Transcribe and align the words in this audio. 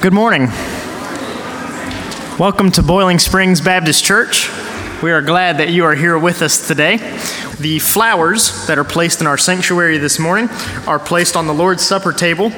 Good 0.00 0.14
morning. 0.14 0.46
Welcome 2.38 2.70
to 2.70 2.82
Boiling 2.82 3.18
Springs 3.18 3.60
Baptist 3.60 4.02
Church. 4.02 4.48
We 5.02 5.10
are 5.10 5.20
glad 5.20 5.58
that 5.58 5.68
you 5.68 5.84
are 5.84 5.94
here 5.94 6.18
with 6.18 6.40
us 6.40 6.66
today. 6.66 6.96
The 7.58 7.80
flowers 7.80 8.66
that 8.66 8.78
are 8.78 8.84
placed 8.84 9.20
in 9.20 9.26
our 9.26 9.36
sanctuary 9.36 9.98
this 9.98 10.18
morning 10.18 10.48
are 10.86 10.98
placed 10.98 11.36
on 11.36 11.46
the 11.46 11.52
Lord's 11.52 11.82
Supper 11.82 12.14
table 12.14 12.50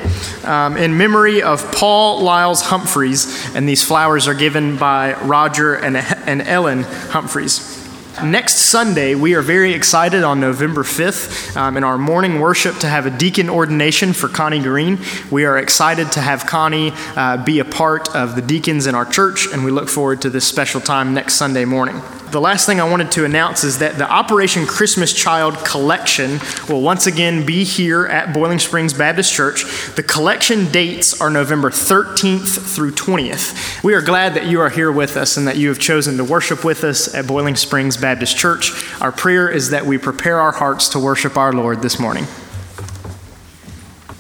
um, 0.45 0.77
in 0.77 0.97
memory 0.97 1.43
of 1.43 1.69
Paul 1.73 2.23
Lyles 2.23 2.63
Humphreys, 2.63 3.57
and 3.57 3.69
these 3.69 3.83
flowers 3.83 4.29
are 4.29 4.35
given 4.35 4.77
by 4.77 5.15
Roger 5.23 5.75
and, 5.75 5.97
and 5.97 6.43
Ellen 6.43 6.85
Humphreys. 6.85 7.72
Next 8.21 8.55
Sunday, 8.55 9.15
we 9.15 9.35
are 9.35 9.41
very 9.41 9.73
excited 9.73 10.23
on 10.23 10.39
November 10.39 10.83
5th 10.83 11.57
um, 11.57 11.77
in 11.77 11.83
our 11.83 11.97
morning 11.97 12.41
worship 12.41 12.77
to 12.81 12.87
have 12.87 13.07
a 13.07 13.11
deacon 13.11 13.49
ordination 13.49 14.13
for 14.13 14.29
Connie 14.29 14.61
Green. 14.61 14.99
We 15.31 15.45
are 15.45 15.59
excited 15.59 16.13
to 16.13 16.21
have 16.21 16.47
Connie 16.47 16.93
uh, 17.17 17.43
be 17.43 17.59
a 17.59 17.65
part 17.65 18.15
of 18.15 18.37
the 18.37 18.43
deacons 18.43 18.87
in 18.87 18.95
our 18.95 19.07
church, 19.07 19.49
and 19.53 19.65
we 19.65 19.71
look 19.71 19.89
forward 19.89 20.21
to 20.23 20.31
this 20.31 20.47
special 20.47 20.81
time 20.81 21.15
next 21.15 21.35
Sunday 21.35 21.65
morning 21.65 22.01
the 22.33 22.41
last 22.41 22.65
thing 22.65 22.81
I 22.81 22.89
wanted 22.89 23.13
to 23.13 23.27
announce 23.27 23.63
is 23.63 23.79
that 23.81 23.99
the 23.99 24.11
Operation 24.11 24.67
Christmas 24.67 25.13
Child 25.13 25.55
collection 25.67 26.41
will 26.67 26.81
once 26.81 27.07
again 27.07 27.45
be 27.45 27.63
here 27.63 28.07
at 28.07 28.33
Boiling 28.33 28.59
Springs 28.59 28.95
Baptist 28.95 29.35
Church. 29.35 29.65
The 29.97 30.03
collection 30.03 30.73
dates 30.73 31.21
are 31.21 31.29
November 31.29 31.69
13th 31.69 32.75
through 32.75 32.93
20th. 32.93 33.85
We 33.85 33.93
are 33.93 34.01
glad 34.01 34.33
that 34.35 34.47
you 34.47 34.63
are 34.63 34.71
here 34.71 34.91
with 34.91 35.19
us 35.19 35.37
and 35.37 35.47
that 35.47 35.59
you 35.59 35.69
have 35.69 35.79
chosen 35.79 36.17
to 36.17 36.25
worship 36.25 36.65
with 36.65 36.85
us 36.85 37.15
at 37.15 37.27
Boiling 37.27 37.55
Springs 37.55 37.99
Baptist 37.99 38.39
Church. 38.39 38.73
Our 39.03 39.13
prayer 39.13 39.51
is 39.51 39.69
that 39.69 39.85
we 39.85 39.99
prepare 39.99 40.41
our 40.41 40.53
hearts 40.53 40.89
to 40.91 40.99
worship 40.99 41.37
our 41.37 41.53
Lord 41.53 41.83
this 41.83 42.01
morning. 42.01 42.25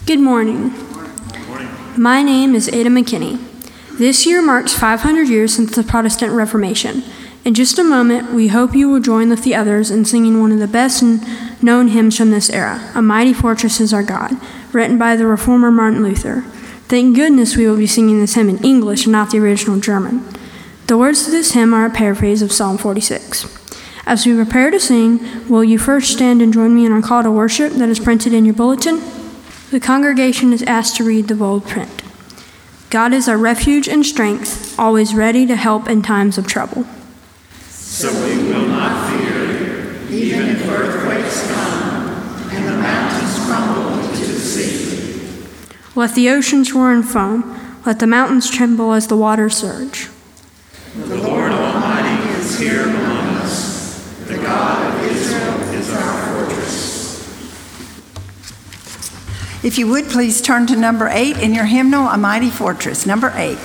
Good 0.04 0.20
morning. 0.20 0.68
Good 0.68 1.48
morning. 1.48 1.68
My 1.96 2.22
name 2.22 2.54
is 2.54 2.68
Ada 2.68 2.90
McKinney. 2.90 3.42
This 3.96 4.26
year 4.26 4.42
marks 4.42 4.74
500 4.74 5.28
years 5.28 5.54
since 5.54 5.74
the 5.74 5.82
Protestant 5.82 6.34
Reformation. 6.34 7.04
In 7.44 7.54
just 7.54 7.76
a 7.76 7.82
moment, 7.82 8.32
we 8.32 8.48
hope 8.48 8.72
you 8.72 8.88
will 8.88 9.00
join 9.00 9.28
with 9.28 9.42
the 9.42 9.56
others 9.56 9.90
in 9.90 10.04
singing 10.04 10.40
one 10.40 10.52
of 10.52 10.60
the 10.60 10.68
best 10.68 11.02
known 11.60 11.88
hymns 11.88 12.16
from 12.16 12.30
this 12.30 12.48
era, 12.48 12.92
A 12.94 13.02
Mighty 13.02 13.32
Fortress 13.32 13.80
is 13.80 13.92
Our 13.92 14.04
God, 14.04 14.36
written 14.72 14.96
by 14.96 15.16
the 15.16 15.26
reformer 15.26 15.72
Martin 15.72 16.04
Luther. 16.04 16.42
Thank 16.86 17.16
goodness 17.16 17.56
we 17.56 17.66
will 17.66 17.76
be 17.76 17.88
singing 17.88 18.20
this 18.20 18.34
hymn 18.34 18.48
in 18.48 18.62
English 18.64 19.06
and 19.06 19.12
not 19.12 19.32
the 19.32 19.40
original 19.40 19.80
German. 19.80 20.24
The 20.86 20.96
words 20.96 21.24
to 21.24 21.32
this 21.32 21.50
hymn 21.50 21.74
are 21.74 21.84
a 21.84 21.90
paraphrase 21.90 22.42
of 22.42 22.52
Psalm 22.52 22.78
46. 22.78 23.58
As 24.06 24.24
we 24.24 24.36
prepare 24.36 24.70
to 24.70 24.78
sing, 24.78 25.48
will 25.48 25.64
you 25.64 25.80
first 25.80 26.12
stand 26.12 26.42
and 26.42 26.52
join 26.52 26.72
me 26.76 26.86
in 26.86 26.92
our 26.92 27.02
call 27.02 27.24
to 27.24 27.30
worship 27.30 27.72
that 27.72 27.88
is 27.88 27.98
printed 27.98 28.32
in 28.32 28.44
your 28.44 28.54
bulletin? 28.54 29.02
The 29.72 29.80
congregation 29.80 30.52
is 30.52 30.62
asked 30.62 30.94
to 30.98 31.04
read 31.04 31.26
the 31.26 31.34
bold 31.34 31.64
print. 31.64 32.04
God 32.90 33.12
is 33.12 33.28
our 33.28 33.38
refuge 33.38 33.88
and 33.88 34.06
strength, 34.06 34.78
always 34.78 35.12
ready 35.12 35.44
to 35.46 35.56
help 35.56 35.88
in 35.88 36.02
times 36.02 36.38
of 36.38 36.46
trouble 36.46 36.86
so 37.92 38.10
we 38.24 38.42
will 38.50 38.68
not 38.68 39.10
fear, 39.10 40.02
even 40.08 40.48
if 40.48 40.66
earthquakes 40.66 41.46
come 41.46 42.08
and 42.50 42.66
the 42.66 42.78
mountains 42.78 43.38
crumble 43.44 43.98
into 44.08 44.32
the 44.32 44.40
sea. 44.40 45.36
Let 45.94 46.14
the 46.14 46.30
oceans 46.30 46.72
roar 46.72 46.90
and 46.90 47.06
foam, 47.06 47.80
let 47.84 47.98
the 47.98 48.06
mountains 48.06 48.50
tremble 48.50 48.94
as 48.94 49.08
the 49.08 49.16
waters 49.16 49.58
surge. 49.58 50.08
The 50.96 51.18
Lord 51.18 51.52
Almighty 51.52 52.30
is 52.30 52.58
here 52.58 52.82
among 52.82 53.26
us. 53.36 54.08
The 54.26 54.36
God 54.36 54.94
of 54.94 55.04
Israel 55.10 55.60
is 55.74 55.92
our 55.92 56.46
fortress. 56.46 57.20
If 59.62 59.76
you 59.76 59.86
would 59.88 60.06
please 60.06 60.40
turn 60.40 60.66
to 60.68 60.76
number 60.76 61.08
eight 61.08 61.36
in 61.36 61.52
your 61.52 61.66
hymnal, 61.66 62.08
A 62.08 62.16
Mighty 62.16 62.48
Fortress, 62.48 63.04
number 63.04 63.34
eight. 63.36 63.58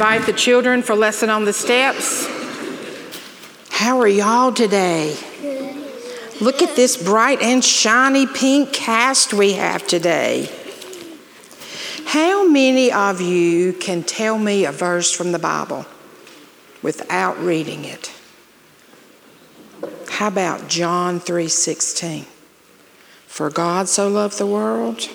Invite 0.00 0.24
the 0.24 0.32
children 0.32 0.82
for 0.82 0.94
lesson 0.94 1.28
on 1.28 1.44
the 1.44 1.52
steps. 1.52 2.26
How 3.68 4.00
are 4.00 4.08
y'all 4.08 4.50
today? 4.50 5.14
Look 6.40 6.62
at 6.62 6.74
this 6.74 6.96
bright 6.96 7.42
and 7.42 7.62
shiny 7.62 8.26
pink 8.26 8.72
cast 8.72 9.34
we 9.34 9.52
have 9.52 9.86
today. 9.86 10.48
How 12.06 12.48
many 12.48 12.90
of 12.90 13.20
you 13.20 13.74
can 13.74 14.02
tell 14.02 14.38
me 14.38 14.64
a 14.64 14.72
verse 14.72 15.12
from 15.12 15.32
the 15.32 15.38
Bible 15.38 15.84
without 16.80 17.38
reading 17.38 17.84
it? 17.84 18.10
How 20.08 20.28
about 20.28 20.66
John 20.66 21.20
3:16? 21.20 22.24
For 23.26 23.50
God 23.50 23.86
so 23.86 24.08
loved 24.08 24.38
the 24.38 24.46
world 24.46 25.10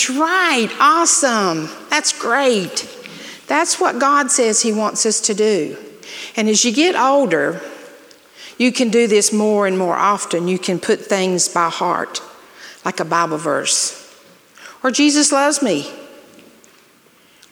That's 0.00 0.18
right. 0.18 0.70
Awesome. 0.80 1.68
That's 1.90 2.18
great. 2.18 2.88
That's 3.48 3.78
what 3.78 3.98
God 3.98 4.30
says 4.30 4.62
He 4.62 4.72
wants 4.72 5.04
us 5.04 5.20
to 5.20 5.34
do. 5.34 5.76
And 6.36 6.48
as 6.48 6.64
you 6.64 6.72
get 6.72 6.96
older, 6.96 7.60
you 8.56 8.72
can 8.72 8.88
do 8.88 9.06
this 9.06 9.30
more 9.30 9.66
and 9.66 9.76
more 9.76 9.96
often. 9.96 10.48
You 10.48 10.58
can 10.58 10.80
put 10.80 11.00
things 11.00 11.50
by 11.50 11.68
heart, 11.68 12.22
like 12.82 12.98
a 12.98 13.04
Bible 13.04 13.36
verse, 13.36 14.18
or 14.82 14.90
Jesus 14.90 15.32
loves 15.32 15.60
me, 15.60 15.92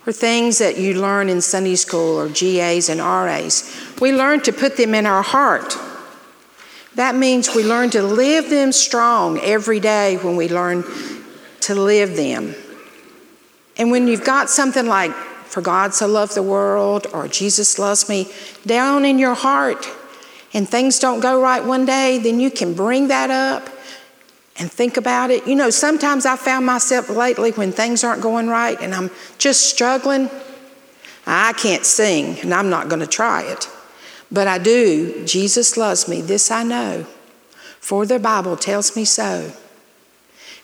or 0.06 0.12
things 0.14 0.56
that 0.56 0.78
you 0.78 0.98
learn 0.98 1.28
in 1.28 1.42
Sunday 1.42 1.76
school 1.76 2.18
or 2.18 2.30
GAs 2.30 2.88
and 2.88 2.98
RAs. 2.98 3.78
We 4.00 4.14
learn 4.14 4.40
to 4.44 4.54
put 4.54 4.78
them 4.78 4.94
in 4.94 5.04
our 5.04 5.22
heart. 5.22 5.76
That 6.94 7.14
means 7.14 7.54
we 7.54 7.62
learn 7.62 7.90
to 7.90 8.02
live 8.02 8.48
them 8.48 8.72
strong 8.72 9.38
every 9.40 9.80
day 9.80 10.16
when 10.16 10.34
we 10.36 10.48
learn 10.48 10.82
to 11.68 11.74
live 11.74 12.16
them. 12.16 12.54
And 13.76 13.90
when 13.90 14.08
you've 14.08 14.24
got 14.24 14.48
something 14.48 14.86
like, 14.86 15.12
For 15.12 15.60
God 15.60 15.92
so 15.92 16.06
loved 16.06 16.34
the 16.34 16.42
world, 16.42 17.06
or 17.12 17.28
Jesus 17.28 17.78
loves 17.78 18.08
me, 18.08 18.26
down 18.64 19.04
in 19.04 19.18
your 19.18 19.34
heart, 19.34 19.86
and 20.54 20.66
things 20.66 20.98
don't 20.98 21.20
go 21.20 21.40
right 21.40 21.62
one 21.62 21.84
day, 21.84 22.16
then 22.16 22.40
you 22.40 22.50
can 22.50 22.72
bring 22.72 23.08
that 23.08 23.30
up 23.30 23.68
and 24.58 24.72
think 24.72 24.96
about 24.96 25.30
it. 25.30 25.46
You 25.46 25.56
know, 25.56 25.68
sometimes 25.68 26.24
I 26.24 26.36
found 26.36 26.64
myself 26.64 27.10
lately 27.10 27.50
when 27.50 27.70
things 27.70 28.02
aren't 28.02 28.22
going 28.22 28.48
right 28.48 28.80
and 28.80 28.94
I'm 28.94 29.10
just 29.36 29.68
struggling. 29.68 30.30
I 31.26 31.52
can't 31.52 31.84
sing 31.84 32.38
and 32.40 32.54
I'm 32.54 32.70
not 32.70 32.88
going 32.88 33.00
to 33.00 33.06
try 33.06 33.42
it. 33.42 33.68
But 34.32 34.48
I 34.48 34.56
do. 34.56 35.22
Jesus 35.26 35.76
loves 35.76 36.08
me. 36.08 36.22
This 36.22 36.50
I 36.50 36.62
know. 36.62 37.04
For 37.78 38.06
the 38.06 38.18
Bible 38.18 38.56
tells 38.56 38.96
me 38.96 39.04
so. 39.04 39.52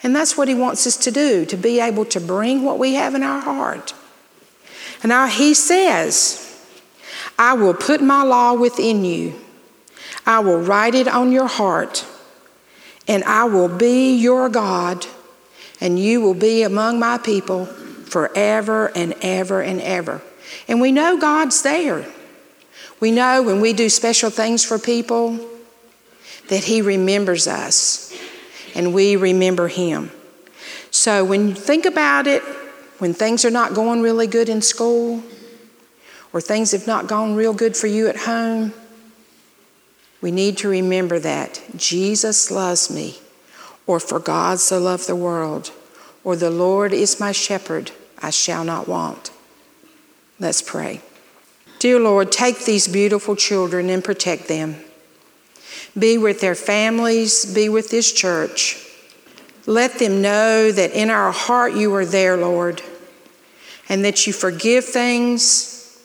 And 0.05 0.15
that's 0.15 0.37
what 0.37 0.47
he 0.47 0.55
wants 0.55 0.87
us 0.87 0.97
to 0.99 1.11
do, 1.11 1.45
to 1.47 1.57
be 1.57 1.81
able 1.81 2.05
to 2.07 2.21
bring 2.21 2.63
what 2.63 2.79
we 2.79 2.95
have 2.95 3.17
in 3.17 3.25
our 3.25 3.41
heart. 3.41 3.95
And 5.03 5.09
now 5.09 5.27
he 5.27 5.55
says, 5.55 6.41
I 7.37 7.55
will 7.55 7.75
put 7.75 8.01
my 8.01 8.23
law 8.23 8.53
within 8.53 9.05
you 9.05 9.35
I 10.27 10.39
will 10.39 10.59
write 10.59 10.95
it 10.95 11.07
on 11.07 11.33
your 11.33 11.47
heart, 11.47 12.07
and 13.07 13.23
I 13.25 13.45
will 13.45 13.69
be 13.69 14.15
your 14.17 14.49
God, 14.49 15.07
and 15.81 15.99
you 15.99 16.21
will 16.21 16.35
be 16.35 16.63
among 16.63 16.99
my 16.99 17.19
people 17.19 17.67
forever 17.67 18.91
and 18.95 19.15
ever 19.21 19.61
and 19.61 19.81
ever. 19.83 20.23
And 20.67 20.81
we 20.81 20.93
know 20.93 21.19
God's 21.19 21.61
there. 21.63 22.07
We 23.01 23.11
know 23.11 23.43
when 23.43 23.61
we 23.61 23.73
do 23.75 23.91
special 23.91 24.31
things 24.31 24.65
for 24.65 24.79
people 24.79 25.39
that 26.49 26.65
He 26.65 26.81
remembers 26.81 27.47
us 27.47 28.11
and 28.75 28.95
we 28.95 29.17
remember 29.17 29.69
Him. 29.69 30.11
So 30.91 31.25
when 31.25 31.49
you 31.49 31.55
think 31.55 31.85
about 31.85 32.27
it, 32.27 32.43
when 32.99 33.15
things 33.15 33.45
are 33.45 33.51
not 33.51 33.75
going 33.75 34.03
really 34.03 34.27
good 34.27 34.49
in 34.49 34.63
school 34.63 35.23
or 36.33 36.41
things 36.41 36.73
have 36.73 36.87
not 36.87 37.07
gone 37.07 37.35
real 37.35 37.53
good 37.53 37.77
for 37.77 37.87
you 37.87 38.09
at 38.09 38.17
home, 38.19 38.73
we 40.21 40.31
need 40.31 40.57
to 40.59 40.69
remember 40.69 41.19
that 41.19 41.63
Jesus 41.77 42.51
loves 42.51 42.91
me, 42.91 43.19
or 43.87 44.01
for 44.01 44.19
God 44.19 44.59
so 44.59 44.79
loved 44.79 45.07
the 45.07 45.15
world, 45.17 45.71
or 46.25 46.35
the 46.35 46.51
Lord 46.51 46.95
is 46.95 47.21
my 47.21 47.33
shepherd, 47.33 47.91
I 48.23 48.31
shall 48.31 48.65
not 48.65 48.89
want. 48.89 49.31
Let's 50.41 50.63
pray. 50.63 51.03
Dear 51.79 52.01
Lord, 52.01 52.33
take 52.33 52.65
these 52.65 52.89
beautiful 52.89 53.37
children 53.37 53.91
and 53.91 54.03
protect 54.03 54.49
them. 54.49 54.77
Be 55.99 56.19
with 56.19 56.41
their 56.41 56.55
families, 56.55 57.45
be 57.55 57.69
with 57.69 57.91
this 57.91 58.13
church. 58.13 58.81
Let 59.67 59.99
them 59.99 60.21
know 60.21 60.73
that 60.73 60.93
in 60.93 61.11
our 61.11 61.33
heart 61.33 61.75
you 61.75 61.95
are 61.95 62.05
there, 62.05 62.37
Lord, 62.37 62.83
and 63.89 64.05
that 64.05 64.27
you 64.27 64.33
forgive 64.33 64.85
things, 64.85 66.01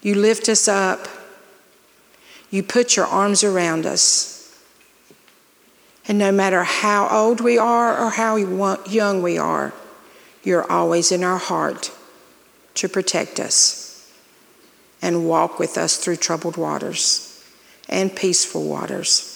you 0.00 0.14
lift 0.14 0.48
us 0.48 0.68
up 0.68 1.08
you 2.52 2.62
put 2.62 2.96
your 2.96 3.06
arms 3.06 3.42
around 3.42 3.86
us. 3.86 4.54
And 6.06 6.18
no 6.18 6.30
matter 6.30 6.62
how 6.64 7.08
old 7.08 7.40
we 7.40 7.56
are 7.56 7.98
or 7.98 8.10
how 8.10 8.36
young 8.36 9.22
we 9.22 9.38
are, 9.38 9.72
you're 10.44 10.70
always 10.70 11.10
in 11.10 11.24
our 11.24 11.38
heart 11.38 11.90
to 12.74 12.90
protect 12.90 13.40
us 13.40 14.12
and 15.00 15.26
walk 15.26 15.58
with 15.58 15.78
us 15.78 15.96
through 15.96 16.16
troubled 16.16 16.58
waters 16.58 17.31
and 17.92 18.14
peaceful 18.14 18.64
waters. 18.64 19.28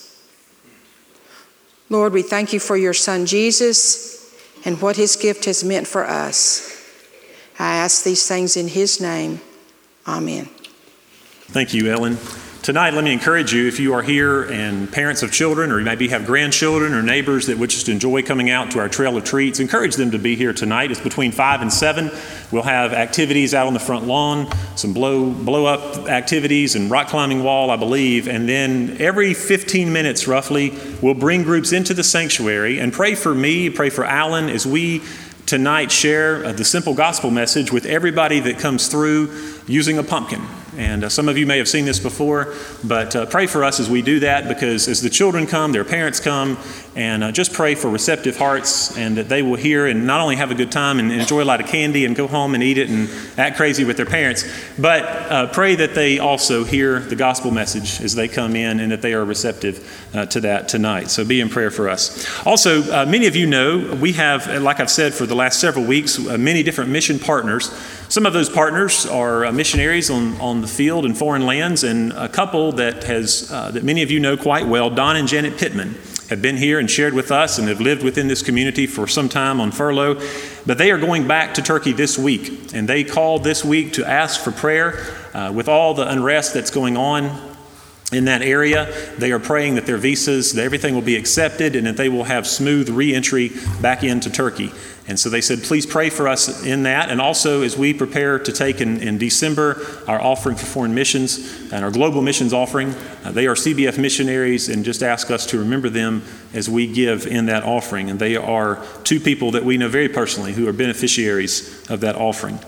Lord, 1.88 2.12
we 2.12 2.22
thank 2.22 2.52
you 2.52 2.58
for 2.58 2.76
your 2.76 2.94
son 2.94 3.26
Jesus 3.26 4.34
and 4.64 4.80
what 4.80 4.96
his 4.96 5.14
gift 5.14 5.44
has 5.44 5.62
meant 5.62 5.86
for 5.86 6.04
us. 6.04 6.72
I 7.58 7.76
ask 7.76 8.02
these 8.02 8.26
things 8.26 8.56
in 8.56 8.68
his 8.68 9.00
name. 9.00 9.40
Amen. 10.06 10.46
Thank 11.48 11.74
you, 11.74 11.90
Ellen. 11.90 12.18
Tonight, 12.66 12.94
let 12.94 13.04
me 13.04 13.12
encourage 13.12 13.52
you 13.52 13.68
if 13.68 13.78
you 13.78 13.94
are 13.94 14.02
here 14.02 14.42
and 14.42 14.90
parents 14.90 15.22
of 15.22 15.30
children, 15.30 15.70
or 15.70 15.80
maybe 15.82 16.08
have 16.08 16.26
grandchildren 16.26 16.94
or 16.94 17.00
neighbors 17.00 17.46
that 17.46 17.56
would 17.58 17.70
just 17.70 17.88
enjoy 17.88 18.22
coming 18.22 18.50
out 18.50 18.72
to 18.72 18.80
our 18.80 18.88
Trail 18.88 19.16
of 19.16 19.22
Treats, 19.22 19.60
encourage 19.60 19.94
them 19.94 20.10
to 20.10 20.18
be 20.18 20.34
here 20.34 20.52
tonight. 20.52 20.90
It's 20.90 20.98
between 20.98 21.30
5 21.30 21.62
and 21.62 21.72
7. 21.72 22.10
We'll 22.50 22.64
have 22.64 22.92
activities 22.92 23.54
out 23.54 23.68
on 23.68 23.72
the 23.72 23.78
front 23.78 24.08
lawn, 24.08 24.50
some 24.74 24.92
blow, 24.92 25.30
blow 25.30 25.66
up 25.66 26.08
activities 26.08 26.74
and 26.74 26.90
rock 26.90 27.06
climbing 27.06 27.44
wall, 27.44 27.70
I 27.70 27.76
believe. 27.76 28.26
And 28.26 28.48
then 28.48 28.96
every 28.98 29.32
15 29.32 29.92
minutes, 29.92 30.26
roughly, 30.26 30.76
we'll 31.00 31.14
bring 31.14 31.44
groups 31.44 31.70
into 31.70 31.94
the 31.94 32.02
sanctuary 32.02 32.80
and 32.80 32.92
pray 32.92 33.14
for 33.14 33.32
me, 33.32 33.70
pray 33.70 33.90
for 33.90 34.04
Alan 34.04 34.48
as 34.48 34.66
we 34.66 35.02
tonight 35.46 35.92
share 35.92 36.44
uh, 36.44 36.52
the 36.52 36.64
simple 36.64 36.94
gospel 36.94 37.30
message 37.30 37.70
with 37.70 37.86
everybody 37.86 38.40
that 38.40 38.58
comes 38.58 38.88
through 38.88 39.32
using 39.68 39.98
a 39.98 40.02
pumpkin. 40.02 40.42
And 40.76 41.04
uh, 41.04 41.08
some 41.08 41.28
of 41.28 41.38
you 41.38 41.46
may 41.46 41.58
have 41.58 41.68
seen 41.68 41.86
this 41.86 41.98
before, 41.98 42.54
but 42.84 43.16
uh, 43.16 43.26
pray 43.26 43.46
for 43.46 43.64
us 43.64 43.80
as 43.80 43.88
we 43.88 44.02
do 44.02 44.20
that 44.20 44.46
because 44.46 44.88
as 44.88 45.00
the 45.00 45.08
children 45.08 45.46
come, 45.46 45.72
their 45.72 45.84
parents 45.84 46.20
come, 46.20 46.58
and 46.96 47.22
uh, 47.22 47.30
just 47.30 47.52
pray 47.52 47.74
for 47.74 47.90
receptive 47.90 48.38
hearts 48.38 48.96
and 48.96 49.18
that 49.18 49.28
they 49.28 49.42
will 49.42 49.54
hear 49.54 49.86
and 49.86 50.06
not 50.06 50.20
only 50.20 50.34
have 50.34 50.50
a 50.50 50.54
good 50.54 50.72
time 50.72 50.98
and 50.98 51.12
enjoy 51.12 51.42
a 51.42 51.44
lot 51.44 51.60
of 51.60 51.66
candy 51.66 52.06
and 52.06 52.16
go 52.16 52.26
home 52.26 52.54
and 52.54 52.64
eat 52.64 52.78
it 52.78 52.88
and 52.88 53.08
act 53.36 53.58
crazy 53.58 53.84
with 53.84 53.98
their 53.98 54.06
parents, 54.06 54.44
but 54.78 55.04
uh, 55.04 55.46
pray 55.52 55.74
that 55.74 55.94
they 55.94 56.18
also 56.18 56.64
hear 56.64 57.00
the 57.00 57.14
gospel 57.14 57.50
message 57.50 58.00
as 58.00 58.14
they 58.14 58.26
come 58.26 58.56
in 58.56 58.80
and 58.80 58.90
that 58.90 59.02
they 59.02 59.12
are 59.12 59.26
receptive 59.26 60.08
uh, 60.14 60.24
to 60.24 60.40
that 60.40 60.68
tonight. 60.68 61.10
So 61.10 61.22
be 61.22 61.40
in 61.40 61.50
prayer 61.50 61.70
for 61.70 61.90
us. 61.90 62.26
Also, 62.46 62.82
uh, 62.90 63.04
many 63.06 63.26
of 63.26 63.36
you 63.36 63.46
know 63.46 63.94
we 64.00 64.12
have, 64.12 64.46
like 64.62 64.80
I've 64.80 64.90
said 64.90 65.12
for 65.12 65.26
the 65.26 65.36
last 65.36 65.60
several 65.60 65.84
weeks, 65.84 66.18
many 66.18 66.62
different 66.62 66.90
mission 66.90 67.18
partners. 67.18 67.70
Some 68.08 68.24
of 68.24 68.32
those 68.32 68.48
partners 68.48 69.04
are 69.04 69.52
missionaries 69.52 70.08
on, 70.10 70.40
on 70.40 70.62
the 70.62 70.68
field 70.68 71.04
in 71.04 71.14
foreign 71.14 71.44
lands, 71.44 71.84
and 71.84 72.12
a 72.12 72.28
couple 72.28 72.72
that 72.72 73.04
has 73.04 73.50
uh, 73.52 73.70
that 73.72 73.84
many 73.84 74.02
of 74.02 74.10
you 74.10 74.20
know 74.20 74.36
quite 74.36 74.66
well, 74.66 74.88
Don 74.88 75.16
and 75.16 75.28
Janet 75.28 75.58
Pittman, 75.58 75.96
have 76.28 76.42
been 76.42 76.56
here 76.56 76.78
and 76.78 76.90
shared 76.90 77.14
with 77.14 77.30
us 77.30 77.58
and 77.58 77.68
have 77.68 77.80
lived 77.80 78.02
within 78.02 78.28
this 78.28 78.42
community 78.42 78.86
for 78.86 79.06
some 79.06 79.28
time 79.28 79.60
on 79.60 79.70
furlough. 79.70 80.20
But 80.66 80.78
they 80.78 80.90
are 80.90 80.98
going 80.98 81.28
back 81.28 81.54
to 81.54 81.62
Turkey 81.62 81.92
this 81.92 82.18
week, 82.18 82.74
and 82.74 82.88
they 82.88 83.04
called 83.04 83.44
this 83.44 83.64
week 83.64 83.94
to 83.94 84.04
ask 84.04 84.40
for 84.40 84.50
prayer 84.50 85.14
uh, 85.34 85.52
with 85.52 85.68
all 85.68 85.94
the 85.94 86.08
unrest 86.08 86.54
that's 86.54 86.70
going 86.70 86.96
on 86.96 87.54
in 88.12 88.26
that 88.26 88.42
area. 88.42 88.92
They 89.18 89.32
are 89.32 89.38
praying 89.38 89.76
that 89.76 89.86
their 89.86 89.96
visas, 89.96 90.52
that 90.54 90.64
everything 90.64 90.94
will 90.94 91.02
be 91.02 91.16
accepted, 91.16 91.74
and 91.76 91.86
that 91.86 91.96
they 91.96 92.08
will 92.08 92.24
have 92.24 92.46
smooth 92.46 92.88
reentry 92.88 93.50
back 93.80 94.04
into 94.04 94.30
Turkey. 94.30 94.72
And 95.08 95.18
so 95.18 95.30
they 95.30 95.40
said, 95.40 95.62
please 95.62 95.86
pray 95.86 96.10
for 96.10 96.26
us 96.26 96.64
in 96.64 96.82
that. 96.82 97.10
And 97.10 97.20
also, 97.20 97.62
as 97.62 97.78
we 97.78 97.94
prepare 97.94 98.40
to 98.40 98.52
take 98.52 98.80
in, 98.80 99.00
in 99.00 99.18
December 99.18 99.86
our 100.08 100.20
offering 100.20 100.56
for 100.56 100.66
foreign 100.66 100.94
missions 100.94 101.70
and 101.72 101.84
our 101.84 101.92
global 101.92 102.22
missions 102.22 102.52
offering, 102.52 102.92
uh, 103.24 103.30
they 103.30 103.46
are 103.46 103.54
CBF 103.54 103.98
missionaries, 103.98 104.68
and 104.68 104.84
just 104.84 105.04
ask 105.04 105.30
us 105.30 105.46
to 105.46 105.60
remember 105.60 105.88
them 105.88 106.24
as 106.52 106.68
we 106.68 106.92
give 106.92 107.26
in 107.26 107.46
that 107.46 107.62
offering. 107.62 108.10
And 108.10 108.18
they 108.18 108.36
are 108.36 108.84
two 109.04 109.20
people 109.20 109.52
that 109.52 109.64
we 109.64 109.78
know 109.78 109.88
very 109.88 110.08
personally 110.08 110.52
who 110.52 110.66
are 110.66 110.72
beneficiaries 110.72 111.88
of 111.88 112.00
that 112.00 112.16
offering. 112.16 112.58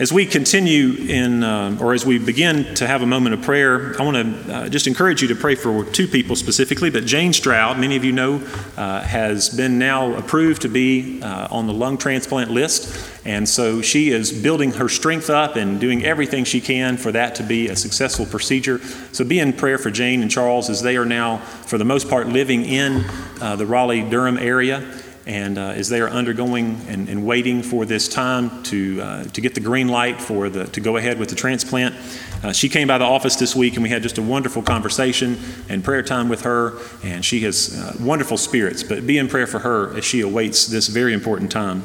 As 0.00 0.10
we 0.10 0.24
continue 0.24 0.94
in, 0.94 1.44
uh, 1.44 1.76
or 1.78 1.92
as 1.92 2.06
we 2.06 2.18
begin 2.18 2.74
to 2.76 2.86
have 2.86 3.02
a 3.02 3.06
moment 3.06 3.34
of 3.34 3.42
prayer, 3.42 3.94
I 4.00 4.02
want 4.02 4.16
to 4.46 4.54
uh, 4.54 4.68
just 4.70 4.86
encourage 4.86 5.20
you 5.20 5.28
to 5.28 5.34
pray 5.34 5.54
for 5.54 5.84
two 5.84 6.08
people 6.08 6.36
specifically. 6.36 6.88
But 6.88 7.04
Jane 7.04 7.34
Stroud, 7.34 7.78
many 7.78 7.96
of 7.96 8.04
you 8.04 8.12
know, 8.12 8.36
uh, 8.78 9.02
has 9.02 9.50
been 9.50 9.78
now 9.78 10.14
approved 10.14 10.62
to 10.62 10.70
be 10.70 11.20
uh, 11.20 11.48
on 11.50 11.66
the 11.66 11.74
lung 11.74 11.98
transplant 11.98 12.50
list. 12.50 13.10
And 13.26 13.46
so 13.46 13.82
she 13.82 14.08
is 14.08 14.32
building 14.32 14.70
her 14.70 14.88
strength 14.88 15.28
up 15.28 15.56
and 15.56 15.78
doing 15.78 16.02
everything 16.02 16.44
she 16.44 16.62
can 16.62 16.96
for 16.96 17.12
that 17.12 17.34
to 17.34 17.42
be 17.42 17.68
a 17.68 17.76
successful 17.76 18.24
procedure. 18.24 18.78
So 19.12 19.22
be 19.22 19.38
in 19.38 19.52
prayer 19.52 19.76
for 19.76 19.90
Jane 19.90 20.22
and 20.22 20.30
Charles 20.30 20.70
as 20.70 20.80
they 20.80 20.96
are 20.96 21.04
now, 21.04 21.40
for 21.66 21.76
the 21.76 21.84
most 21.84 22.08
part, 22.08 22.26
living 22.26 22.64
in 22.64 23.04
uh, 23.42 23.56
the 23.56 23.66
Raleigh 23.66 24.08
Durham 24.08 24.38
area 24.38 24.80
and 25.26 25.58
uh, 25.58 25.72
as 25.76 25.88
they 25.88 26.00
are 26.00 26.08
undergoing 26.08 26.80
and, 26.88 27.08
and, 27.08 27.26
waiting 27.26 27.62
for 27.62 27.84
this 27.84 28.08
time 28.08 28.62
to, 28.64 29.00
uh, 29.02 29.24
to 29.24 29.40
get 29.40 29.54
the 29.54 29.60
green 29.60 29.88
light 29.88 30.20
for 30.20 30.48
the, 30.48 30.64
to 30.68 30.80
go 30.80 30.96
ahead 30.96 31.18
with 31.18 31.28
the 31.28 31.34
transplant. 31.34 31.94
Uh, 32.42 32.52
she 32.52 32.68
came 32.68 32.88
by 32.88 32.96
the 32.98 33.04
office 33.04 33.36
this 33.36 33.54
week 33.54 33.74
and 33.74 33.82
we 33.82 33.90
had 33.90 34.02
just 34.02 34.18
a 34.18 34.22
wonderful 34.22 34.62
conversation 34.62 35.38
and 35.68 35.84
prayer 35.84 36.02
time 36.02 36.28
with 36.28 36.42
her, 36.42 36.78
and 37.04 37.24
she 37.24 37.40
has 37.40 37.78
uh, 37.78 37.96
wonderful 38.00 38.36
spirits. 38.36 38.82
But 38.82 39.06
be 39.06 39.18
in 39.18 39.28
prayer 39.28 39.46
for 39.46 39.60
her 39.60 39.96
as 39.96 40.04
she 40.04 40.20
awaits 40.20 40.66
this 40.66 40.88
very 40.88 41.12
important 41.12 41.52
time. 41.52 41.84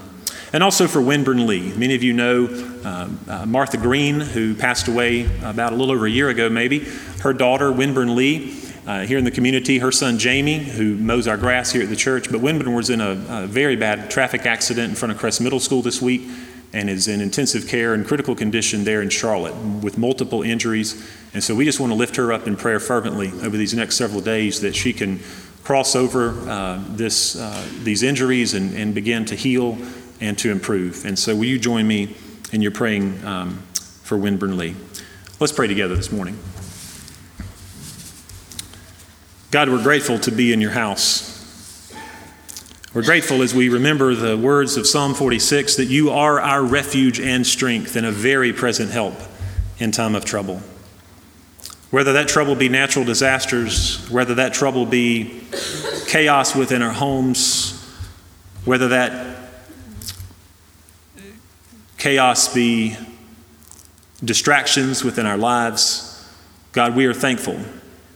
And 0.53 0.63
also 0.63 0.87
for 0.87 1.01
Winburn 1.01 1.45
Lee. 1.47 1.73
Many 1.73 1.95
of 1.95 2.03
you 2.03 2.13
know 2.13 2.45
uh, 2.85 3.09
uh, 3.27 3.45
Martha 3.45 3.77
Green, 3.77 4.21
who 4.21 4.55
passed 4.55 4.87
away 4.87 5.25
about 5.43 5.73
a 5.73 5.75
little 5.75 5.93
over 5.93 6.05
a 6.05 6.09
year 6.09 6.29
ago, 6.29 6.49
maybe. 6.49 6.79
Her 7.19 7.33
daughter, 7.33 7.71
Winburn 7.71 8.15
Lee, 8.15 8.64
uh, 8.85 9.01
here 9.01 9.17
in 9.17 9.23
the 9.23 9.31
community. 9.31 9.79
Her 9.79 9.91
son 9.91 10.17
Jamie, 10.17 10.59
who 10.59 10.95
mows 10.95 11.27
our 11.27 11.37
grass 11.37 11.71
here 11.71 11.83
at 11.83 11.89
the 11.89 11.95
church, 11.95 12.31
but 12.31 12.41
Winburn 12.41 12.73
was 12.73 12.89
in 12.89 13.01
a, 13.01 13.11
a 13.29 13.47
very 13.47 13.75
bad 13.75 14.09
traffic 14.09 14.45
accident 14.45 14.89
in 14.89 14.95
front 14.95 15.11
of 15.11 15.17
Crest 15.17 15.41
Middle 15.41 15.59
School 15.59 15.81
this 15.81 16.01
week 16.01 16.23
and 16.73 16.89
is 16.89 17.07
in 17.07 17.21
intensive 17.21 17.67
care 17.67 17.93
and 17.93 18.05
critical 18.05 18.35
condition 18.35 18.83
there 18.83 19.01
in 19.01 19.09
Charlotte 19.09 19.55
with 19.81 19.97
multiple 19.97 20.43
injuries. 20.43 21.09
And 21.33 21.43
so 21.43 21.55
we 21.55 21.63
just 21.63 21.79
want 21.79 21.91
to 21.91 21.95
lift 21.95 22.17
her 22.17 22.33
up 22.33 22.47
in 22.47 22.57
prayer 22.57 22.81
fervently 22.81 23.31
over 23.43 23.55
these 23.55 23.73
next 23.73 23.95
several 23.95 24.21
days 24.21 24.59
that 24.61 24.75
she 24.75 24.91
can 24.91 25.19
cross 25.63 25.95
over 25.95 26.31
uh, 26.49 26.83
this, 26.89 27.37
uh, 27.37 27.65
these 27.83 28.03
injuries 28.03 28.53
and, 28.53 28.75
and, 28.75 28.93
begin 28.93 29.25
to 29.25 29.35
heal 29.35 29.77
and 30.21 30.37
to 30.37 30.51
improve. 30.51 31.05
And 31.05 31.17
so 31.17 31.35
will 31.35 31.45
you 31.45 31.57
join 31.57 31.87
me 31.87 32.15
in 32.51 32.61
your 32.61 32.71
praying 32.71 33.25
um, 33.25 33.57
for 34.03 34.17
Winburn 34.17 34.57
Lee? 34.57 34.75
Let's 35.39 35.53
pray 35.53 35.67
together 35.67 35.95
this 35.95 36.11
morning. 36.11 36.37
God, 39.55 39.69
we're 39.69 39.81
grateful 39.81 40.19
to 40.19 40.33
be 40.33 40.51
in 40.51 40.59
your 40.59 40.71
house. 40.71 41.89
We're 42.93 43.05
grateful 43.05 43.41
as 43.41 43.55
we 43.55 43.69
remember 43.69 44.13
the 44.13 44.38
words 44.38 44.75
of 44.75 44.85
Psalm 44.85 45.13
46 45.13 45.77
that 45.77 45.85
you 45.85 46.09
are 46.09 46.41
our 46.41 46.62
refuge 46.62 47.21
and 47.21 47.47
strength 47.47 47.95
and 47.95 48.05
a 48.05 48.12
very 48.12 48.51
present 48.51 48.91
help 48.91 49.13
in 49.79 49.93
time 49.93 50.13
of 50.13 50.25
trouble. 50.25 50.62
Whether 51.89 52.12
that 52.12 52.27
trouble 52.27 52.55
be 52.55 52.67
natural 52.67 53.05
disasters, 53.05 54.05
whether 54.09 54.35
that 54.35 54.53
trouble 54.53 54.85
be 54.85 55.43
chaos 56.07 56.53
within 56.53 56.81
our 56.81 56.91
homes, 56.91 57.81
whether 58.65 58.89
that 58.89 59.38
chaos 61.97 62.53
be 62.53 62.97
distractions 64.21 65.01
within 65.01 65.25
our 65.25 65.38
lives, 65.38 66.29
God, 66.74 66.93
we 66.93 67.05
are 67.05 67.13
thankful 67.13 67.57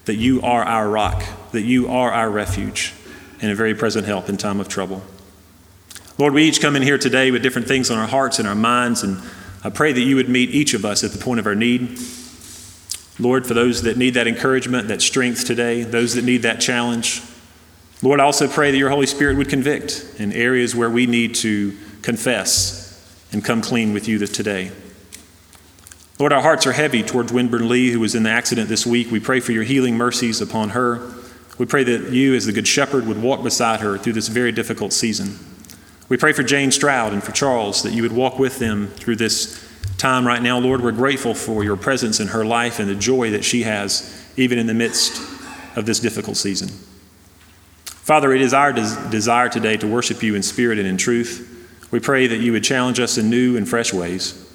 that 0.10 0.16
you 0.16 0.42
are 0.42 0.64
our 0.64 0.90
rock, 0.90 1.24
that 1.52 1.62
you 1.62 1.88
are 1.88 2.12
our 2.12 2.32
refuge, 2.32 2.96
and 3.44 3.52
a 3.52 3.56
very 3.56 3.76
present 3.76 4.08
help 4.08 4.28
in 4.28 4.38
time 4.38 4.60
of 4.60 4.68
trouble. 4.68 5.04
Lord, 6.18 6.34
we 6.34 6.46
each 6.46 6.62
come 6.62 6.76
in 6.76 6.82
here 6.82 6.98
today 6.98 7.30
with 7.30 7.44
different 7.44 7.68
things 7.68 7.92
on 7.92 8.00
our 8.00 8.08
hearts 8.08 8.40
and 8.40 8.48
our 8.48 8.56
minds, 8.56 9.04
and 9.04 9.22
I 9.64 9.70
pray 9.70 9.94
that 9.94 10.02
you 10.02 10.16
would 10.16 10.28
meet 10.28 10.50
each 10.50 10.74
of 10.74 10.84
us 10.84 11.04
at 11.04 11.12
the 11.12 11.20
point 11.20 11.40
of 11.40 11.46
our 11.46 11.54
need. 11.54 12.00
Lord, 13.20 13.46
for 13.46 13.54
those 13.54 13.84
that 13.84 13.98
need 13.98 14.16
that 14.16 14.26
encouragement, 14.26 14.88
that 14.88 15.04
strength 15.04 15.46
today, 15.46 15.84
those 15.84 16.16
that 16.16 16.24
need 16.24 16.42
that 16.42 16.60
challenge, 16.60 17.22
Lord, 18.02 18.20
I 18.20 18.24
also 18.24 18.48
pray 18.48 18.72
that 18.72 18.78
your 18.78 18.90
Holy 18.90 19.06
Spirit 19.06 19.38
would 19.38 19.50
convict 19.50 20.16
in 20.18 20.34
areas 20.34 20.76
where 20.76 20.90
we 20.90 21.06
need 21.06 21.36
to 21.36 21.78
confess 22.02 22.98
and 23.32 23.46
come 23.46 23.62
clean 23.62 23.94
with 23.94 24.08
you 24.08 24.18
today. 24.26 24.72
Lord, 26.20 26.34
our 26.34 26.42
hearts 26.42 26.68
are 26.68 26.74
heavy 26.74 27.02
towards 27.02 27.32
Winburn 27.32 27.70
Lee, 27.70 27.92
who 27.92 28.02
was 28.02 28.14
in 28.14 28.24
the 28.24 28.30
accident 28.30 28.68
this 28.68 28.86
week. 28.86 29.10
We 29.10 29.22
pray 29.22 29.40
for 29.40 29.54
your 29.54 29.64
healing 29.64 29.96
mercies 29.96 30.42
upon 30.42 30.72
her. 30.72 31.14
We 31.58 31.66
pray 31.66 31.86
that 31.86 32.12
you, 32.12 32.36
as 32.36 32.46
the 32.46 32.52
Good 32.52 32.68
Shepherd, 32.68 33.08
would 33.08 33.22
walk 33.22 33.42
beside 33.42 33.80
her 33.80 33.98
through 33.98 34.14
this 34.14 34.28
very 34.28 34.52
difficult 34.52 34.92
season. 34.92 35.40
We 36.10 36.18
pray 36.18 36.34
for 36.34 36.44
Jane 36.44 36.72
Stroud 36.72 37.14
and 37.14 37.24
for 37.24 37.32
Charles 37.32 37.84
that 37.84 37.94
you 37.94 38.02
would 38.02 38.12
walk 38.12 38.38
with 38.38 38.60
them 38.60 38.88
through 38.88 39.16
this 39.16 39.66
time 39.98 40.28
right 40.28 40.42
now. 40.42 40.60
Lord, 40.60 40.82
we're 40.82 40.92
grateful 40.92 41.34
for 41.34 41.64
your 41.64 41.78
presence 41.78 42.20
in 42.20 42.28
her 42.28 42.44
life 42.44 42.80
and 42.80 42.90
the 42.90 42.96
joy 42.96 43.32
that 43.32 43.46
she 43.46 43.64
has, 43.64 44.30
even 44.36 44.60
in 44.60 44.68
the 44.68 44.74
midst 44.74 45.22
of 45.78 45.86
this 45.86 46.02
difficult 46.02 46.36
season. 46.36 46.68
Father, 47.86 48.34
it 48.34 48.42
is 48.42 48.54
our 48.54 48.74
des- 48.74 49.10
desire 49.10 49.48
today 49.48 49.78
to 49.78 49.88
worship 49.88 50.22
you 50.22 50.36
in 50.36 50.44
spirit 50.44 50.80
and 50.80 50.88
in 50.88 50.98
truth. 50.98 51.88
We 51.92 52.02
pray 52.02 52.28
that 52.28 52.42
you 52.42 52.52
would 52.52 52.64
challenge 52.66 53.00
us 53.00 53.18
in 53.18 53.30
new 53.30 53.56
and 53.56 53.70
fresh 53.70 53.94
ways. 53.94 54.49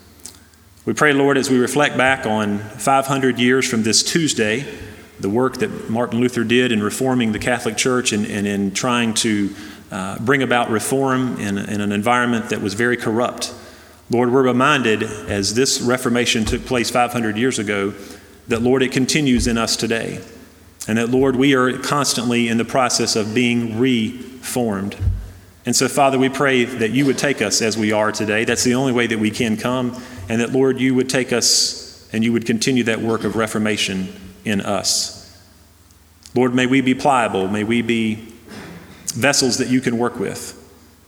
We 0.86 0.92
pray, 0.92 1.14
Lord, 1.14 1.38
as 1.38 1.48
we 1.48 1.56
reflect 1.56 1.96
back 1.96 2.26
on 2.26 2.58
500 2.58 3.38
years 3.38 3.66
from 3.66 3.84
this 3.84 4.02
Tuesday, 4.02 4.66
the 5.18 5.30
work 5.30 5.56
that 5.58 5.88
Martin 5.88 6.20
Luther 6.20 6.44
did 6.44 6.72
in 6.72 6.82
reforming 6.82 7.32
the 7.32 7.38
Catholic 7.38 7.78
Church 7.78 8.12
and, 8.12 8.26
and 8.26 8.46
in 8.46 8.70
trying 8.70 9.14
to 9.14 9.54
uh, 9.90 10.18
bring 10.18 10.42
about 10.42 10.68
reform 10.68 11.40
in, 11.40 11.56
in 11.56 11.80
an 11.80 11.90
environment 11.90 12.50
that 12.50 12.60
was 12.60 12.74
very 12.74 12.98
corrupt. 12.98 13.54
Lord, 14.10 14.30
we're 14.30 14.42
reminded 14.42 15.04
as 15.04 15.54
this 15.54 15.80
Reformation 15.80 16.44
took 16.44 16.66
place 16.66 16.90
500 16.90 17.38
years 17.38 17.58
ago 17.58 17.94
that, 18.48 18.60
Lord, 18.60 18.82
it 18.82 18.92
continues 18.92 19.46
in 19.46 19.56
us 19.56 19.76
today. 19.76 20.20
And 20.86 20.98
that, 20.98 21.08
Lord, 21.08 21.34
we 21.36 21.54
are 21.54 21.78
constantly 21.78 22.48
in 22.48 22.58
the 22.58 22.64
process 22.66 23.16
of 23.16 23.34
being 23.34 23.78
reformed. 23.78 24.96
And 25.64 25.74
so, 25.74 25.88
Father, 25.88 26.18
we 26.18 26.28
pray 26.28 26.64
that 26.64 26.90
you 26.90 27.06
would 27.06 27.16
take 27.16 27.40
us 27.40 27.62
as 27.62 27.78
we 27.78 27.92
are 27.92 28.12
today. 28.12 28.44
That's 28.44 28.64
the 28.64 28.74
only 28.74 28.92
way 28.92 29.06
that 29.06 29.18
we 29.18 29.30
can 29.30 29.56
come 29.56 29.98
and 30.28 30.40
that, 30.40 30.52
Lord, 30.52 30.80
you 30.80 30.94
would 30.94 31.08
take 31.08 31.32
us 31.32 32.08
and 32.12 32.24
you 32.24 32.32
would 32.32 32.46
continue 32.46 32.84
that 32.84 33.00
work 33.00 33.24
of 33.24 33.36
reformation 33.36 34.08
in 34.44 34.60
us. 34.60 35.20
Lord, 36.34 36.54
may 36.54 36.66
we 36.66 36.80
be 36.80 36.94
pliable. 36.94 37.48
May 37.48 37.64
we 37.64 37.82
be 37.82 38.32
vessels 39.06 39.58
that 39.58 39.68
you 39.68 39.80
can 39.80 39.98
work 39.98 40.18
with. 40.18 40.60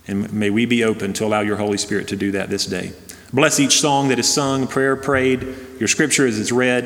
And 0.07 0.31
may 0.31 0.49
we 0.49 0.65
be 0.65 0.83
open 0.83 1.13
to 1.13 1.25
allow 1.25 1.41
your 1.41 1.57
Holy 1.57 1.77
Spirit 1.77 2.07
to 2.09 2.15
do 2.15 2.31
that 2.31 2.49
this 2.49 2.65
day. 2.65 2.93
Bless 3.33 3.59
each 3.59 3.81
song 3.81 4.07
that 4.07 4.19
is 4.19 4.33
sung, 4.33 4.67
prayer 4.67 4.95
prayed, 4.95 5.41
your 5.79 5.87
scripture 5.87 6.25
as 6.25 6.39
it's 6.39 6.51
read, 6.51 6.83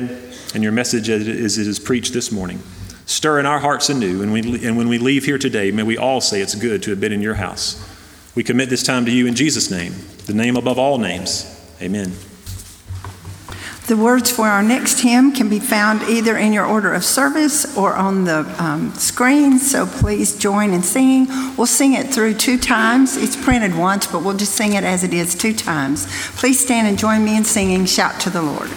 and 0.54 0.62
your 0.62 0.72
message 0.72 1.08
as 1.08 1.58
it 1.58 1.66
is 1.66 1.78
preached 1.78 2.12
this 2.12 2.32
morning. 2.32 2.60
Stir 3.06 3.38
in 3.38 3.46
our 3.46 3.60
hearts 3.60 3.88
anew, 3.88 4.22
and, 4.22 4.32
we, 4.32 4.66
and 4.66 4.76
when 4.76 4.88
we 4.88 4.98
leave 4.98 5.24
here 5.24 5.38
today, 5.38 5.70
may 5.70 5.84
we 5.84 5.96
all 5.96 6.20
say 6.20 6.40
it's 6.40 6.56
good 6.56 6.82
to 6.82 6.90
have 6.90 7.00
been 7.00 7.12
in 7.12 7.22
your 7.22 7.34
house. 7.34 7.88
We 8.34 8.42
commit 8.42 8.70
this 8.70 8.82
time 8.82 9.04
to 9.04 9.12
you 9.12 9.26
in 9.26 9.36
Jesus' 9.36 9.70
name, 9.70 9.94
the 10.26 10.34
name 10.34 10.56
above 10.56 10.78
all 10.78 10.98
names. 10.98 11.61
Amen. 11.82 12.12
The 13.88 13.96
words 13.96 14.30
for 14.30 14.46
our 14.46 14.62
next 14.62 15.00
hymn 15.00 15.32
can 15.32 15.48
be 15.48 15.58
found 15.58 16.02
either 16.04 16.36
in 16.36 16.52
your 16.52 16.64
order 16.64 16.94
of 16.94 17.02
service 17.02 17.76
or 17.76 17.94
on 17.94 18.24
the 18.24 18.46
um, 18.62 18.94
screen, 18.94 19.58
so 19.58 19.86
please 19.86 20.38
join 20.38 20.72
in 20.72 20.84
singing. 20.84 21.26
We'll 21.56 21.66
sing 21.66 21.94
it 21.94 22.14
through 22.14 22.34
two 22.34 22.58
times. 22.58 23.16
It's 23.16 23.34
printed 23.36 23.76
once, 23.76 24.06
but 24.06 24.22
we'll 24.22 24.36
just 24.36 24.54
sing 24.54 24.74
it 24.74 24.84
as 24.84 25.02
it 25.02 25.12
is 25.12 25.34
two 25.34 25.52
times. 25.52 26.06
Please 26.36 26.60
stand 26.60 26.86
and 26.86 26.96
join 26.96 27.24
me 27.24 27.36
in 27.36 27.44
singing 27.44 27.84
Shout 27.84 28.20
to 28.20 28.30
the 28.30 28.42
Lord. 28.42 28.70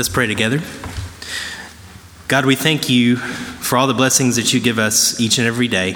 Let's 0.00 0.08
pray 0.08 0.26
together. 0.26 0.62
God, 2.26 2.46
we 2.46 2.54
thank 2.54 2.88
you 2.88 3.16
for 3.16 3.76
all 3.76 3.86
the 3.86 3.92
blessings 3.92 4.36
that 4.36 4.54
you 4.54 4.58
give 4.58 4.78
us 4.78 5.20
each 5.20 5.36
and 5.36 5.46
every 5.46 5.68
day. 5.68 5.94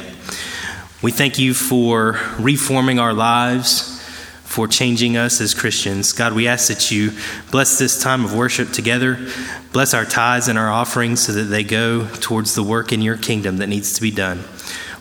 We 1.01 1.11
thank 1.11 1.38
you 1.38 1.55
for 1.55 2.21
reforming 2.38 2.99
our 2.99 3.14
lives, 3.14 4.03
for 4.43 4.69
changing 4.69 5.17
us 5.17 5.40
as 5.40 5.55
Christians. 5.55 6.12
God, 6.12 6.35
we 6.35 6.47
ask 6.47 6.69
that 6.69 6.90
you 6.90 7.12
bless 7.51 7.79
this 7.79 7.99
time 7.99 8.27
of 8.27 8.37
worship 8.37 8.73
together. 8.73 9.27
Bless 9.73 9.95
our 9.95 10.05
tithes 10.05 10.49
and 10.49 10.59
our 10.59 10.69
offerings 10.71 11.25
so 11.25 11.33
that 11.33 11.45
they 11.45 11.64
go 11.64 12.07
towards 12.17 12.55
the 12.55 12.62
work 12.62 12.93
in 12.93 13.01
your 13.01 13.17
kingdom 13.17 13.57
that 13.57 13.69
needs 13.69 13.95
to 13.95 14.03
be 14.03 14.11
done. 14.11 14.45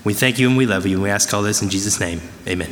We 0.06 0.13
thank 0.13 0.39
you 0.39 0.48
and 0.48 0.56
we 0.56 0.66
love 0.66 0.86
you, 0.86 0.94
and 0.94 1.04
we 1.04 1.10
ask 1.10 1.34
all 1.34 1.42
this 1.42 1.62
in 1.62 1.70
Jesus' 1.70 2.00
name. 2.00 2.22
Amen. 2.48 2.72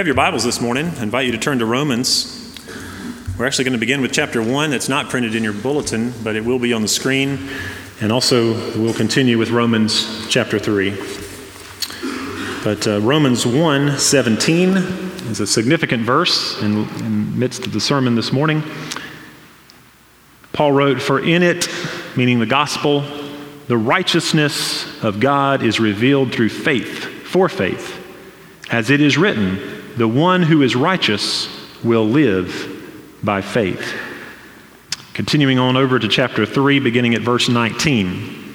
You 0.00 0.02
have 0.02 0.06
your 0.06 0.14
Bibles 0.16 0.44
this 0.44 0.62
morning, 0.62 0.86
I 0.96 1.02
invite 1.02 1.26
you 1.26 1.32
to 1.32 1.36
turn 1.36 1.58
to 1.58 1.66
Romans. 1.66 2.56
We're 3.38 3.46
actually 3.46 3.64
going 3.64 3.74
to 3.74 3.78
begin 3.78 4.00
with 4.00 4.12
chapter 4.12 4.42
1. 4.42 4.72
It's 4.72 4.88
not 4.88 5.10
printed 5.10 5.34
in 5.34 5.44
your 5.44 5.52
bulletin, 5.52 6.14
but 6.24 6.36
it 6.36 6.42
will 6.42 6.58
be 6.58 6.72
on 6.72 6.80
the 6.80 6.88
screen. 6.88 7.50
And 8.00 8.10
also, 8.10 8.54
we'll 8.80 8.94
continue 8.94 9.36
with 9.36 9.50
Romans 9.50 10.26
chapter 10.30 10.58
3. 10.58 10.92
But 12.64 12.88
uh, 12.88 13.02
Romans 13.02 13.44
1 13.44 13.98
17 13.98 14.70
is 15.28 15.40
a 15.40 15.46
significant 15.46 16.04
verse 16.04 16.58
in, 16.62 16.88
in 17.00 17.38
midst 17.38 17.66
of 17.66 17.74
the 17.74 17.80
sermon 17.80 18.14
this 18.14 18.32
morning. 18.32 18.62
Paul 20.54 20.72
wrote, 20.72 21.02
For 21.02 21.20
in 21.22 21.42
it, 21.42 21.68
meaning 22.16 22.38
the 22.38 22.46
gospel, 22.46 23.04
the 23.66 23.76
righteousness 23.76 25.04
of 25.04 25.20
God 25.20 25.62
is 25.62 25.78
revealed 25.78 26.32
through 26.32 26.48
faith, 26.48 27.04
for 27.04 27.50
faith. 27.50 27.98
As 28.70 28.88
it 28.88 29.02
is 29.02 29.18
written, 29.18 29.76
the 29.96 30.08
one 30.08 30.42
who 30.42 30.62
is 30.62 30.76
righteous 30.76 31.48
will 31.82 32.06
live 32.06 33.18
by 33.22 33.40
faith. 33.40 33.94
Continuing 35.14 35.58
on 35.58 35.76
over 35.76 35.98
to 35.98 36.08
chapter 36.08 36.46
3, 36.46 36.78
beginning 36.80 37.14
at 37.14 37.22
verse 37.22 37.48
19. 37.48 38.54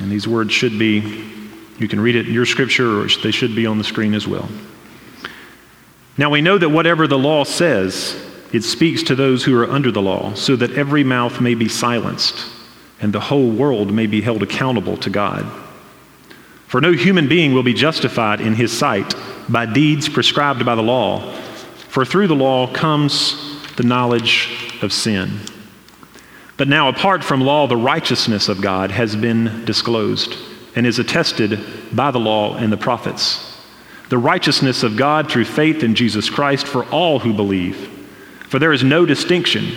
And 0.00 0.10
these 0.10 0.28
words 0.28 0.52
should 0.52 0.78
be, 0.78 1.24
you 1.78 1.88
can 1.88 2.00
read 2.00 2.16
it 2.16 2.28
in 2.28 2.34
your 2.34 2.46
scripture, 2.46 3.00
or 3.00 3.08
they 3.22 3.30
should 3.30 3.54
be 3.54 3.66
on 3.66 3.78
the 3.78 3.84
screen 3.84 4.14
as 4.14 4.26
well. 4.26 4.48
Now 6.16 6.30
we 6.30 6.40
know 6.40 6.58
that 6.58 6.68
whatever 6.68 7.06
the 7.06 7.18
law 7.18 7.44
says, 7.44 8.20
it 8.52 8.62
speaks 8.62 9.02
to 9.04 9.14
those 9.14 9.44
who 9.44 9.58
are 9.58 9.70
under 9.70 9.90
the 9.90 10.02
law, 10.02 10.34
so 10.34 10.56
that 10.56 10.72
every 10.72 11.04
mouth 11.04 11.40
may 11.40 11.54
be 11.54 11.68
silenced 11.68 12.54
and 13.00 13.12
the 13.12 13.20
whole 13.20 13.50
world 13.50 13.92
may 13.92 14.06
be 14.06 14.20
held 14.20 14.42
accountable 14.42 14.96
to 14.98 15.10
God. 15.10 15.46
For 16.68 16.82
no 16.82 16.92
human 16.92 17.28
being 17.28 17.54
will 17.54 17.62
be 17.62 17.72
justified 17.72 18.42
in 18.42 18.54
his 18.54 18.76
sight 18.76 19.14
by 19.48 19.64
deeds 19.64 20.06
prescribed 20.08 20.64
by 20.66 20.74
the 20.74 20.82
law, 20.82 21.32
for 21.88 22.04
through 22.04 22.26
the 22.26 22.36
law 22.36 22.70
comes 22.70 23.74
the 23.76 23.82
knowledge 23.82 24.78
of 24.82 24.92
sin. 24.92 25.40
But 26.58 26.68
now, 26.68 26.88
apart 26.88 27.24
from 27.24 27.40
law, 27.40 27.66
the 27.66 27.76
righteousness 27.76 28.50
of 28.50 28.60
God 28.60 28.90
has 28.90 29.16
been 29.16 29.64
disclosed 29.64 30.36
and 30.76 30.86
is 30.86 30.98
attested 30.98 31.58
by 31.96 32.10
the 32.10 32.20
law 32.20 32.56
and 32.56 32.70
the 32.70 32.76
prophets. 32.76 33.58
The 34.10 34.18
righteousness 34.18 34.82
of 34.82 34.96
God 34.96 35.30
through 35.30 35.46
faith 35.46 35.82
in 35.82 35.94
Jesus 35.94 36.28
Christ 36.28 36.66
for 36.66 36.84
all 36.90 37.18
who 37.18 37.32
believe. 37.32 37.76
For 38.48 38.58
there 38.58 38.72
is 38.72 38.84
no 38.84 39.06
distinction, 39.06 39.72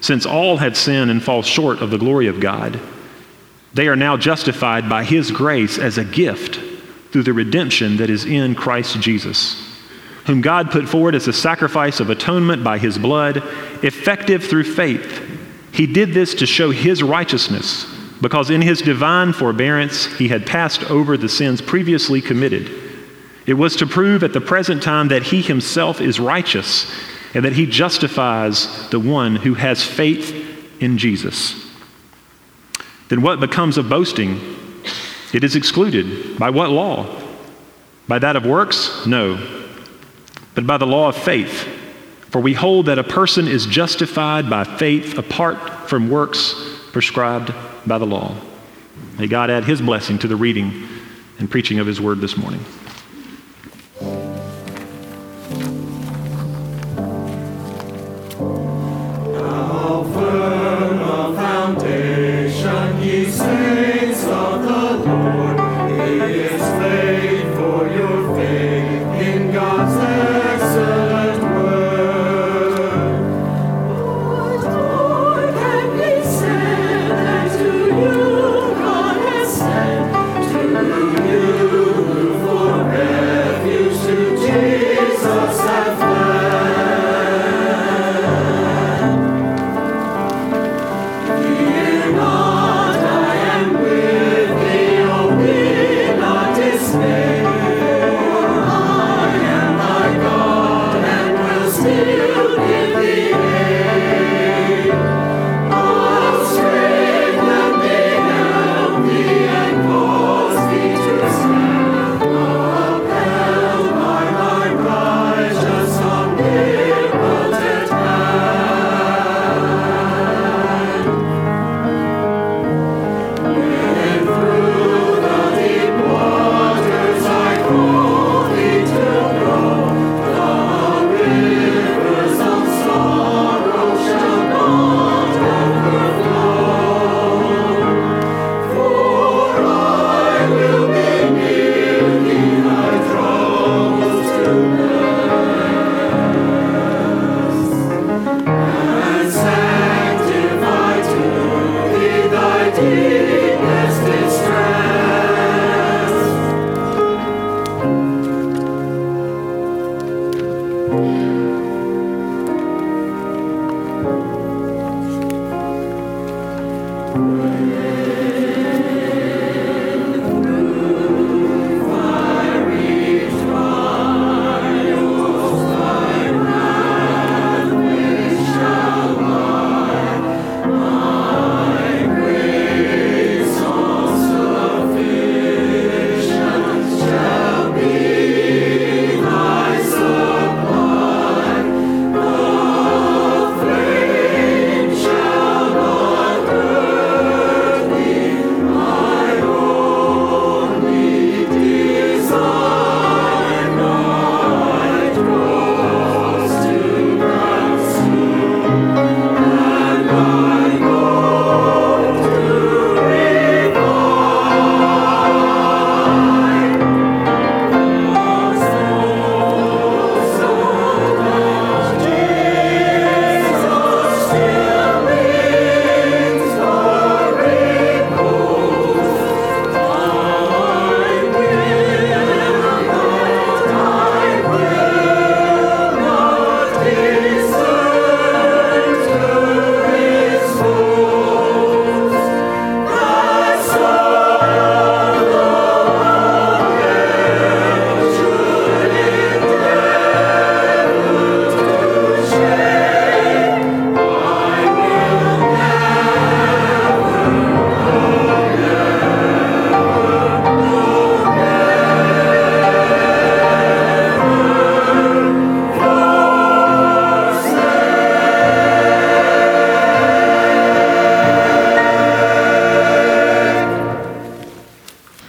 since 0.00 0.24
all 0.24 0.58
have 0.58 0.76
sinned 0.76 1.10
and 1.10 1.22
fall 1.22 1.42
short 1.42 1.80
of 1.80 1.90
the 1.90 1.98
glory 1.98 2.28
of 2.28 2.38
God. 2.38 2.78
They 3.74 3.88
are 3.88 3.96
now 3.96 4.16
justified 4.16 4.88
by 4.88 5.04
His 5.04 5.30
grace 5.30 5.78
as 5.78 5.98
a 5.98 6.04
gift 6.04 6.60
through 7.10 7.22
the 7.22 7.32
redemption 7.32 7.96
that 7.98 8.10
is 8.10 8.24
in 8.24 8.54
Christ 8.54 9.00
Jesus, 9.00 9.62
whom 10.26 10.40
God 10.40 10.70
put 10.70 10.88
forward 10.88 11.14
as 11.14 11.28
a 11.28 11.32
sacrifice 11.32 12.00
of 12.00 12.10
atonement 12.10 12.62
by 12.64 12.78
His 12.78 12.98
blood, 12.98 13.38
effective 13.82 14.44
through 14.44 14.64
faith 14.64 15.38
he 15.78 15.86
did 15.86 16.12
this 16.12 16.34
to 16.34 16.46
show 16.46 16.70
his 16.70 17.04
righteousness, 17.04 17.86
because 18.20 18.50
in 18.50 18.62
his 18.62 18.82
divine 18.82 19.32
forbearance 19.32 20.06
he 20.06 20.26
had 20.26 20.44
passed 20.44 20.90
over 20.90 21.16
the 21.16 21.28
sins 21.28 21.62
previously 21.62 22.20
committed. 22.20 22.68
It 23.46 23.54
was 23.54 23.76
to 23.76 23.86
prove 23.86 24.24
at 24.24 24.32
the 24.32 24.40
present 24.40 24.82
time 24.82 25.08
that 25.08 25.22
he 25.22 25.40
himself 25.40 26.00
is 26.00 26.18
righteous 26.18 26.92
and 27.32 27.44
that 27.44 27.52
he 27.52 27.64
justifies 27.64 28.88
the 28.90 28.98
one 28.98 29.36
who 29.36 29.54
has 29.54 29.84
faith 29.84 30.34
in 30.80 30.98
Jesus. 30.98 31.67
Then 33.08 33.22
what 33.22 33.40
becomes 33.40 33.78
of 33.78 33.88
boasting? 33.88 34.40
It 35.32 35.44
is 35.44 35.56
excluded. 35.56 36.38
By 36.38 36.50
what 36.50 36.70
law? 36.70 37.06
By 38.06 38.18
that 38.18 38.36
of 38.36 38.46
works? 38.46 39.06
No. 39.06 39.66
But 40.54 40.66
by 40.66 40.78
the 40.78 40.86
law 40.86 41.08
of 41.08 41.16
faith. 41.16 41.68
For 42.30 42.40
we 42.40 42.54
hold 42.54 42.86
that 42.86 42.98
a 42.98 43.04
person 43.04 43.48
is 43.48 43.66
justified 43.66 44.50
by 44.50 44.64
faith 44.64 45.16
apart 45.16 45.88
from 45.88 46.10
works 46.10 46.54
prescribed 46.92 47.52
by 47.86 47.98
the 47.98 48.06
law. 48.06 48.34
May 49.18 49.26
God 49.26 49.50
add 49.50 49.64
his 49.64 49.80
blessing 49.80 50.18
to 50.20 50.28
the 50.28 50.36
reading 50.36 50.88
and 51.38 51.50
preaching 51.50 51.78
of 51.78 51.86
his 51.86 52.00
word 52.00 52.20
this 52.20 52.36
morning. 52.36 52.60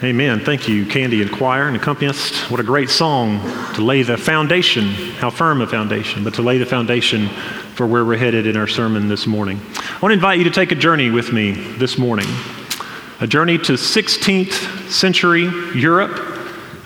Amen. 0.10 0.40
Thank 0.40 0.68
you, 0.68 0.88
Candy 0.88 1.22
and 1.22 1.32
choir 1.32 1.68
and 1.68 1.76
accompanist. 1.76 2.50
What 2.50 2.60
a 2.60 2.64
great 2.64 2.90
song 2.90 3.40
to 3.76 3.84
lay 3.84 4.02
the 4.02 4.18
foundation, 4.18 4.88
how 5.20 5.30
firm 5.30 5.62
a 5.62 5.68
foundation, 5.68 6.24
but 6.24 6.34
to 6.34 6.42
lay 6.42 6.58
the 6.58 6.66
foundation 6.66 7.28
for 7.76 7.86
where 7.86 8.04
we're 8.04 8.18
headed 8.18 8.48
in 8.48 8.58
our 8.58 8.66
sermon 8.66 9.08
this 9.08 9.28
morning. 9.28 9.62
I 9.76 10.00
want 10.02 10.10
to 10.10 10.14
invite 10.14 10.40
you 10.40 10.46
to 10.46 10.50
take 10.50 10.72
a 10.72 10.76
journey 10.76 11.12
with 11.12 11.32
me 11.32 11.52
this 11.52 12.00
morning. 12.00 12.26
A 13.20 13.28
journey 13.28 13.60
to 13.60 13.74
16th 13.74 14.90
century 14.90 15.44
Europe, 15.80 16.20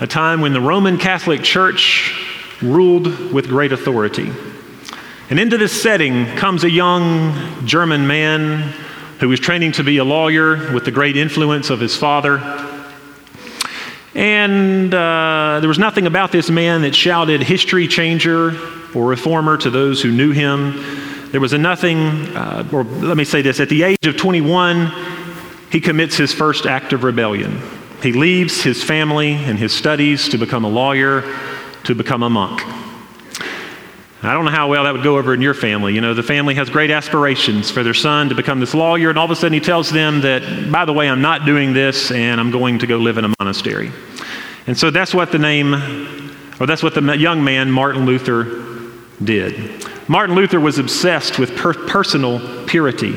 a 0.02 0.08
time 0.08 0.42
when 0.42 0.52
the 0.52 0.60
Roman 0.60 0.98
Catholic 0.98 1.44
Church 1.44 2.14
ruled 2.62 3.32
with 3.32 3.48
great 3.48 3.72
authority. 3.72 4.34
And 5.30 5.40
into 5.40 5.58
this 5.58 5.82
setting 5.82 6.26
comes 6.36 6.66
a 6.66 6.70
young 6.70 7.66
German 7.66 8.06
man 8.06 8.74
who 9.22 9.30
was 9.30 9.40
training 9.40 9.72
to 9.72 9.84
be 9.86 9.96
a 10.00 10.04
lawyer 10.04 10.74
with 10.74 10.84
the 10.84 10.92
great 10.92 11.16
influence 11.16 11.70
of 11.70 11.80
his 11.80 11.96
father. 11.96 12.63
And 14.24 14.94
uh, 14.94 15.58
there 15.60 15.68
was 15.68 15.78
nothing 15.78 16.08
about 16.08 16.32
this 16.32 16.50
man 16.50 16.84
that 16.84 16.96
shouted 16.96 17.44
history 17.44 17.90
changer 17.90 18.58
or 18.96 19.06
reformer 19.06 19.58
to 19.58 19.70
those 19.70 20.02
who 20.02 20.14
knew 20.14 20.32
him. 20.32 20.82
There 21.32 21.42
was 21.42 21.52
a 21.52 21.58
nothing, 21.58 21.98
uh, 22.34 22.66
or 22.72 22.86
let 22.86 23.18
me 23.18 23.26
say 23.26 23.42
this 23.42 23.60
at 23.60 23.68
the 23.68 23.84
age 23.84 24.06
of 24.06 24.16
21, 24.16 24.94
he 25.74 25.82
commits 25.82 26.16
his 26.16 26.32
first 26.32 26.66
act 26.66 26.94
of 26.94 27.04
rebellion. 27.04 27.60
He 28.02 28.14
leaves 28.14 28.64
his 28.64 28.82
family 28.82 29.34
and 29.34 29.60
his 29.60 29.74
studies 29.74 30.30
to 30.30 30.38
become 30.38 30.64
a 30.64 30.70
lawyer, 30.70 31.24
to 31.84 31.94
become 31.94 32.24
a 32.24 32.30
monk. 32.30 32.62
I 34.26 34.32
don't 34.32 34.46
know 34.46 34.52
how 34.52 34.70
well 34.70 34.86
that 34.86 34.94
would 34.94 35.04
go 35.04 35.18
over 35.18 35.34
in 35.34 35.42
your 35.42 35.54
family. 35.54 35.96
You 35.96 36.00
know, 36.00 36.14
the 36.14 36.24
family 36.24 36.56
has 36.56 36.70
great 36.70 36.92
aspirations 36.92 37.70
for 37.70 37.84
their 37.84 37.94
son 37.94 38.30
to 38.30 38.36
become 38.36 38.62
this 38.62 38.74
lawyer, 38.74 39.10
and 39.10 39.20
all 39.20 39.26
of 39.26 39.32
a 39.32 39.36
sudden 39.36 39.52
he 39.52 39.60
tells 39.60 39.90
them 39.90 40.22
that, 40.22 40.72
by 40.72 40.86
the 40.86 40.94
way, 40.94 41.10
I'm 41.10 41.22
not 41.22 41.46
doing 41.46 41.74
this 41.74 42.10
and 42.10 42.40
I'm 42.40 42.52
going 42.52 42.80
to 42.80 42.88
go 42.88 43.00
live 43.00 43.18
in 43.18 43.26
a 43.26 43.34
monastery. 43.38 43.92
And 44.68 44.78
so 44.78 44.92
that's 44.92 45.14
what 45.14 45.32
the 45.32 45.40
name, 45.40 45.74
or 46.60 46.66
that's 46.66 46.84
what 46.84 46.96
the 46.96 47.02
young 47.18 47.44
man, 47.44 47.72
Martin 47.72 48.06
Luther, 48.06 48.64
did. 49.24 49.86
Martin 50.08 50.36
Luther 50.36 50.60
was 50.60 50.80
obsessed 50.80 51.40
with 51.40 51.56
per- 51.56 51.74
personal 51.74 52.66
purity. 52.66 53.16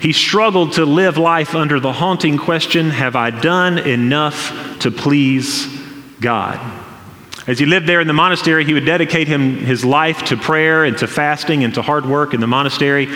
He 0.00 0.12
struggled 0.12 0.74
to 0.74 0.84
live 0.84 1.18
life 1.18 1.54
under 1.54 1.80
the 1.80 1.92
haunting 1.92 2.38
question 2.38 2.90
Have 2.90 3.16
I 3.16 3.30
done 3.30 3.78
enough 3.78 4.78
to 4.80 4.90
please 4.90 5.66
God? 6.20 6.60
As 7.48 7.58
he 7.58 7.64
lived 7.64 7.86
there 7.86 8.00
in 8.00 8.06
the 8.06 8.12
monastery, 8.12 8.64
he 8.64 8.74
would 8.74 8.84
dedicate 8.84 9.26
him, 9.26 9.56
his 9.56 9.82
life 9.82 10.24
to 10.26 10.36
prayer 10.36 10.84
and 10.84 10.98
to 10.98 11.06
fasting 11.06 11.64
and 11.64 11.72
to 11.74 11.82
hard 11.82 12.04
work 12.04 12.34
in 12.34 12.40
the 12.40 12.46
monastery. 12.46 13.06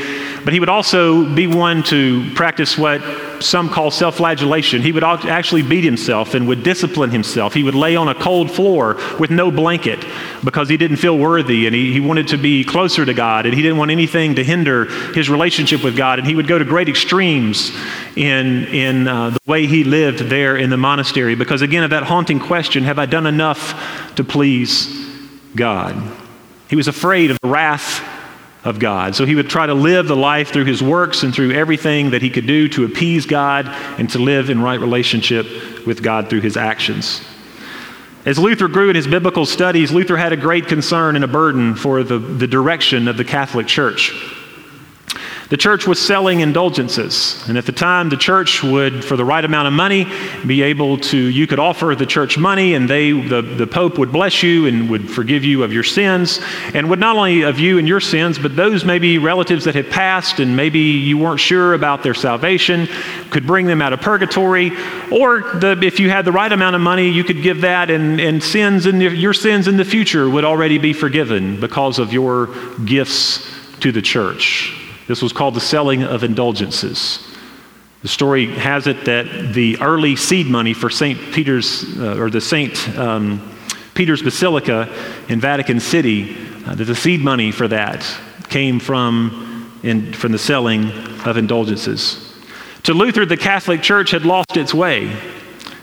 But 0.42 0.54
he 0.54 0.60
would 0.60 0.70
also 0.70 1.32
be 1.34 1.46
one 1.46 1.82
to 1.84 2.32
practice 2.34 2.78
what 2.78 3.02
some 3.44 3.68
call 3.68 3.90
self 3.90 4.16
flagellation. 4.16 4.80
He 4.80 4.92
would 4.92 5.04
actually 5.04 5.62
beat 5.62 5.84
himself 5.84 6.32
and 6.32 6.48
would 6.48 6.62
discipline 6.62 7.10
himself. 7.10 7.52
He 7.52 7.62
would 7.62 7.74
lay 7.74 7.94
on 7.94 8.08
a 8.08 8.14
cold 8.14 8.50
floor 8.50 8.98
with 9.18 9.30
no 9.30 9.50
blanket 9.50 10.02
because 10.42 10.70
he 10.70 10.78
didn't 10.78 10.96
feel 10.96 11.18
worthy 11.18 11.66
and 11.66 11.74
he, 11.74 11.92
he 11.92 12.00
wanted 12.00 12.28
to 12.28 12.38
be 12.38 12.64
closer 12.64 13.04
to 13.04 13.12
God 13.12 13.44
and 13.44 13.54
he 13.54 13.60
didn't 13.60 13.76
want 13.76 13.90
anything 13.90 14.36
to 14.36 14.44
hinder 14.44 14.86
his 15.12 15.28
relationship 15.28 15.84
with 15.84 15.94
God. 15.94 16.18
And 16.18 16.26
he 16.26 16.34
would 16.34 16.48
go 16.48 16.58
to 16.58 16.64
great 16.64 16.88
extremes 16.88 17.70
in, 18.16 18.64
in 18.68 19.08
uh, 19.08 19.30
the 19.30 19.40
way 19.46 19.66
he 19.66 19.84
lived 19.84 20.20
there 20.20 20.56
in 20.56 20.70
the 20.70 20.78
monastery 20.78 21.34
because, 21.34 21.60
again, 21.60 21.84
of 21.84 21.90
that 21.90 22.04
haunting 22.04 22.40
question 22.40 22.84
have 22.84 22.98
I 22.98 23.04
done 23.04 23.26
enough 23.26 24.14
to 24.16 24.22
to 24.22 24.32
please 24.32 24.88
God. 25.54 25.96
He 26.70 26.76
was 26.76 26.88
afraid 26.88 27.30
of 27.30 27.38
the 27.40 27.48
wrath 27.48 28.00
of 28.64 28.78
God. 28.78 29.14
So 29.16 29.24
he 29.24 29.34
would 29.34 29.50
try 29.50 29.66
to 29.66 29.74
live 29.74 30.06
the 30.06 30.16
life 30.16 30.52
through 30.52 30.66
his 30.66 30.82
works 30.82 31.22
and 31.22 31.34
through 31.34 31.52
everything 31.52 32.10
that 32.10 32.22
he 32.22 32.30
could 32.30 32.46
do 32.46 32.68
to 32.70 32.84
appease 32.84 33.26
God 33.26 33.66
and 33.98 34.08
to 34.10 34.18
live 34.18 34.50
in 34.50 34.62
right 34.62 34.78
relationship 34.78 35.86
with 35.86 36.02
God 36.02 36.30
through 36.30 36.42
his 36.42 36.56
actions. 36.56 37.22
As 38.24 38.38
Luther 38.38 38.68
grew 38.68 38.88
in 38.88 38.94
his 38.94 39.08
biblical 39.08 39.46
studies, 39.46 39.90
Luther 39.90 40.16
had 40.16 40.32
a 40.32 40.36
great 40.36 40.68
concern 40.68 41.16
and 41.16 41.24
a 41.24 41.28
burden 41.28 41.74
for 41.74 42.04
the, 42.04 42.18
the 42.18 42.46
direction 42.46 43.08
of 43.08 43.16
the 43.16 43.24
Catholic 43.24 43.66
Church. 43.66 44.12
The 45.52 45.58
church 45.58 45.86
was 45.86 46.00
selling 46.00 46.40
indulgences. 46.40 47.46
And 47.46 47.58
at 47.58 47.66
the 47.66 47.72
time, 47.72 48.08
the 48.08 48.16
church 48.16 48.62
would, 48.62 49.04
for 49.04 49.18
the 49.18 49.24
right 49.26 49.44
amount 49.44 49.68
of 49.68 49.74
money, 49.74 50.10
be 50.46 50.62
able 50.62 50.96
to, 50.96 51.18
you 51.18 51.46
could 51.46 51.58
offer 51.58 51.94
the 51.94 52.06
church 52.06 52.38
money 52.38 52.72
and 52.72 52.88
they, 52.88 53.12
the, 53.12 53.42
the 53.42 53.66
Pope 53.66 53.98
would 53.98 54.10
bless 54.10 54.42
you 54.42 54.66
and 54.66 54.88
would 54.88 55.10
forgive 55.10 55.44
you 55.44 55.62
of 55.62 55.70
your 55.70 55.82
sins. 55.82 56.40
And 56.72 56.88
would 56.88 56.98
not 56.98 57.16
only 57.16 57.42
of 57.42 57.58
you 57.58 57.76
and 57.76 57.86
your 57.86 58.00
sins, 58.00 58.38
but 58.38 58.56
those 58.56 58.86
maybe 58.86 59.18
relatives 59.18 59.66
that 59.66 59.74
had 59.74 59.90
passed 59.90 60.40
and 60.40 60.56
maybe 60.56 60.78
you 60.78 61.18
weren't 61.18 61.38
sure 61.38 61.74
about 61.74 62.02
their 62.02 62.14
salvation, 62.14 62.88
could 63.28 63.46
bring 63.46 63.66
them 63.66 63.82
out 63.82 63.92
of 63.92 64.00
purgatory. 64.00 64.70
Or 65.10 65.40
the, 65.40 65.78
if 65.82 66.00
you 66.00 66.08
had 66.08 66.24
the 66.24 66.32
right 66.32 66.50
amount 66.50 66.76
of 66.76 66.80
money, 66.80 67.10
you 67.10 67.24
could 67.24 67.42
give 67.42 67.60
that 67.60 67.90
and, 67.90 68.18
and 68.18 68.42
sins 68.42 68.86
in 68.86 68.98
the, 68.98 69.14
your 69.14 69.34
sins 69.34 69.68
in 69.68 69.76
the 69.76 69.84
future 69.84 70.30
would 70.30 70.46
already 70.46 70.78
be 70.78 70.94
forgiven 70.94 71.60
because 71.60 71.98
of 71.98 72.10
your 72.10 72.48
gifts 72.86 73.46
to 73.80 73.92
the 73.92 74.00
church. 74.00 74.78
This 75.08 75.22
was 75.22 75.32
called 75.32 75.54
the 75.54 75.60
selling 75.60 76.02
of 76.02 76.24
indulgences. 76.24 77.26
The 78.02 78.08
story 78.08 78.46
has 78.46 78.86
it 78.86 79.04
that 79.04 79.52
the 79.54 79.80
early 79.80 80.16
seed 80.16 80.46
money 80.46 80.74
for 80.74 80.90
St. 80.90 81.18
Peter's, 81.32 81.84
uh, 81.98 82.16
or 82.18 82.30
the 82.30 82.40
St. 82.40 82.98
Um, 82.98 83.56
Peter's 83.94 84.22
Basilica 84.22 84.92
in 85.28 85.40
Vatican 85.40 85.78
City, 85.78 86.36
uh, 86.66 86.74
that 86.74 86.84
the 86.84 86.94
seed 86.94 87.20
money 87.20 87.52
for 87.52 87.68
that 87.68 88.04
came 88.48 88.80
from, 88.80 89.78
in, 89.82 90.12
from 90.12 90.32
the 90.32 90.38
selling 90.38 90.90
of 91.24 91.36
indulgences. 91.36 92.34
To 92.84 92.94
Luther, 92.94 93.24
the 93.24 93.36
Catholic 93.36 93.82
Church 93.82 94.10
had 94.10 94.24
lost 94.24 94.56
its 94.56 94.74
way. 94.74 95.16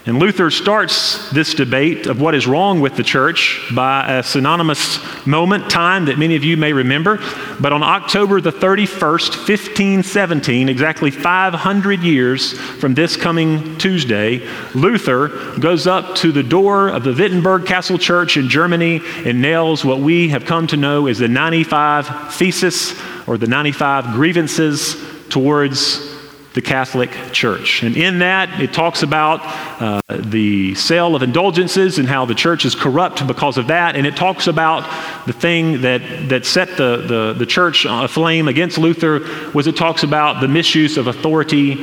And 0.06 0.18
Luther 0.18 0.50
starts 0.50 1.30
this 1.32 1.54
debate 1.54 2.08
of 2.08 2.22
what 2.22 2.34
is 2.34 2.48
wrong 2.48 2.80
with 2.80 2.96
the 2.96 3.04
church 3.04 3.62
by 3.76 4.20
a 4.20 4.24
synonymous 4.24 5.00
moment, 5.28 5.70
time 5.70 6.06
that 6.06 6.18
many 6.18 6.38
of 6.38 6.44
you 6.44 6.56
may 6.56 6.72
remember. 6.72 7.20
But 7.60 7.74
on 7.74 7.84
October 7.84 8.40
the 8.40 8.52
31st, 8.52 9.48
1517, 9.48 10.70
exactly 10.70 11.12
500 11.12 12.00
years 12.00 12.54
from 12.54 12.94
this 12.94 13.18
coming 13.18 13.78
Tuesday, 13.78 14.48
Luther 14.74 15.60
goes 15.60 15.86
up 15.86 16.16
to 16.16 16.32
the 16.32 16.44
door 16.44 16.88
of 16.88 17.04
the 17.04 17.14
Wittenberg 17.14 17.66
Castle 17.66 17.98
Church 17.98 18.38
in 18.38 18.48
Germany 18.48 19.02
and 19.26 19.42
nails 19.42 19.84
what 19.84 20.00
we 20.00 20.30
have 20.30 20.46
come 20.46 20.66
to 20.68 20.78
know 20.78 21.08
as 21.08 21.20
the 21.20 21.28
95 21.28 22.34
Thesis 22.34 23.00
or 23.28 23.38
the 23.38 23.48
95 23.48 24.14
grievances 24.14 24.96
towards 25.28 26.09
the 26.54 26.62
Catholic 26.62 27.12
Church. 27.32 27.84
And 27.84 27.96
in 27.96 28.20
that, 28.20 28.60
it 28.60 28.74
talks 28.74 29.04
about 29.04 29.42
uh, 29.82 30.02
the 30.10 30.74
sale 30.76 31.16
of 31.16 31.22
indulgences 31.22 32.00
and 32.00 32.08
how 32.08 32.26
the 32.26 32.34
church 32.34 32.66
is 32.66 32.74
corrupt 32.74 33.26
because 33.28 33.58
of 33.58 33.68
that. 33.68 33.96
And 33.96 34.08
it 34.08 34.16
talks 34.16 34.48
about 34.48 34.84
the 35.28 35.34
thing 35.34 35.82
that, 35.82 36.02
that 36.30 36.46
set 36.46 36.70
the, 36.76 36.98
the, 36.98 37.36
the 37.38 37.46
church 37.46 37.86
aflame 37.88 38.48
against 38.48 38.78
Luther 38.78 39.20
was 39.54 39.68
it 39.68 39.78
talks 39.78 40.04
about 40.04 40.42
the 40.42 40.48
misuse 40.48 40.98
of 40.98 41.08
authority 41.08 41.74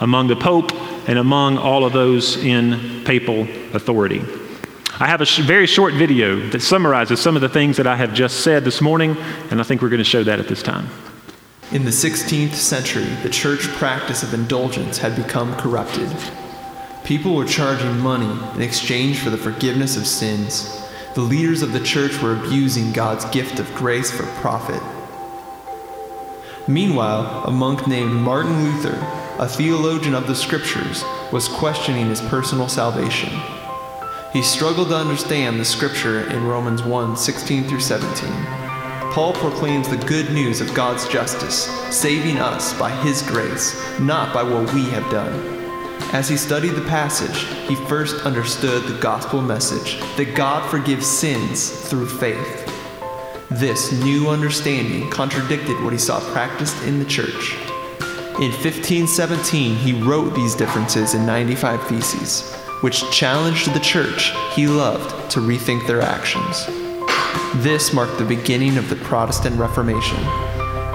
among 0.00 0.28
the 0.28 0.36
Pope 0.36 0.72
and 1.08 1.18
among 1.18 1.58
all 1.58 1.84
of 1.84 1.92
those 1.92 2.36
in 2.36 3.04
papal 3.04 3.42
authority. 3.74 4.22
I 5.00 5.08
have 5.08 5.20
a 5.20 5.26
sh- 5.26 5.40
very 5.40 5.66
short 5.66 5.94
video 5.94 6.38
that 6.50 6.60
summarizes 6.60 7.20
some 7.20 7.34
of 7.34 7.42
the 7.42 7.48
things 7.48 7.78
that 7.78 7.86
I 7.86 7.96
have 7.96 8.14
just 8.14 8.40
said 8.44 8.64
this 8.64 8.80
morning, 8.80 9.16
and 9.50 9.60
I 9.60 9.64
think 9.64 9.82
we're 9.82 9.88
going 9.88 9.98
to 9.98 10.04
show 10.04 10.22
that 10.22 10.38
at 10.38 10.46
this 10.46 10.62
time. 10.62 10.88
In 11.74 11.84
the 11.84 11.90
16th 11.90 12.54
century, 12.54 13.16
the 13.24 13.28
church 13.28 13.66
practice 13.72 14.22
of 14.22 14.32
indulgence 14.32 14.98
had 14.98 15.16
become 15.16 15.56
corrupted. 15.56 16.08
People 17.02 17.34
were 17.34 17.44
charging 17.44 17.98
money 17.98 18.30
in 18.54 18.62
exchange 18.62 19.18
for 19.18 19.30
the 19.30 19.36
forgiveness 19.36 19.96
of 19.96 20.06
sins. 20.06 20.80
The 21.14 21.22
leaders 21.22 21.62
of 21.62 21.72
the 21.72 21.80
church 21.80 22.22
were 22.22 22.36
abusing 22.36 22.92
God's 22.92 23.24
gift 23.24 23.58
of 23.58 23.74
grace 23.74 24.08
for 24.08 24.22
profit. 24.40 24.80
Meanwhile, 26.68 27.42
a 27.44 27.50
monk 27.50 27.88
named 27.88 28.12
Martin 28.12 28.62
Luther, 28.62 28.96
a 29.40 29.48
theologian 29.48 30.14
of 30.14 30.28
the 30.28 30.36
scriptures, 30.36 31.02
was 31.32 31.48
questioning 31.48 32.08
his 32.08 32.20
personal 32.20 32.68
salvation. 32.68 33.30
He 34.32 34.42
struggled 34.42 34.90
to 34.90 34.96
understand 34.96 35.58
the 35.58 35.64
scripture 35.64 36.20
in 36.30 36.46
Romans 36.46 36.84
1 36.84 37.16
16 37.16 37.64
through 37.64 37.80
17. 37.80 38.63
Paul 39.14 39.32
proclaims 39.34 39.88
the 39.88 39.96
good 39.96 40.32
news 40.32 40.60
of 40.60 40.74
God's 40.74 41.06
justice, 41.06 41.66
saving 41.96 42.38
us 42.38 42.76
by 42.76 42.90
His 42.90 43.22
grace, 43.22 43.80
not 44.00 44.34
by 44.34 44.42
what 44.42 44.74
we 44.74 44.86
have 44.86 45.08
done. 45.08 45.32
As 46.12 46.28
he 46.28 46.36
studied 46.36 46.72
the 46.72 46.88
passage, 46.88 47.44
he 47.68 47.76
first 47.86 48.26
understood 48.26 48.82
the 48.82 48.98
gospel 49.00 49.40
message 49.40 50.00
that 50.16 50.34
God 50.34 50.68
forgives 50.68 51.06
sins 51.06 51.70
through 51.88 52.08
faith. 52.08 52.68
This 53.52 53.92
new 54.02 54.30
understanding 54.30 55.08
contradicted 55.10 55.80
what 55.84 55.92
he 55.92 55.98
saw 56.00 56.18
practiced 56.32 56.82
in 56.82 56.98
the 56.98 57.04
church. 57.04 57.54
In 58.40 58.50
1517, 58.50 59.76
he 59.76 59.92
wrote 59.92 60.34
these 60.34 60.56
differences 60.56 61.14
in 61.14 61.24
95 61.24 61.86
Theses, 61.86 62.52
which 62.80 63.08
challenged 63.12 63.72
the 63.72 63.78
church 63.78 64.32
he 64.54 64.66
loved 64.66 65.30
to 65.30 65.38
rethink 65.38 65.86
their 65.86 66.02
actions. 66.02 66.83
This 67.56 67.92
marked 67.92 68.18
the 68.18 68.24
beginning 68.24 68.76
of 68.76 68.88
the 68.88 68.96
Protestant 68.96 69.56
Reformation. 69.58 70.22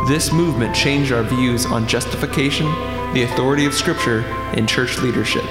This 0.07 0.31
movement 0.31 0.75
changed 0.75 1.11
our 1.11 1.23
views 1.23 1.65
on 1.65 1.87
justification, 1.87 2.65
the 3.13 3.23
authority 3.23 3.65
of 3.65 3.73
Scripture, 3.73 4.21
and 4.55 4.67
church 4.67 4.97
leadership. 4.99 5.43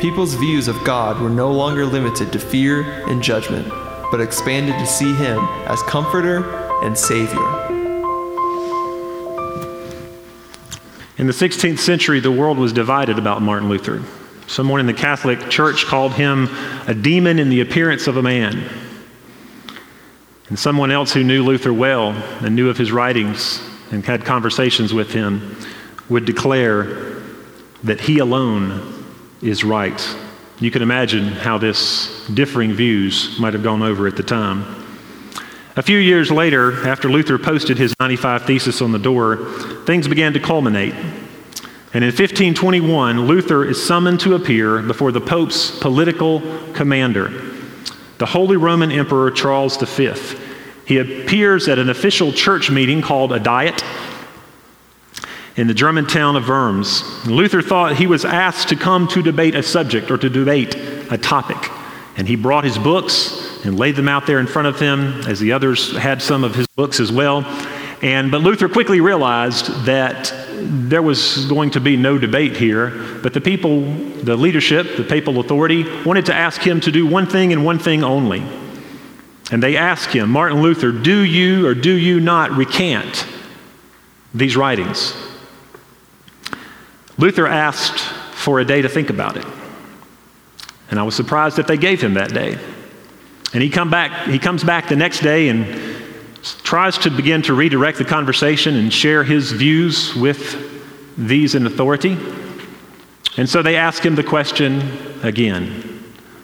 People's 0.00 0.34
views 0.34 0.68
of 0.68 0.82
God 0.84 1.20
were 1.20 1.30
no 1.30 1.50
longer 1.50 1.84
limited 1.84 2.32
to 2.32 2.38
fear 2.38 2.82
and 3.08 3.22
judgment, 3.22 3.68
but 4.10 4.20
expanded 4.20 4.74
to 4.78 4.86
see 4.86 5.14
Him 5.14 5.38
as 5.66 5.82
Comforter 5.82 6.44
and 6.82 6.96
Savior. 6.96 7.68
In 11.18 11.26
the 11.26 11.32
16th 11.32 11.80
century, 11.80 12.20
the 12.20 12.30
world 12.30 12.58
was 12.58 12.72
divided 12.72 13.18
about 13.18 13.42
Martin 13.42 13.68
Luther. 13.68 14.02
Someone 14.46 14.78
in 14.78 14.86
the 14.86 14.94
Catholic 14.94 15.50
Church 15.50 15.84
called 15.84 16.12
him 16.12 16.48
a 16.86 16.94
demon 16.94 17.38
in 17.40 17.50
the 17.50 17.60
appearance 17.60 18.06
of 18.06 18.16
a 18.16 18.22
man. 18.22 18.87
And 20.48 20.58
someone 20.58 20.90
else 20.90 21.12
who 21.12 21.22
knew 21.22 21.44
Luther 21.44 21.72
well 21.72 22.10
and 22.42 22.56
knew 22.56 22.70
of 22.70 22.78
his 22.78 22.90
writings 22.90 23.62
and 23.90 24.04
had 24.04 24.24
conversations 24.24 24.94
with 24.94 25.12
him 25.12 25.56
would 26.08 26.24
declare 26.24 27.20
that 27.84 28.00
he 28.00 28.18
alone 28.18 29.04
is 29.42 29.62
right. 29.62 30.16
You 30.58 30.70
can 30.70 30.82
imagine 30.82 31.28
how 31.28 31.58
this 31.58 32.26
differing 32.28 32.72
views 32.72 33.38
might 33.38 33.52
have 33.52 33.62
gone 33.62 33.82
over 33.82 34.06
at 34.06 34.16
the 34.16 34.22
time. 34.22 34.64
A 35.76 35.82
few 35.82 35.98
years 35.98 36.32
later, 36.32 36.88
after 36.88 37.08
Luther 37.08 37.38
posted 37.38 37.78
his 37.78 37.94
95 38.00 38.46
Thesis 38.46 38.82
on 38.82 38.90
the 38.90 38.98
door, 38.98 39.36
things 39.86 40.08
began 40.08 40.32
to 40.32 40.40
culminate. 40.40 40.94
And 41.94 42.04
in 42.04 42.10
1521, 42.10 43.26
Luther 43.26 43.64
is 43.64 43.86
summoned 43.86 44.18
to 44.20 44.34
appear 44.34 44.82
before 44.82 45.12
the 45.12 45.20
Pope's 45.20 45.78
political 45.78 46.40
commander, 46.72 47.28
the 48.18 48.26
Holy 48.26 48.56
Roman 48.56 48.90
Emperor 48.90 49.30
Charles 49.30 49.76
V. 49.76 50.12
He 50.86 50.98
appears 50.98 51.68
at 51.68 51.78
an 51.78 51.90
official 51.90 52.32
church 52.32 52.70
meeting 52.70 53.02
called 53.02 53.32
a 53.32 53.38
Diet 53.38 53.82
in 55.56 55.66
the 55.66 55.74
German 55.74 56.06
town 56.06 56.36
of 56.36 56.48
Worms. 56.48 57.02
Luther 57.26 57.62
thought 57.62 57.96
he 57.96 58.06
was 58.06 58.24
asked 58.24 58.68
to 58.68 58.76
come 58.76 59.08
to 59.08 59.22
debate 59.22 59.54
a 59.54 59.62
subject 59.62 60.10
or 60.10 60.16
to 60.16 60.30
debate 60.30 60.74
a 61.10 61.18
topic. 61.18 61.70
And 62.16 62.26
he 62.26 62.36
brought 62.36 62.64
his 62.64 62.78
books 62.78 63.64
and 63.64 63.78
laid 63.78 63.96
them 63.96 64.08
out 64.08 64.26
there 64.26 64.38
in 64.38 64.46
front 64.46 64.68
of 64.68 64.80
him, 64.80 65.20
as 65.28 65.40
the 65.40 65.52
others 65.52 65.96
had 65.96 66.22
some 66.22 66.44
of 66.44 66.54
his 66.54 66.66
books 66.68 67.00
as 67.00 67.12
well. 67.12 67.44
And, 68.02 68.30
but 68.30 68.40
Luther 68.40 68.68
quickly 68.68 69.00
realized 69.00 69.84
that 69.84 70.32
there 70.60 71.02
was 71.02 71.46
going 71.46 71.70
to 71.70 71.80
be 71.80 71.96
no 71.96 72.18
debate 72.18 72.56
here, 72.56 72.90
but 73.22 73.34
the 73.34 73.40
people, 73.40 73.82
the 74.22 74.36
leadership, 74.36 74.96
the 74.96 75.04
papal 75.04 75.40
authority, 75.40 75.84
wanted 76.04 76.26
to 76.26 76.34
ask 76.34 76.60
him 76.60 76.80
to 76.80 76.92
do 76.92 77.06
one 77.06 77.26
thing 77.26 77.52
and 77.52 77.64
one 77.64 77.78
thing 77.78 78.04
only. 78.04 78.42
And 79.50 79.62
they 79.62 79.76
asked 79.76 80.10
him, 80.10 80.30
Martin 80.30 80.60
Luther, 80.60 80.92
do 80.92 81.20
you 81.20 81.66
or 81.66 81.74
do 81.74 81.92
you 81.92 82.20
not 82.20 82.50
recant 82.50 83.26
these 84.34 84.56
writings? 84.56 85.14
Luther 87.16 87.46
asked 87.46 87.98
for 87.98 88.60
a 88.60 88.64
day 88.64 88.82
to 88.82 88.88
think 88.88 89.10
about 89.10 89.36
it. 89.36 89.46
And 90.90 90.98
I 90.98 91.02
was 91.02 91.14
surprised 91.14 91.56
that 91.56 91.66
they 91.66 91.76
gave 91.76 92.00
him 92.00 92.14
that 92.14 92.32
day. 92.32 92.58
And 93.52 93.62
he, 93.62 93.70
come 93.70 93.90
back, 93.90 94.28
he 94.28 94.38
comes 94.38 94.62
back 94.62 94.88
the 94.88 94.96
next 94.96 95.20
day 95.20 95.48
and 95.48 95.64
tries 96.62 96.98
to 96.98 97.10
begin 97.10 97.42
to 97.42 97.54
redirect 97.54 97.98
the 97.98 98.04
conversation 98.04 98.76
and 98.76 98.92
share 98.92 99.24
his 99.24 99.52
views 99.52 100.14
with 100.14 101.16
these 101.16 101.54
in 101.54 101.66
authority. 101.66 102.16
And 103.36 103.48
so 103.48 103.62
they 103.62 103.76
ask 103.76 104.04
him 104.04 104.14
the 104.14 104.24
question 104.24 104.82
again 105.22 105.94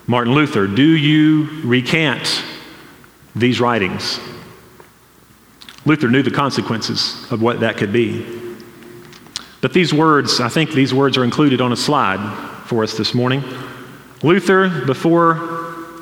Martin 0.07 0.35
Luther, 0.35 0.67
do 0.67 0.83
you 0.83 1.49
recant 1.63 2.45
these 3.35 3.61
writings? 3.61 4.21
Luther 5.87 6.09
knew 6.09 6.23
the 6.23 6.31
consequences 6.31 7.31
of 7.31 7.43
what 7.43 7.61
that 7.61 7.77
could 7.77 7.93
be. 7.93 8.27
But 9.61 9.73
these 9.73 9.95
words, 9.95 10.41
I 10.41 10.49
think 10.49 10.73
these 10.73 10.93
words 10.93 11.17
are 11.17 11.25
included 11.25 11.61
on 11.61 11.73
a 11.73 11.77
slide 11.77 12.21
for 12.67 12.83
us 12.83 12.97
this 12.97 13.15
morning. 13.15 13.43
Luther, 14.23 14.85
before 14.85 15.35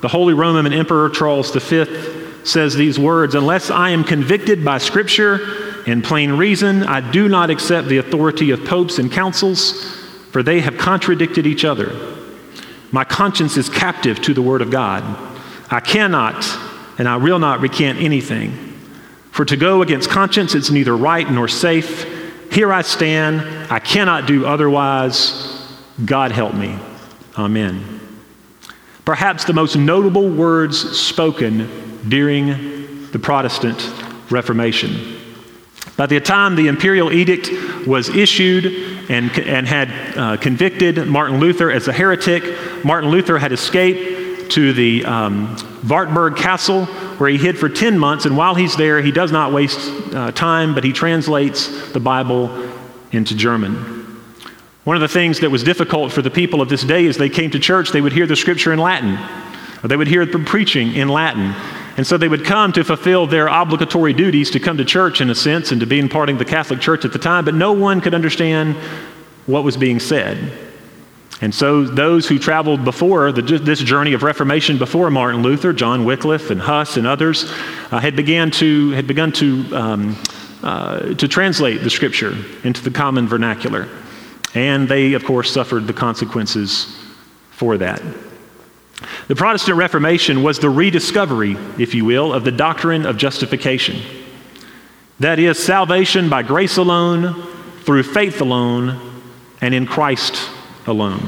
the 0.00 0.08
Holy 0.08 0.34
Roman 0.34 0.72
Emperor 0.72 1.08
Charles 1.10 1.52
V, 1.54 2.21
says 2.44 2.74
these 2.74 2.98
words 2.98 3.34
Unless 3.34 3.70
I 3.70 3.90
am 3.90 4.04
convicted 4.04 4.64
by 4.64 4.78
Scripture 4.78 5.82
and 5.86 6.02
plain 6.02 6.32
reason, 6.32 6.84
I 6.84 7.00
do 7.10 7.28
not 7.28 7.50
accept 7.50 7.88
the 7.88 7.98
authority 7.98 8.50
of 8.50 8.64
popes 8.64 8.98
and 8.98 9.10
councils, 9.10 9.96
for 10.30 10.42
they 10.42 10.60
have 10.60 10.78
contradicted 10.78 11.46
each 11.46 11.64
other. 11.64 11.92
My 12.90 13.04
conscience 13.04 13.56
is 13.56 13.68
captive 13.68 14.20
to 14.22 14.34
the 14.34 14.42
Word 14.42 14.62
of 14.62 14.70
God. 14.70 15.02
I 15.70 15.80
cannot 15.80 16.44
and 16.98 17.08
I 17.08 17.16
will 17.16 17.38
not 17.38 17.60
recant 17.60 18.00
anything. 18.00 18.52
For 19.30 19.44
to 19.46 19.56
go 19.56 19.80
against 19.80 20.10
conscience, 20.10 20.54
it's 20.54 20.70
neither 20.70 20.96
right 20.96 21.28
nor 21.28 21.48
safe. 21.48 22.04
Here 22.52 22.70
I 22.70 22.82
stand. 22.82 23.40
I 23.72 23.78
cannot 23.78 24.26
do 24.26 24.44
otherwise. 24.44 25.66
God 26.04 26.32
help 26.32 26.54
me. 26.54 26.78
Amen. 27.38 28.00
Perhaps 29.06 29.44
the 29.44 29.54
most 29.54 29.74
notable 29.74 30.28
words 30.28 30.98
spoken 30.98 31.91
during 32.08 33.10
the 33.10 33.18
Protestant 33.18 33.92
Reformation. 34.30 35.18
By 35.96 36.06
the 36.06 36.20
time 36.20 36.56
the 36.56 36.68
imperial 36.68 37.12
edict 37.12 37.50
was 37.86 38.08
issued 38.08 39.10
and, 39.10 39.30
and 39.38 39.66
had 39.66 40.16
uh, 40.16 40.36
convicted 40.36 41.06
Martin 41.06 41.38
Luther 41.38 41.70
as 41.70 41.88
a 41.88 41.92
heretic, 41.92 42.42
Martin 42.84 43.10
Luther 43.10 43.38
had 43.38 43.52
escaped 43.52 44.50
to 44.52 44.72
the 44.72 45.04
um, 45.04 45.56
Wartburg 45.88 46.36
Castle 46.36 46.86
where 46.86 47.30
he 47.30 47.38
hid 47.38 47.58
for 47.58 47.68
10 47.68 47.98
months. 47.98 48.26
And 48.26 48.36
while 48.36 48.54
he's 48.54 48.76
there, 48.76 49.00
he 49.02 49.12
does 49.12 49.32
not 49.32 49.52
waste 49.52 49.90
uh, 50.14 50.32
time, 50.32 50.74
but 50.74 50.84
he 50.84 50.92
translates 50.92 51.92
the 51.92 52.00
Bible 52.00 52.50
into 53.12 53.34
German. 53.34 54.02
One 54.84 54.96
of 54.96 55.00
the 55.00 55.08
things 55.08 55.40
that 55.40 55.50
was 55.50 55.62
difficult 55.62 56.12
for 56.12 56.22
the 56.22 56.30
people 56.30 56.60
of 56.60 56.68
this 56.68 56.82
day 56.82 57.04
is 57.04 57.16
they 57.16 57.28
came 57.28 57.50
to 57.52 57.60
church, 57.60 57.90
they 57.90 58.00
would 58.00 58.12
hear 58.12 58.26
the 58.26 58.34
scripture 58.34 58.72
in 58.72 58.78
Latin, 58.78 59.16
or 59.84 59.88
they 59.88 59.96
would 59.96 60.08
hear 60.08 60.26
the 60.26 60.40
preaching 60.40 60.94
in 60.94 61.08
Latin. 61.08 61.54
And 61.96 62.06
so 62.06 62.16
they 62.16 62.28
would 62.28 62.44
come 62.44 62.72
to 62.72 62.84
fulfill 62.84 63.26
their 63.26 63.48
obligatory 63.48 64.12
duties 64.14 64.50
to 64.52 64.60
come 64.60 64.78
to 64.78 64.84
church, 64.84 65.20
in 65.20 65.28
a 65.30 65.34
sense, 65.34 65.72
and 65.72 65.80
to 65.80 65.86
be 65.86 65.98
imparting 65.98 66.38
the 66.38 66.44
Catholic 66.44 66.80
Church 66.80 67.04
at 67.04 67.12
the 67.12 67.18
time, 67.18 67.44
but 67.44 67.54
no 67.54 67.72
one 67.72 68.00
could 68.00 68.14
understand 68.14 68.76
what 69.46 69.64
was 69.64 69.76
being 69.76 70.00
said. 70.00 70.52
And 71.42 71.52
so, 71.52 71.82
those 71.84 72.28
who 72.28 72.38
traveled 72.38 72.84
before 72.84 73.32
the, 73.32 73.42
this 73.42 73.80
journey 73.80 74.12
of 74.12 74.22
Reformation 74.22 74.78
before 74.78 75.10
Martin 75.10 75.42
Luther, 75.42 75.72
John 75.72 76.04
Wycliffe 76.04 76.50
and 76.50 76.60
Huss 76.60 76.96
and 76.96 77.06
others, 77.06 77.50
uh, 77.90 77.98
had, 77.98 78.14
began 78.14 78.52
to, 78.52 78.90
had 78.90 79.08
begun 79.08 79.32
to, 79.32 79.76
um, 79.76 80.16
uh, 80.62 81.14
to 81.14 81.26
translate 81.26 81.82
the 81.82 81.90
scripture 81.90 82.36
into 82.62 82.80
the 82.82 82.92
common 82.92 83.26
vernacular. 83.26 83.88
And 84.54 84.88
they, 84.88 85.14
of 85.14 85.24
course, 85.24 85.52
suffered 85.52 85.88
the 85.88 85.92
consequences 85.92 86.96
for 87.50 87.76
that. 87.78 88.00
The 89.32 89.36
Protestant 89.36 89.78
Reformation 89.78 90.42
was 90.42 90.58
the 90.58 90.68
rediscovery, 90.68 91.56
if 91.78 91.94
you 91.94 92.04
will, 92.04 92.34
of 92.34 92.44
the 92.44 92.52
doctrine 92.52 93.06
of 93.06 93.16
justification. 93.16 93.96
That 95.20 95.38
is, 95.38 95.58
salvation 95.58 96.28
by 96.28 96.42
grace 96.42 96.76
alone, 96.76 97.42
through 97.84 98.02
faith 98.02 98.42
alone, 98.42 99.00
and 99.62 99.72
in 99.72 99.86
Christ 99.86 100.50
alone. 100.86 101.22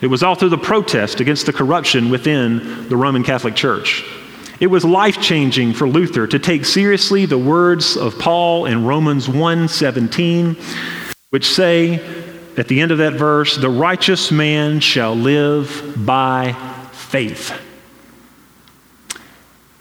It 0.00 0.06
was 0.06 0.22
all 0.22 0.34
through 0.34 0.48
the 0.48 0.56
protest 0.56 1.20
against 1.20 1.44
the 1.44 1.52
corruption 1.52 2.08
within 2.08 2.88
the 2.88 2.96
Roman 2.96 3.22
Catholic 3.22 3.54
Church. 3.54 4.02
It 4.58 4.68
was 4.68 4.82
life 4.82 5.20
changing 5.20 5.74
for 5.74 5.86
Luther 5.86 6.26
to 6.26 6.38
take 6.38 6.64
seriously 6.64 7.26
the 7.26 7.36
words 7.36 7.98
of 7.98 8.18
Paul 8.18 8.64
in 8.64 8.86
Romans 8.86 9.28
1:17, 9.28 10.56
which 11.28 11.44
say 11.44 12.00
at 12.56 12.68
the 12.68 12.80
end 12.80 12.92
of 12.92 12.96
that 12.96 13.12
verse, 13.12 13.58
"The 13.58 13.68
righteous 13.68 14.30
man 14.30 14.80
shall 14.80 15.14
live 15.14 15.92
by 15.94 16.56
faith." 17.12 17.52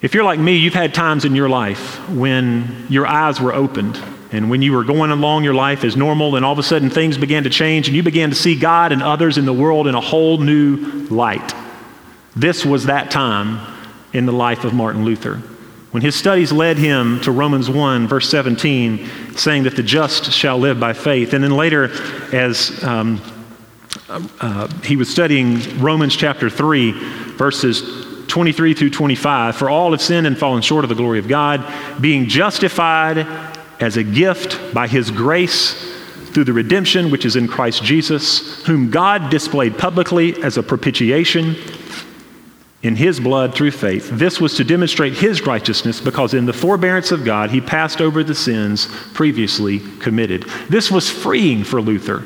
If 0.01 0.15
you're 0.15 0.23
like 0.23 0.39
me, 0.39 0.57
you've 0.57 0.73
had 0.73 0.93
times 0.93 1.25
in 1.25 1.35
your 1.35 1.47
life 1.47 2.07
when 2.09 2.87
your 2.89 3.05
eyes 3.05 3.39
were 3.39 3.53
opened 3.53 3.99
and 4.31 4.49
when 4.49 4.61
you 4.61 4.73
were 4.73 4.83
going 4.83 5.11
along 5.11 5.43
your 5.43 5.53
life 5.53 5.83
as 5.83 5.95
normal, 5.95 6.35
and 6.35 6.45
all 6.45 6.53
of 6.53 6.59
a 6.59 6.63
sudden 6.63 6.89
things 6.89 7.17
began 7.17 7.43
to 7.43 7.49
change, 7.49 7.87
and 7.87 7.95
you 7.95 8.01
began 8.01 8.29
to 8.29 8.35
see 8.35 8.57
God 8.57 8.93
and 8.93 9.03
others 9.03 9.37
in 9.37 9.45
the 9.45 9.53
world 9.53 9.87
in 9.87 9.95
a 9.95 10.01
whole 10.01 10.37
new 10.37 10.77
light. 11.09 11.53
This 12.35 12.65
was 12.65 12.85
that 12.85 13.11
time 13.11 13.59
in 14.13 14.25
the 14.25 14.31
life 14.31 14.63
of 14.63 14.73
Martin 14.73 15.03
Luther. 15.03 15.35
When 15.91 16.01
his 16.01 16.15
studies 16.15 16.53
led 16.53 16.77
him 16.77 17.19
to 17.21 17.31
Romans 17.31 17.69
1, 17.69 18.07
verse 18.07 18.29
17, 18.29 19.35
saying 19.35 19.63
that 19.63 19.75
the 19.75 19.83
just 19.83 20.31
shall 20.31 20.57
live 20.57 20.79
by 20.79 20.93
faith. 20.93 21.33
And 21.33 21.43
then 21.43 21.51
later, 21.51 21.91
as 22.33 22.81
um, 22.85 23.21
uh, 24.41 24.67
he 24.83 24.95
was 24.95 25.09
studying 25.09 25.79
Romans 25.79 26.15
chapter 26.15 26.49
3, 26.49 26.91
verses 27.37 28.25
23 28.27 28.73
through 28.73 28.89
25, 28.89 29.55
for 29.55 29.69
all 29.69 29.91
have 29.91 30.01
sinned 30.01 30.27
and 30.27 30.37
fallen 30.37 30.61
short 30.61 30.83
of 30.83 30.89
the 30.89 30.95
glory 30.95 31.19
of 31.19 31.27
God, 31.27 31.65
being 32.01 32.27
justified 32.27 33.25
as 33.79 33.97
a 33.97 34.03
gift 34.03 34.73
by 34.73 34.87
his 34.87 35.11
grace 35.11 35.73
through 36.33 36.43
the 36.43 36.53
redemption 36.53 37.11
which 37.11 37.25
is 37.25 37.35
in 37.35 37.47
Christ 37.47 37.83
Jesus, 37.83 38.65
whom 38.65 38.89
God 38.89 39.29
displayed 39.29 39.77
publicly 39.77 40.41
as 40.43 40.57
a 40.57 40.63
propitiation 40.63 41.55
in 42.83 42.95
his 42.95 43.19
blood 43.19 43.53
through 43.53 43.71
faith. 43.71 44.09
This 44.11 44.41
was 44.41 44.55
to 44.55 44.63
demonstrate 44.63 45.13
his 45.13 45.45
righteousness 45.45 46.01
because 46.01 46.33
in 46.33 46.45
the 46.45 46.53
forbearance 46.53 47.11
of 47.11 47.23
God 47.23 47.51
he 47.51 47.61
passed 47.61 48.01
over 48.01 48.23
the 48.23 48.35
sins 48.35 48.87
previously 49.13 49.79
committed. 49.99 50.43
This 50.69 50.89
was 50.89 51.09
freeing 51.09 51.63
for 51.63 51.81
Luther 51.81 52.23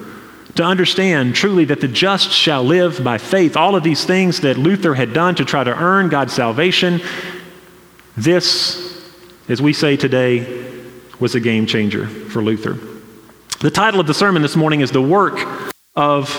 to 0.55 0.63
understand 0.63 1.35
truly 1.35 1.65
that 1.65 1.81
the 1.81 1.87
just 1.87 2.31
shall 2.31 2.63
live 2.63 3.03
by 3.03 3.17
faith. 3.17 3.57
All 3.57 3.75
of 3.75 3.83
these 3.83 4.05
things 4.05 4.41
that 4.41 4.57
Luther 4.57 4.93
had 4.93 5.13
done 5.13 5.35
to 5.35 5.45
try 5.45 5.63
to 5.63 5.75
earn 5.75 6.09
God's 6.09 6.33
salvation, 6.33 7.01
this, 8.15 9.11
as 9.49 9.61
we 9.61 9.73
say 9.73 9.97
today, 9.97 10.65
was 11.19 11.35
a 11.35 11.39
game 11.39 11.65
changer 11.65 12.07
for 12.07 12.41
Luther. 12.41 12.77
The 13.59 13.71
title 13.71 13.99
of 13.99 14.07
the 14.07 14.13
sermon 14.13 14.41
this 14.41 14.55
morning 14.55 14.81
is 14.81 14.91
The 14.91 15.01
Work 15.01 15.73
of, 15.95 16.29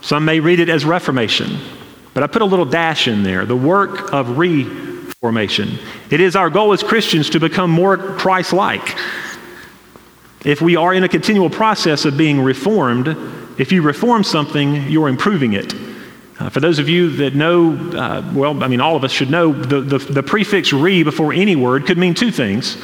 some 0.00 0.24
may 0.24 0.40
read 0.40 0.60
it 0.60 0.68
as 0.68 0.84
Reformation, 0.84 1.58
but 2.14 2.22
I 2.22 2.26
put 2.26 2.42
a 2.42 2.46
little 2.46 2.66
dash 2.66 3.08
in 3.08 3.22
there, 3.22 3.44
the 3.44 3.56
work 3.56 4.12
of 4.12 4.38
reformation. 4.38 5.78
It 6.10 6.20
is 6.20 6.36
our 6.36 6.50
goal 6.50 6.72
as 6.72 6.82
Christians 6.82 7.30
to 7.30 7.40
become 7.40 7.70
more 7.70 7.96
Christ 7.96 8.52
like. 8.52 8.96
If 10.44 10.60
we 10.60 10.76
are 10.76 10.92
in 10.92 11.04
a 11.04 11.08
continual 11.08 11.48
process 11.48 12.04
of 12.04 12.16
being 12.16 12.40
reformed, 12.40 13.16
if 13.62 13.70
you 13.70 13.80
reform 13.80 14.24
something, 14.24 14.90
you're 14.90 15.08
improving 15.08 15.52
it. 15.52 15.72
Uh, 16.40 16.50
for 16.50 16.58
those 16.58 16.80
of 16.80 16.88
you 16.88 17.10
that 17.10 17.36
know, 17.36 17.76
uh, 17.96 18.28
well, 18.34 18.60
I 18.60 18.66
mean, 18.66 18.80
all 18.80 18.96
of 18.96 19.04
us 19.04 19.12
should 19.12 19.30
know 19.30 19.52
the, 19.52 19.80
the, 19.80 19.98
the 19.98 20.22
prefix 20.24 20.72
re 20.72 21.04
before 21.04 21.32
any 21.32 21.54
word 21.54 21.86
could 21.86 21.96
mean 21.96 22.12
two 22.12 22.32
things. 22.32 22.74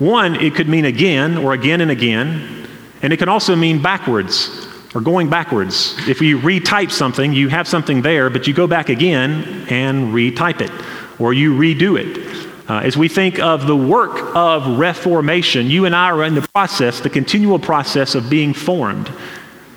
One, 0.00 0.34
it 0.34 0.56
could 0.56 0.68
mean 0.68 0.86
again 0.86 1.38
or 1.38 1.52
again 1.52 1.80
and 1.80 1.90
again, 1.92 2.66
and 3.00 3.12
it 3.12 3.18
can 3.18 3.28
also 3.28 3.54
mean 3.54 3.80
backwards 3.80 4.66
or 4.92 5.00
going 5.00 5.30
backwards. 5.30 5.94
If 6.08 6.20
you 6.20 6.40
retype 6.40 6.90
something, 6.90 7.32
you 7.32 7.46
have 7.46 7.68
something 7.68 8.02
there, 8.02 8.28
but 8.28 8.48
you 8.48 8.54
go 8.54 8.66
back 8.66 8.88
again 8.88 9.66
and 9.70 10.12
retype 10.12 10.60
it, 10.60 10.72
or 11.20 11.32
you 11.32 11.54
redo 11.56 11.96
it. 11.96 12.34
Uh, 12.68 12.80
as 12.80 12.96
we 12.96 13.06
think 13.06 13.38
of 13.38 13.68
the 13.68 13.76
work 13.76 14.34
of 14.34 14.80
reformation, 14.80 15.68
you 15.68 15.84
and 15.84 15.94
I 15.94 16.10
are 16.10 16.24
in 16.24 16.34
the 16.34 16.48
process, 16.54 16.98
the 16.98 17.10
continual 17.10 17.60
process 17.60 18.16
of 18.16 18.28
being 18.28 18.52
formed. 18.52 19.08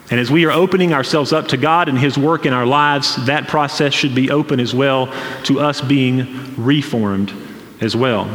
And 0.09 0.19
as 0.19 0.31
we 0.31 0.45
are 0.45 0.51
opening 0.51 0.93
ourselves 0.93 1.33
up 1.33 1.49
to 1.49 1.57
God 1.57 1.89
and 1.89 1.97
His 1.97 2.17
work 2.17 2.45
in 2.45 2.53
our 2.53 2.65
lives, 2.65 3.25
that 3.25 3.47
process 3.47 3.93
should 3.93 4.15
be 4.15 4.31
open 4.31 4.59
as 4.59 4.73
well 4.73 5.13
to 5.43 5.59
us 5.59 5.81
being 5.81 6.55
reformed 6.55 7.33
as 7.81 7.95
well. 7.95 8.25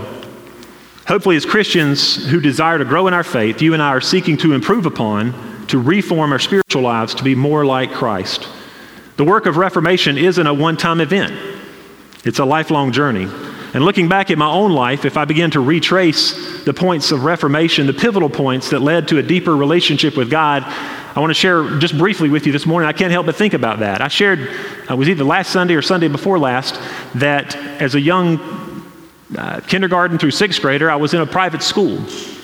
Hopefully, 1.08 1.36
as 1.36 1.46
Christians 1.46 2.28
who 2.28 2.40
desire 2.40 2.78
to 2.78 2.84
grow 2.84 3.06
in 3.06 3.14
our 3.14 3.24
faith, 3.24 3.62
you 3.62 3.72
and 3.72 3.82
I 3.82 3.88
are 3.88 4.00
seeking 4.00 4.36
to 4.38 4.52
improve 4.52 4.86
upon, 4.86 5.66
to 5.68 5.78
reform 5.78 6.32
our 6.32 6.38
spiritual 6.38 6.82
lives 6.82 7.14
to 7.14 7.24
be 7.24 7.34
more 7.34 7.64
like 7.64 7.90
Christ. 7.92 8.48
The 9.16 9.24
work 9.24 9.46
of 9.46 9.56
Reformation 9.56 10.18
isn't 10.18 10.46
a 10.46 10.54
one 10.54 10.76
time 10.76 11.00
event, 11.00 11.32
it's 12.24 12.38
a 12.38 12.44
lifelong 12.44 12.92
journey. 12.92 13.28
And 13.74 13.86
looking 13.86 14.08
back 14.08 14.30
at 14.30 14.36
my 14.36 14.50
own 14.50 14.72
life, 14.72 15.06
if 15.06 15.16
I 15.16 15.24
begin 15.24 15.50
to 15.52 15.60
retrace 15.60 16.62
the 16.64 16.74
points 16.74 17.10
of 17.10 17.24
Reformation, 17.24 17.86
the 17.86 17.94
pivotal 17.94 18.28
points 18.28 18.68
that 18.70 18.80
led 18.80 19.08
to 19.08 19.18
a 19.18 19.22
deeper 19.22 19.56
relationship 19.56 20.14
with 20.14 20.30
God, 20.30 20.62
I 20.64 21.20
want 21.20 21.30
to 21.30 21.34
share 21.34 21.78
just 21.78 21.96
briefly 21.96 22.28
with 22.28 22.44
you 22.46 22.52
this 22.52 22.66
morning. 22.66 22.86
I 22.86 22.92
can't 22.92 23.12
help 23.12 23.24
but 23.24 23.36
think 23.36 23.54
about 23.54 23.78
that. 23.78 24.02
I 24.02 24.08
shared, 24.08 24.40
it 24.40 24.90
uh, 24.90 24.96
was 24.96 25.08
either 25.08 25.24
last 25.24 25.50
Sunday 25.50 25.74
or 25.74 25.80
Sunday 25.80 26.08
before 26.08 26.38
last, 26.38 26.78
that 27.14 27.56
as 27.56 27.94
a 27.94 28.00
young 28.00 28.38
uh, 29.38 29.60
kindergarten 29.66 30.18
through 30.18 30.32
sixth 30.32 30.60
grader, 30.60 30.90
I 30.90 30.96
was 30.96 31.14
in 31.14 31.22
a 31.22 31.26
private 31.26 31.62
school. 31.62 31.98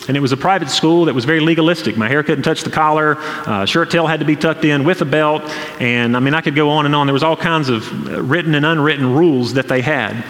And 0.09 0.17
it 0.17 0.21
was 0.21 0.33
a 0.33 0.39
private 0.39 0.71
school 0.71 1.05
that 1.05 1.15
was 1.15 1.27
very 1.27 1.41
legalistic. 1.41 1.99
My 1.99 2.09
hair 2.09 2.23
couldn't 2.23 2.45
touch 2.45 2.63
the 2.63 2.71
collar, 2.71 3.17
uh, 3.19 3.67
shirt 3.67 3.91
tail 3.91 4.07
had 4.07 4.21
to 4.21 4.27
be 4.27 4.37
tucked 4.37 4.65
in 4.65 4.85
with 4.85 5.03
a 5.03 5.05
belt, 5.05 5.43
and 5.81 6.17
I 6.17 6.21
mean, 6.21 6.33
I 6.33 6.41
could 6.41 6.55
go 6.55 6.71
on 6.71 6.87
and 6.87 6.95
on. 6.95 7.07
There 7.07 7.13
was 7.13 7.23
all 7.23 7.37
kinds 7.37 7.69
of 7.69 8.31
written 8.31 8.55
and 8.55 8.65
unwritten 8.65 9.13
rules 9.13 9.53
that 9.53 9.69
they 9.69 9.83
had. 9.83 10.25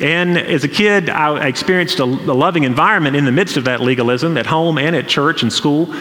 And 0.00 0.36
as 0.36 0.64
a 0.64 0.68
kid, 0.68 1.08
I 1.08 1.46
experienced 1.46 2.00
a, 2.00 2.04
loving 2.04 2.64
environment 2.64 3.14
in 3.14 3.24
the 3.24 3.32
midst 3.32 3.56
of 3.56 3.64
that 3.64 3.80
legalism 3.80 4.36
at 4.36 4.46
home 4.46 4.76
and 4.76 4.96
at 4.96 5.06
church 5.06 5.42
and 5.42 5.52
school. 5.52 5.94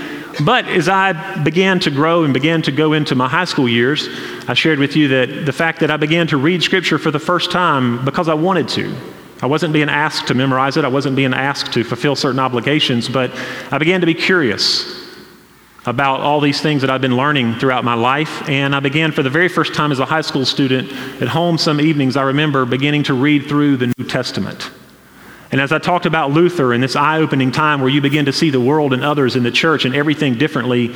But 0.44 0.66
as 0.66 0.89
I 0.89 1.44
began 1.44 1.80
to 1.82 1.91
grow 1.91 2.24
and 2.24 2.34
began 2.34 2.64
to 2.64 2.72
go 2.72 2.94
into 2.94 3.14
my 3.14 3.30
high 3.30 3.46
school 3.46 3.70
years, 3.70 4.10
I 4.48 4.56
shared 4.56 4.80
with 4.80 4.96
you 4.96 5.08
that 5.10 5.46
the 5.46 5.54
fact 5.54 5.80
that 5.82 5.91
I 5.91 5.98
began 5.98 6.26
to 6.28 6.38
read 6.38 6.64
Scripture 6.64 6.98
for 6.98 7.12
the 7.12 7.20
first 7.20 7.52
time 7.52 8.04
because 8.04 8.28
I 8.28 8.34
wanted 8.34 8.68
to. 8.70 8.96
I 9.44 9.46
wasn't 9.46 9.74
being 9.74 9.89
asked 9.89 10.28
to 10.30 10.34
memorize 10.34 10.78
it, 10.78 10.86
I 10.86 10.88
wasn't 10.88 11.16
being 11.16 11.34
asked 11.34 11.74
to 11.74 11.84
fulfill 11.84 12.16
certain 12.16 12.39
obligations, 12.39 13.10
but 13.10 13.30
I 13.72 13.78
began 13.78 14.00
to 14.00 14.08
be 14.08 14.14
curious 14.16 15.03
about 15.86 16.22
all 16.22 16.40
these 16.40 16.62
things 16.62 16.82
that 16.82 16.90
I've 16.90 17.02
been 17.02 17.18
learning 17.18 17.56
throughout 17.56 17.84
my 17.84 17.94
life. 17.94 18.48
And 18.48 18.74
I 18.76 18.80
began 18.80 19.12
for 19.12 19.22
the 19.22 19.30
very 19.30 19.50
first 19.50 19.74
time 19.74 19.92
as 19.92 20.00
a 20.00 20.06
high 20.06 20.22
school 20.22 20.46
student 20.46 20.92
at 21.22 21.28
home 21.28 21.58
some 21.58 21.82
evenings, 21.82 22.16
I 22.16 22.24
remember 22.24 22.66
beginning 22.66 23.04
to 23.04 23.14
read 23.14 23.48
through 23.48 23.78
the 23.78 23.94
New 23.98 24.06
Testament. 24.06 24.72
And 25.52 25.62
as 25.62 25.72
I 25.72 25.78
talked 25.78 26.06
about 26.06 26.32
Luther 26.32 26.74
and 26.74 26.82
this 26.82 26.96
eye 26.96 27.20
opening 27.20 27.52
time 27.52 27.80
where 27.82 27.90
you 27.90 28.02
begin 28.02 28.26
to 28.26 28.34
see 28.34 28.50
the 28.50 28.62
world 28.62 28.94
and 28.94 29.04
others 29.04 29.36
in 29.36 29.44
the 29.44 29.52
church 29.52 29.86
and 29.86 29.94
everything 29.94 30.36
differently, 30.36 30.88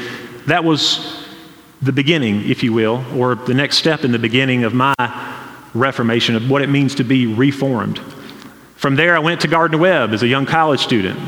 that 0.47 0.63
was 0.63 1.25
the 1.81 1.91
beginning, 1.91 2.49
if 2.49 2.63
you 2.63 2.73
will, 2.73 3.05
or 3.15 3.35
the 3.35 3.53
next 3.53 3.77
step 3.77 4.03
in 4.03 4.11
the 4.11 4.19
beginning 4.19 4.63
of 4.63 4.73
my 4.73 4.95
reformation 5.75 6.35
of 6.35 6.49
what 6.49 6.63
it 6.63 6.69
means 6.69 6.95
to 6.95 7.03
be 7.03 7.27
reformed. 7.27 7.99
From 8.77 8.95
there, 8.95 9.15
I 9.15 9.19
went 9.19 9.41
to 9.41 9.47
Gardner 9.47 9.77
Webb 9.77 10.11
as 10.11 10.23
a 10.23 10.27
young 10.27 10.45
college 10.45 10.79
student. 10.79 11.19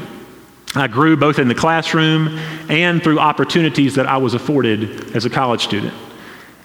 I 0.75 0.87
grew 0.87 1.17
both 1.17 1.39
in 1.39 1.47
the 1.47 1.55
classroom 1.55 2.37
and 2.69 3.01
through 3.01 3.19
opportunities 3.19 3.95
that 3.95 4.05
I 4.05 4.17
was 4.17 4.35
afforded 4.35 5.15
as 5.15 5.25
a 5.25 5.29
college 5.29 5.63
student. 5.63 5.93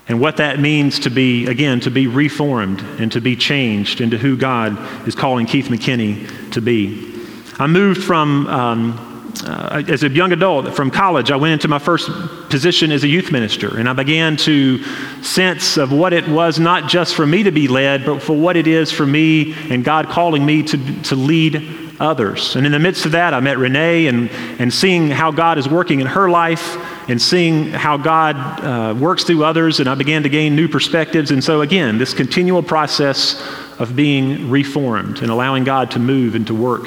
And 0.08 0.20
what 0.20 0.36
that 0.36 0.60
means 0.60 0.98
to 1.00 1.10
be, 1.10 1.46
again, 1.46 1.80
to 1.80 1.90
be 1.90 2.06
reformed 2.06 2.80
and 3.00 3.10
to 3.12 3.22
be 3.22 3.34
changed 3.36 4.02
into 4.02 4.18
who 4.18 4.36
God 4.36 5.08
is 5.08 5.14
calling 5.14 5.46
Keith 5.46 5.68
McKinney 5.68 6.52
to 6.52 6.60
be. 6.60 7.12
I 7.58 7.66
moved 7.66 8.04
from, 8.04 8.46
um, 8.48 9.32
uh, 9.46 9.82
as 9.88 10.02
a 10.02 10.10
young 10.10 10.32
adult, 10.32 10.74
from 10.74 10.90
college, 10.90 11.30
I 11.30 11.36
went 11.36 11.54
into 11.54 11.68
my 11.68 11.78
first 11.78 12.10
position 12.50 12.92
as 12.92 13.04
a 13.04 13.08
youth 13.08 13.32
minister, 13.32 13.78
and 13.78 13.88
I 13.88 13.94
began 13.94 14.36
to 14.38 14.82
sense 15.22 15.78
of 15.78 15.90
what 15.90 16.12
it 16.12 16.28
was 16.28 16.58
not 16.58 16.90
just 16.90 17.14
for 17.14 17.26
me 17.26 17.42
to 17.44 17.50
be 17.50 17.68
led, 17.68 18.04
but 18.04 18.20
for 18.20 18.36
what 18.36 18.58
it 18.58 18.66
is 18.66 18.92
for 18.92 19.06
me 19.06 19.54
and 19.70 19.82
God 19.82 20.08
calling 20.08 20.44
me 20.44 20.62
to, 20.64 21.02
to 21.04 21.16
lead 21.16 21.83
others. 22.00 22.56
And 22.56 22.66
in 22.66 22.72
the 22.72 22.78
midst 22.78 23.06
of 23.06 23.12
that, 23.12 23.34
I 23.34 23.40
met 23.40 23.58
Renee 23.58 24.06
and, 24.06 24.30
and 24.58 24.72
seeing 24.72 25.10
how 25.10 25.30
God 25.30 25.58
is 25.58 25.68
working 25.68 26.00
in 26.00 26.06
her 26.06 26.28
life 26.28 26.76
and 27.08 27.20
seeing 27.20 27.70
how 27.70 27.96
God 27.96 28.36
uh, 28.36 28.94
works 28.94 29.24
through 29.24 29.44
others, 29.44 29.80
and 29.80 29.88
I 29.88 29.94
began 29.94 30.22
to 30.22 30.28
gain 30.28 30.56
new 30.56 30.68
perspectives. 30.68 31.30
And 31.30 31.42
so, 31.42 31.60
again, 31.60 31.98
this 31.98 32.14
continual 32.14 32.62
process 32.62 33.42
of 33.78 33.94
being 33.94 34.50
reformed 34.50 35.20
and 35.20 35.30
allowing 35.30 35.64
God 35.64 35.90
to 35.92 35.98
move 35.98 36.34
and 36.34 36.46
to 36.46 36.54
work 36.54 36.86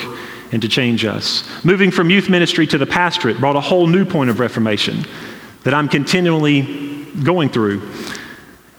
and 0.51 0.61
to 0.61 0.67
change 0.67 1.05
us. 1.05 1.47
Moving 1.63 1.91
from 1.91 2.09
youth 2.09 2.29
ministry 2.29 2.65
to 2.67 2.77
the 2.77 2.85
pastorate 2.85 3.39
brought 3.39 3.55
a 3.55 3.61
whole 3.61 3.87
new 3.87 4.05
point 4.05 4.29
of 4.29 4.39
reformation 4.39 5.05
that 5.63 5.73
I'm 5.73 5.89
continually 5.89 7.05
going 7.23 7.49
through. 7.49 7.91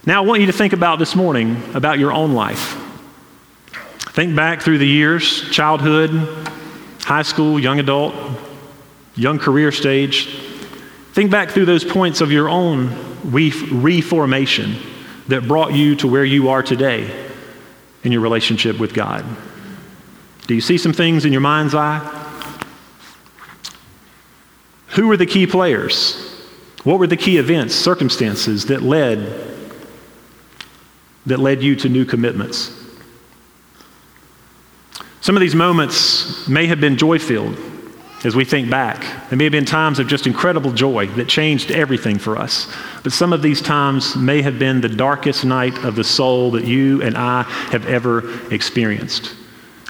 Now, 0.07 0.23
I 0.23 0.27
want 0.27 0.41
you 0.41 0.47
to 0.47 0.53
think 0.53 0.73
about 0.73 0.99
this 0.99 1.15
morning 1.15 1.63
about 1.75 1.99
your 1.99 2.13
own 2.13 2.33
life. 2.33 2.88
Think 4.13 4.35
back 4.35 4.63
through 4.63 4.79
the 4.79 4.87
years 4.87 5.49
childhood, 5.51 6.11
high 7.03 7.23
school, 7.23 7.59
young 7.59 7.79
adult, 7.79 8.15
young 9.15 9.39
career 9.39 9.73
stage. 9.73 10.27
Think 11.13 11.31
back 11.31 11.51
through 11.51 11.67
those 11.67 11.85
points 11.85 12.21
of 12.21 12.31
your 12.31 12.49
own 12.49 12.91
reformation 13.25 14.77
that 15.29 15.47
brought 15.47 15.73
you 15.73 15.97
to 15.97 16.09
where 16.09 16.25
you 16.25 16.49
are 16.49 16.63
today 16.63 17.29
in 18.03 18.13
your 18.13 18.21
relationship 18.21 18.79
with 18.79 18.95
God. 18.95 19.25
Do 20.47 20.55
you 20.55 20.61
see 20.61 20.79
some 20.79 20.93
things 20.93 21.25
in 21.25 21.33
your 21.33 21.41
mind's 21.41 21.75
eye? 21.75 22.15
Who 24.91 25.09
were 25.09 25.17
the 25.17 25.27
key 25.27 25.47
players? 25.47 26.25
What 26.85 26.99
were 26.99 27.07
the 27.07 27.17
key 27.17 27.37
events, 27.37 27.75
circumstances 27.75 28.67
that 28.67 28.83
led 28.83 29.47
that 31.27 31.39
led 31.39 31.63
you 31.63 31.77
to 31.77 31.89
new 31.89 32.07
commitments? 32.07 32.78
Some 35.21 35.37
of 35.37 35.41
these 35.41 35.55
moments 35.55 36.49
may 36.49 36.67
have 36.67 36.81
been 36.81 36.97
joy 36.97 37.19
filled 37.19 37.59
as 38.25 38.35
we 38.35 38.45
think 38.45 38.71
back. 38.71 39.01
There 39.29 39.37
may 39.37 39.45
have 39.45 39.53
been 39.53 39.65
times 39.65 39.99
of 39.99 40.09
just 40.09 40.27
incredible 40.27 40.73
joy 40.73 41.07
that 41.09 41.29
changed 41.29 41.71
everything 41.71 42.19
for 42.19 42.37
us. 42.37 42.73
But 43.03 43.13
some 43.13 43.33
of 43.33 43.43
these 43.43 43.63
times 43.63 44.17
may 44.17 44.43
have 44.43 44.59
been 44.59 44.81
the 44.81 44.89
darkest 44.89 45.45
night 45.45 45.77
of 45.85 45.95
the 45.95 46.05
soul 46.05 46.53
that 46.53 46.65
you 46.65 47.03
and 47.03 47.17
I 47.17 47.43
have 47.43 47.87
ever 47.87 48.41
experienced. 48.53 49.35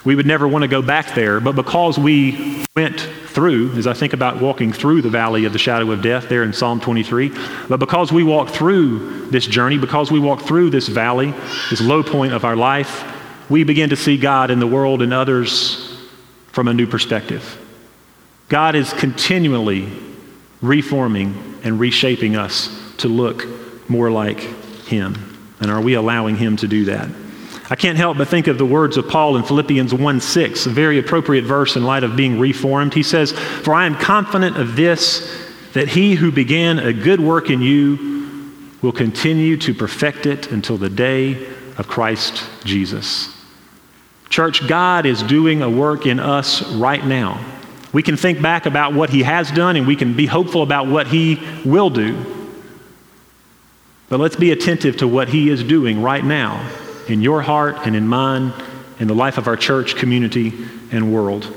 We 0.05 0.14
would 0.14 0.26
never 0.26 0.47
want 0.47 0.62
to 0.62 0.68
go 0.68 0.81
back 0.81 1.14
there, 1.14 1.41
but 1.41 1.57
because 1.57 1.99
we 1.99 2.64
went 2.76 3.01
through, 3.01 3.72
as 3.72 3.87
I 3.87 3.95
think 3.95 4.12
about 4.12 4.41
walking 4.41 4.72
through 4.72 5.03
the 5.03 5.11
valley 5.11 5.45
of 5.45 5.53
the 5.53 5.59
shadow 5.59 5.91
of 5.91 6.03
death 6.03 6.29
there 6.29 6.45
in 6.45 6.53
Psalm 6.53 6.81
23, 6.81 7.33
but 7.68 7.79
because 7.79 8.12
we 8.12 8.22
walked 8.22 8.53
through 8.53 9.26
this 9.26 9.47
journey, 9.47 9.76
because 9.76 10.11
we 10.11 10.20
walked 10.20 10.43
through 10.43 10.70
this 10.70 10.89
valley, 10.89 11.35
this 11.68 11.81
low 11.81 12.03
point 12.03 12.33
of 12.33 12.45
our 12.45 12.57
life, 12.57 13.05
we 13.49 13.64
begin 13.64 13.90
to 13.90 13.96
see 13.96 14.16
God 14.16 14.51
in 14.51 14.61
the 14.61 14.66
world 14.66 15.03
and 15.03 15.12
others 15.12 15.96
from 16.53 16.68
a 16.68 16.74
new 16.74 16.86
perspective. 16.86 17.59
God 18.49 18.74
is 18.74 18.92
continually 18.94 19.88
reforming 20.61 21.61
and 21.62 21.78
reshaping 21.78 22.36
us 22.36 22.68
to 22.99 23.09
look 23.09 23.46
more 23.88 24.11
like 24.11 24.40
Him. 24.86 25.38
And 25.61 25.70
are 25.70 25.80
we 25.80 25.94
allowing 25.94 26.36
Him 26.36 26.57
to 26.59 26.68
do 26.68 26.86
that? 26.86 27.09
I 27.70 27.76
can't 27.76 27.99
help 27.99 28.16
but 28.16 28.28
think 28.28 28.46
of 28.46 28.57
the 28.57 28.64
words 28.64 28.96
of 28.96 29.09
Paul 29.09 29.36
in 29.36 29.42
Philippians 29.42 29.92
1 29.92 30.20
6, 30.20 30.66
a 30.66 30.70
very 30.70 30.99
appropriate 30.99 31.44
verse 31.44 31.76
in 31.76 31.84
light 31.84 32.03
of 32.03 32.16
being 32.16 32.38
reformed. 32.38 32.94
He 32.94 33.03
says, 33.03 33.32
For 33.32 33.74
I 33.74 33.84
am 33.84 33.94
confident 33.94 34.57
of 34.57 34.74
this, 34.74 35.46
that 35.74 35.88
he 35.88 36.14
who 36.14 36.32
began 36.32 36.78
a 36.78 36.94
good 36.94 37.20
work 37.20 37.51
in 37.51 37.61
you 37.61 38.53
will 38.80 38.92
continue 38.92 39.57
to 39.59 39.74
perfect 39.74 40.24
it 40.24 40.51
until 40.51 40.78
the 40.78 40.88
day 40.88 41.46
of 41.76 41.88
Christ 41.88 42.42
Jesus. 42.64 43.38
Church, 44.31 44.66
God 44.66 45.07
is 45.07 45.22
doing 45.22 45.62
a 45.62 45.70
work 45.70 46.07
in 46.07 46.20
us 46.20 46.62
right 46.72 47.05
now. 47.05 47.43
We 47.93 48.03
can 48.03 48.16
think 48.16 48.43
back 48.43 48.66
about 48.66 48.93
what 48.93 49.11
He 49.11 49.22
has 49.22 49.51
done 49.51 49.76
and 49.76 49.87
we 49.87 49.97
can 49.97 50.14
be 50.14 50.26
hopeful 50.26 50.62
about 50.62 50.87
what 50.87 51.07
He 51.07 51.41
will 51.64 51.91
do. 51.91 52.24
But 54.09 54.20
let's 54.20 54.37
be 54.37 54.51
attentive 54.53 54.99
to 54.99 55.09
what 55.09 55.29
He 55.29 55.49
is 55.49 55.62
doing 55.64 56.03
right 56.03 56.24
now 56.24 56.68
in 57.09 57.22
your 57.22 57.41
heart 57.41 57.87
and 57.87 57.97
in 57.97 58.07
mine, 58.07 58.53
in 58.99 59.09
the 59.09 59.14
life 59.14 59.39
of 59.39 59.49
our 59.49 59.57
church, 59.57 59.97
community, 59.97 60.53
and 60.93 61.12
world. 61.12 61.55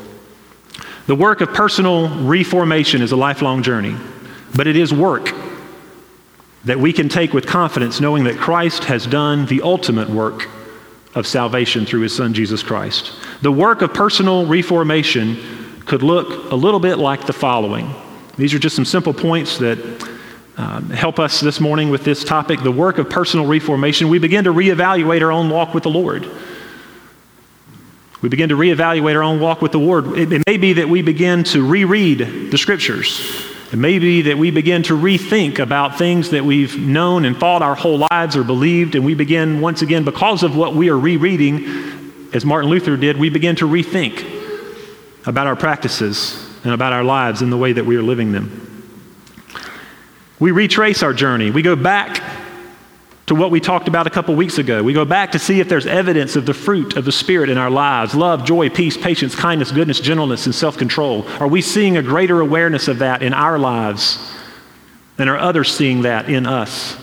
The 1.07 1.15
work 1.15 1.41
of 1.41 1.49
personal 1.53 2.09
reformation 2.23 3.01
is 3.01 3.11
a 3.11 3.17
lifelong 3.17 3.63
journey, 3.63 3.95
but 4.55 4.67
it 4.67 4.77
is 4.77 4.93
work 4.93 5.33
that 6.63 6.79
we 6.79 6.93
can 6.93 7.09
take 7.09 7.33
with 7.33 7.45
confidence, 7.45 7.99
knowing 7.99 8.23
that 8.25 8.37
Christ 8.37 8.85
has 8.85 9.07
done 9.07 9.45
the 9.47 9.61
ultimate 9.63 10.09
work 10.09 10.47
of 11.15 11.27
salvation 11.27 11.85
through 11.85 12.01
his 12.01 12.15
son 12.15 12.33
Jesus 12.33 12.63
Christ. 12.63 13.13
The 13.41 13.51
work 13.51 13.81
of 13.81 13.93
personal 13.93 14.45
reformation 14.45 15.37
could 15.85 16.03
look 16.03 16.51
a 16.51 16.55
little 16.55 16.79
bit 16.79 16.97
like 16.97 17.25
the 17.25 17.33
following. 17.33 17.93
These 18.37 18.53
are 18.53 18.59
just 18.59 18.75
some 18.75 18.85
simple 18.85 19.13
points 19.13 19.57
that 19.57 19.77
uh, 20.57 20.81
help 20.81 21.19
us 21.19 21.39
this 21.39 21.59
morning 21.59 21.89
with 21.89 22.03
this 22.03 22.23
topic 22.23 22.61
the 22.61 22.71
work 22.71 22.97
of 22.97 23.09
personal 23.09 23.45
reformation. 23.45 24.09
We 24.09 24.19
begin 24.19 24.45
to 24.45 24.53
reevaluate 24.53 25.21
our 25.21 25.31
own 25.31 25.49
walk 25.49 25.73
with 25.73 25.83
the 25.83 25.89
Lord. 25.89 26.29
We 28.21 28.29
begin 28.29 28.49
to 28.49 28.55
reevaluate 28.55 29.15
our 29.15 29.23
own 29.23 29.39
walk 29.39 29.61
with 29.61 29.71
the 29.71 29.79
Lord. 29.79 30.17
It, 30.17 30.31
it 30.31 30.43
may 30.45 30.57
be 30.57 30.73
that 30.73 30.87
we 30.87 31.01
begin 31.01 31.43
to 31.45 31.65
reread 31.65 32.51
the 32.51 32.57
scriptures. 32.57 33.50
It 33.71 33.77
may 33.77 33.99
be 33.99 34.23
that 34.23 34.37
we 34.37 34.51
begin 34.51 34.83
to 34.83 34.97
rethink 34.97 35.57
about 35.59 35.97
things 35.97 36.31
that 36.31 36.43
we've 36.43 36.77
known 36.77 37.23
and 37.23 37.37
thought 37.37 37.61
our 37.61 37.73
whole 37.73 38.05
lives 38.11 38.35
or 38.35 38.43
believed, 38.43 38.95
and 38.95 39.05
we 39.05 39.13
begin, 39.13 39.61
once 39.61 39.81
again, 39.81 40.03
because 40.03 40.43
of 40.43 40.57
what 40.57 40.75
we 40.75 40.89
are 40.89 40.99
rereading, 40.99 42.29
as 42.33 42.43
Martin 42.43 42.69
Luther 42.69 42.97
did, 42.97 43.15
we 43.15 43.29
begin 43.29 43.55
to 43.57 43.67
rethink 43.67 44.25
about 45.25 45.47
our 45.47 45.55
practices 45.55 46.45
and 46.65 46.73
about 46.73 46.91
our 46.91 47.05
lives 47.05 47.41
and 47.41 47.49
the 47.49 47.55
way 47.55 47.71
that 47.71 47.85
we 47.85 47.95
are 47.95 48.01
living 48.01 48.33
them. 48.33 48.67
We 50.37 50.51
retrace 50.51 51.01
our 51.01 51.13
journey. 51.13 51.49
We 51.49 51.61
go 51.61 51.77
back 51.77 52.21
to 53.31 53.35
what 53.35 53.49
we 53.49 53.61
talked 53.61 53.87
about 53.87 54.07
a 54.07 54.09
couple 54.09 54.35
weeks 54.35 54.57
ago. 54.57 54.83
We 54.83 54.91
go 54.91 55.05
back 55.05 55.31
to 55.31 55.39
see 55.39 55.61
if 55.61 55.69
there's 55.69 55.85
evidence 55.85 56.35
of 56.35 56.45
the 56.45 56.53
fruit 56.53 56.97
of 56.97 57.05
the 57.05 57.13
Spirit 57.13 57.49
in 57.49 57.57
our 57.57 57.69
lives 57.69 58.13
love, 58.13 58.43
joy, 58.43 58.69
peace, 58.69 58.97
patience, 58.97 59.35
kindness, 59.35 59.71
goodness, 59.71 60.01
gentleness, 60.01 60.47
and 60.47 60.53
self 60.53 60.77
control. 60.77 61.25
Are 61.39 61.47
we 61.47 61.61
seeing 61.61 61.95
a 61.95 62.01
greater 62.01 62.41
awareness 62.41 62.89
of 62.89 62.99
that 62.99 63.23
in 63.23 63.33
our 63.33 63.57
lives? 63.57 64.19
And 65.17 65.29
are 65.29 65.37
others 65.37 65.73
seeing 65.73 66.01
that 66.01 66.29
in 66.29 66.45
us? 66.45 66.97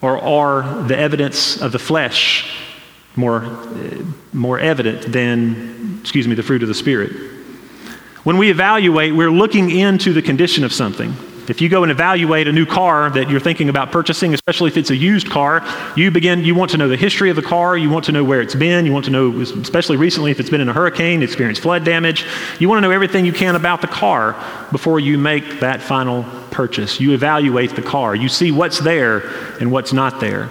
Or 0.00 0.22
are 0.22 0.84
the 0.84 0.96
evidence 0.96 1.60
of 1.60 1.72
the 1.72 1.80
flesh 1.80 2.48
more, 3.16 3.42
eh, 3.42 4.04
more 4.32 4.60
evident 4.60 5.10
than, 5.10 5.98
excuse 6.00 6.28
me, 6.28 6.36
the 6.36 6.44
fruit 6.44 6.62
of 6.62 6.68
the 6.68 6.74
Spirit? 6.74 7.10
When 8.22 8.38
we 8.38 8.50
evaluate, 8.50 9.16
we're 9.16 9.32
looking 9.32 9.68
into 9.68 10.12
the 10.12 10.22
condition 10.22 10.62
of 10.62 10.72
something. 10.72 11.12
If 11.50 11.60
you 11.60 11.68
go 11.68 11.82
and 11.82 11.90
evaluate 11.90 12.46
a 12.46 12.52
new 12.52 12.64
car 12.64 13.10
that 13.10 13.28
you're 13.28 13.40
thinking 13.40 13.68
about 13.68 13.90
purchasing, 13.90 14.32
especially 14.34 14.68
if 14.68 14.76
it's 14.76 14.90
a 14.90 14.96
used 14.96 15.28
car, 15.28 15.66
you 15.96 16.12
begin, 16.12 16.44
you 16.44 16.54
want 16.54 16.70
to 16.70 16.76
know 16.76 16.88
the 16.88 16.96
history 16.96 17.28
of 17.28 17.34
the 17.34 17.42
car, 17.42 17.76
you 17.76 17.90
want 17.90 18.04
to 18.04 18.12
know 18.12 18.22
where 18.22 18.40
it's 18.40 18.54
been, 18.54 18.86
you 18.86 18.92
want 18.92 19.04
to 19.06 19.10
know, 19.10 19.40
especially 19.40 19.96
recently, 19.96 20.30
if 20.30 20.38
it's 20.38 20.48
been 20.48 20.60
in 20.60 20.68
a 20.68 20.72
hurricane, 20.72 21.24
experienced 21.24 21.60
flood 21.60 21.84
damage, 21.84 22.24
you 22.60 22.68
want 22.68 22.78
to 22.78 22.82
know 22.82 22.92
everything 22.92 23.26
you 23.26 23.32
can 23.32 23.56
about 23.56 23.80
the 23.80 23.88
car 23.88 24.36
before 24.70 25.00
you 25.00 25.18
make 25.18 25.58
that 25.58 25.82
final 25.82 26.22
purchase. 26.52 27.00
You 27.00 27.14
evaluate 27.14 27.74
the 27.74 27.82
car, 27.82 28.14
you 28.14 28.28
see 28.28 28.52
what's 28.52 28.78
there 28.78 29.28
and 29.58 29.72
what's 29.72 29.92
not 29.92 30.20
there. 30.20 30.48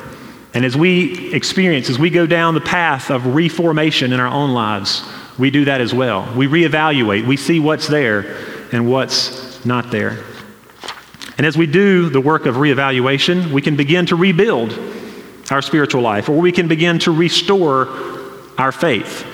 And 0.54 0.66
as 0.66 0.76
we 0.76 1.34
experience, 1.34 1.90
as 1.90 1.98
we 1.98 2.10
go 2.10 2.26
down 2.26 2.56
the 2.56 2.62
path 2.62 3.10
of 3.10 3.36
reformation 3.36 4.12
in 4.12 4.20
our 4.20 4.28
own 4.28 4.52
lives, 4.52 5.08
we 5.38 5.50
do 5.50 5.64
that 5.66 5.80
as 5.80 5.94
well. 5.94 6.30
We 6.36 6.48
reevaluate, 6.48 7.26
we 7.26 7.38
see 7.38 7.62
what's 7.62 7.88
there 7.88 8.36
and 8.74 8.90
what's 8.90 9.64
not 9.66 9.92
there. 9.92 10.26
And 11.40 11.46
as 11.46 11.58
we 11.58 11.68
do 11.68 12.10
the 12.10 12.20
work 12.20 12.46
of 12.46 12.56
reevaluation, 12.56 13.54
we 13.54 13.62
can 13.62 13.78
begin 13.78 14.06
to 14.08 14.18
rebuild 14.18 14.78
our 15.50 15.62
spiritual 15.62 16.02
life, 16.02 16.28
or 16.28 16.38
we 16.38 16.52
can 16.52 16.68
begin 16.68 17.00
to 17.00 17.12
restore 17.12 17.88
our 18.58 18.74
faith. 18.74 19.26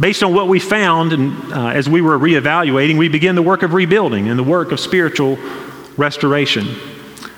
Based 0.00 0.22
on 0.22 0.32
what 0.32 0.48
we 0.48 0.58
found 0.58 1.12
and, 1.12 1.52
uh, 1.52 1.66
as 1.66 1.86
we 1.86 2.00
were 2.00 2.18
reevaluating, 2.18 2.96
we 2.96 3.08
begin 3.08 3.34
the 3.34 3.42
work 3.42 3.62
of 3.62 3.74
rebuilding 3.74 4.30
and 4.30 4.38
the 4.38 4.42
work 4.42 4.72
of 4.72 4.80
spiritual 4.80 5.36
restoration. 5.98 6.66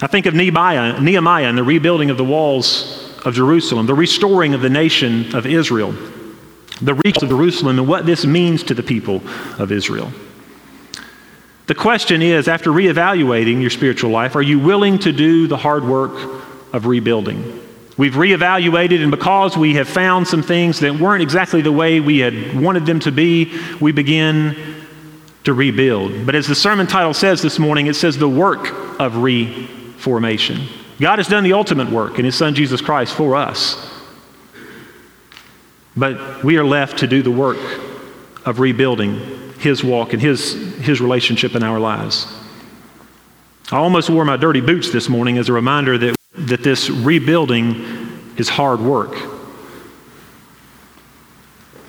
I 0.00 0.06
think 0.06 0.26
of 0.26 0.34
Nehemiah, 0.34 1.00
Nehemiah 1.00 1.48
and 1.48 1.58
the 1.58 1.64
rebuilding 1.64 2.08
of 2.08 2.16
the 2.16 2.24
walls 2.24 3.12
of 3.24 3.34
Jerusalem, 3.34 3.86
the 3.86 3.94
restoring 3.94 4.54
of 4.54 4.60
the 4.60 4.70
nation 4.70 5.34
of 5.34 5.46
Israel, 5.46 5.92
the 6.80 6.94
reach 6.94 7.20
of 7.24 7.28
Jerusalem, 7.28 7.80
and 7.80 7.88
what 7.88 8.06
this 8.06 8.24
means 8.24 8.62
to 8.62 8.74
the 8.74 8.84
people 8.84 9.20
of 9.58 9.72
Israel. 9.72 10.12
The 11.66 11.74
question 11.74 12.22
is 12.22 12.46
after 12.46 12.70
reevaluating 12.70 13.60
your 13.60 13.70
spiritual 13.70 14.10
life, 14.10 14.36
are 14.36 14.42
you 14.42 14.60
willing 14.60 15.00
to 15.00 15.12
do 15.12 15.48
the 15.48 15.56
hard 15.56 15.84
work 15.84 16.12
of 16.72 16.86
rebuilding? 16.86 17.62
We've 17.96 18.14
reevaluated, 18.14 19.02
and 19.02 19.10
because 19.10 19.56
we 19.56 19.74
have 19.74 19.88
found 19.88 20.28
some 20.28 20.42
things 20.42 20.80
that 20.80 20.94
weren't 20.94 21.22
exactly 21.22 21.62
the 21.62 21.72
way 21.72 21.98
we 21.98 22.18
had 22.18 22.60
wanted 22.60 22.86
them 22.86 23.00
to 23.00 23.10
be, 23.10 23.58
we 23.80 23.90
begin 23.90 24.84
to 25.44 25.54
rebuild. 25.54 26.26
But 26.26 26.34
as 26.34 26.46
the 26.46 26.54
sermon 26.54 26.86
title 26.86 27.14
says 27.14 27.42
this 27.42 27.58
morning, 27.58 27.86
it 27.86 27.94
says 27.94 28.16
the 28.18 28.28
work 28.28 29.00
of 29.00 29.16
reformation. 29.16 30.68
God 31.00 31.18
has 31.18 31.26
done 31.26 31.42
the 31.42 31.54
ultimate 31.54 31.90
work 31.90 32.18
in 32.18 32.24
His 32.24 32.36
Son 32.36 32.54
Jesus 32.54 32.80
Christ 32.80 33.14
for 33.14 33.34
us. 33.34 33.90
But 35.96 36.44
we 36.44 36.58
are 36.58 36.64
left 36.64 36.98
to 36.98 37.06
do 37.06 37.22
the 37.22 37.30
work 37.30 37.58
of 38.44 38.60
rebuilding 38.60 39.45
his 39.66 39.82
walk 39.82 40.12
and 40.12 40.22
his, 40.22 40.52
his 40.78 41.00
relationship 41.00 41.56
in 41.56 41.62
our 41.64 41.80
lives. 41.80 42.32
I 43.72 43.78
almost 43.78 44.08
wore 44.08 44.24
my 44.24 44.36
dirty 44.36 44.60
boots 44.60 44.92
this 44.92 45.08
morning 45.08 45.38
as 45.38 45.48
a 45.48 45.52
reminder 45.52 45.98
that, 45.98 46.14
that 46.34 46.62
this 46.62 46.88
rebuilding 46.88 47.74
is 48.36 48.48
hard 48.48 48.80
work. 48.80 49.16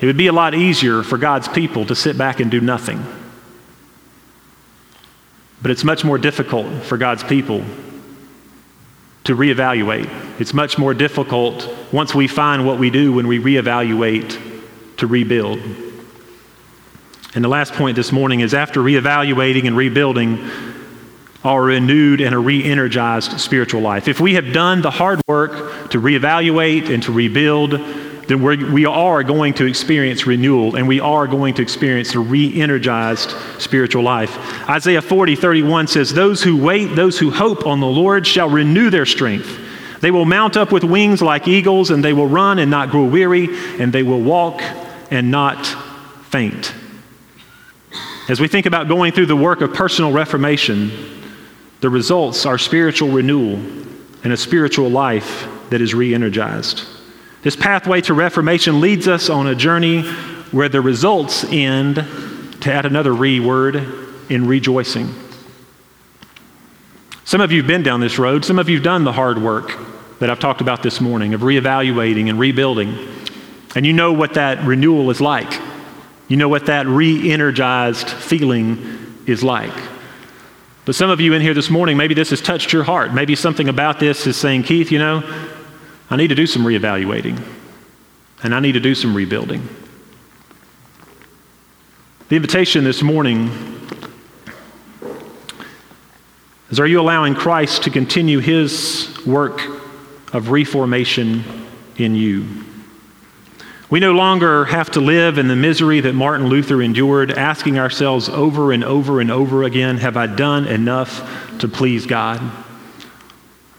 It 0.01 0.07
would 0.07 0.17
be 0.17 0.25
a 0.25 0.33
lot 0.33 0.55
easier 0.55 1.03
for 1.03 1.19
God's 1.19 1.47
people 1.47 1.85
to 1.85 1.95
sit 1.95 2.17
back 2.17 2.39
and 2.39 2.49
do 2.49 2.61
nothing. 2.61 3.05
But 5.61 5.69
it's 5.69 5.83
much 5.83 6.03
more 6.03 6.17
difficult 6.17 6.83
for 6.83 6.97
God's 6.97 7.23
people 7.23 7.63
to 9.25 9.35
reevaluate. 9.35 10.09
It's 10.39 10.53
much 10.53 10.79
more 10.79 10.95
difficult 10.95 11.69
once 11.91 12.15
we 12.15 12.27
find 12.27 12.65
what 12.65 12.79
we 12.79 12.89
do 12.89 13.13
when 13.13 13.27
we 13.27 13.39
reevaluate 13.39 14.39
to 14.97 15.05
rebuild. 15.05 15.59
And 17.37 17.43
the 17.43 17.49
last 17.49 17.73
point 17.73 17.95
this 17.95 18.11
morning 18.11 18.39
is 18.39 18.55
after 18.55 18.79
reevaluating 18.79 19.67
and 19.67 19.77
rebuilding 19.77 20.49
our 21.43 21.61
renewed 21.61 22.19
and 22.19 22.33
a 22.33 22.39
re 22.39 22.63
energized 22.63 23.39
spiritual 23.39 23.79
life. 23.81 24.07
If 24.07 24.19
we 24.19 24.33
have 24.33 24.53
done 24.53 24.81
the 24.81 24.89
hard 24.89 25.21
work 25.27 25.91
to 25.91 26.01
reevaluate 26.01 26.89
and 26.91 27.03
to 27.03 27.11
rebuild, 27.11 27.73
then 28.27 28.41
we're, 28.41 28.73
we 28.73 28.87
are 28.87 29.21
going 29.21 29.53
to 29.53 29.65
experience 29.65 30.25
renewal 30.25 30.75
and 30.77 30.87
we 30.87 30.99
are 30.99 31.27
going 31.27 31.53
to 31.53 31.61
experience 31.61 32.15
a 32.15 32.19
re 32.19 32.59
energized 32.59 33.35
spiritual 33.59 34.01
life. 34.01 34.35
Isaiah 34.67 35.03
40, 35.03 35.35
31 35.35 35.85
says, 35.85 36.11
Those 36.11 36.41
who 36.41 36.57
wait, 36.57 36.95
those 36.95 37.19
who 37.19 37.29
hope 37.29 37.67
on 37.67 37.81
the 37.81 37.85
Lord 37.85 38.25
shall 38.25 38.49
renew 38.49 38.89
their 38.89 39.05
strength. 39.05 39.59
They 40.01 40.09
will 40.09 40.25
mount 40.25 40.57
up 40.57 40.71
with 40.71 40.83
wings 40.83 41.21
like 41.21 41.47
eagles, 41.47 41.91
and 41.91 42.03
they 42.03 42.13
will 42.13 42.25
run 42.25 42.57
and 42.57 42.71
not 42.71 42.89
grow 42.89 43.05
weary, 43.05 43.47
and 43.79 43.93
they 43.93 44.01
will 44.01 44.21
walk 44.21 44.59
and 45.11 45.29
not 45.29 45.67
faint. 46.31 46.73
As 48.27 48.41
we 48.41 48.49
think 48.49 48.65
about 48.65 48.89
going 48.89 49.13
through 49.13 49.27
the 49.27 49.37
work 49.37 49.61
of 49.61 49.73
personal 49.73 50.11
reformation, 50.11 50.91
the 51.79 51.89
results 51.89 52.45
are 52.45 52.57
spiritual 52.57 53.09
renewal 53.09 53.55
and 54.23 54.33
a 54.33 54.37
spiritual 54.37 54.89
life 54.89 55.47
that 55.69 55.79
is 55.79 55.93
re 55.93 56.13
energized. 56.13 56.85
This 57.43 57.55
pathway 57.55 58.01
to 58.01 58.13
reformation 58.13 58.81
leads 58.81 59.07
us 59.07 59.29
on 59.29 59.47
a 59.47 59.55
journey 59.55 60.03
where 60.51 60.67
the 60.67 60.81
results 60.81 61.45
end, 61.45 61.95
to 62.61 62.73
add 62.73 62.85
another 62.85 63.13
re 63.13 63.39
word, 63.39 63.75
in 64.29 64.45
rejoicing. 64.45 65.13
Some 67.23 67.39
of 67.39 67.51
you 67.51 67.59
have 67.59 67.67
been 67.67 67.83
down 67.83 68.01
this 68.01 68.19
road. 68.19 68.43
Some 68.43 68.59
of 68.59 68.67
you 68.67 68.75
have 68.75 68.83
done 68.83 69.05
the 69.05 69.13
hard 69.13 69.41
work 69.41 69.77
that 70.19 70.29
I've 70.29 70.39
talked 70.39 70.59
about 70.59 70.83
this 70.83 70.99
morning 70.99 71.33
of 71.33 71.41
reevaluating 71.41 72.29
and 72.29 72.37
rebuilding. 72.37 72.97
And 73.75 73.85
you 73.85 73.93
know 73.93 74.11
what 74.11 74.33
that 74.33 74.65
renewal 74.65 75.09
is 75.11 75.21
like. 75.21 75.61
You 76.27 76.37
know 76.37 76.49
what 76.49 76.65
that 76.65 76.87
re 76.87 77.31
energized 77.31 78.09
feeling 78.09 79.15
is 79.25 79.43
like. 79.43 79.73
But 80.85 80.95
some 80.95 81.09
of 81.09 81.19
you 81.19 81.33
in 81.33 81.41
here 81.41 81.53
this 81.53 81.69
morning, 81.69 81.97
maybe 81.97 82.13
this 82.13 82.29
has 82.29 82.41
touched 82.41 82.71
your 82.71 82.83
heart. 82.83 83.13
Maybe 83.13 83.35
something 83.35 83.67
about 83.67 83.99
this 83.99 84.25
is 84.25 84.37
saying, 84.37 84.63
Keith, 84.63 84.91
you 84.91 84.99
know, 84.99 85.21
I 86.09 86.15
need 86.15 86.29
to 86.29 86.35
do 86.35 86.47
some 86.47 86.63
reevaluating 86.63 87.41
and 88.43 88.55
I 88.55 88.59
need 88.59 88.73
to 88.73 88.79
do 88.79 88.95
some 88.95 89.13
rebuilding. 89.15 89.67
The 92.29 92.35
invitation 92.35 92.83
this 92.83 93.01
morning 93.01 93.77
Is 96.69 96.81
are 96.81 96.87
you 96.87 96.99
allowing 96.99 97.33
Christ 97.33 97.83
to 97.83 97.89
continue 97.89 98.39
his 98.39 99.17
work 99.25 99.61
of 100.33 100.49
reformation 100.49 101.43
in 101.95 102.13
you? 102.13 102.66
We 103.89 104.01
no 104.01 104.11
longer 104.11 104.65
have 104.65 104.91
to 104.91 104.99
live 104.99 105.37
in 105.37 105.47
the 105.47 105.55
misery 105.55 106.01
that 106.01 106.13
Martin 106.13 106.47
Luther 106.47 106.81
endured, 106.81 107.31
asking 107.31 107.79
ourselves 107.79 108.27
over 108.27 108.73
and 108.73 108.83
over 108.83 109.21
and 109.21 109.31
over 109.31 109.63
again, 109.63 109.97
Have 109.97 110.17
I 110.17 110.27
done 110.27 110.67
enough 110.67 111.57
to 111.59 111.69
please 111.69 112.05
God? 112.05 112.41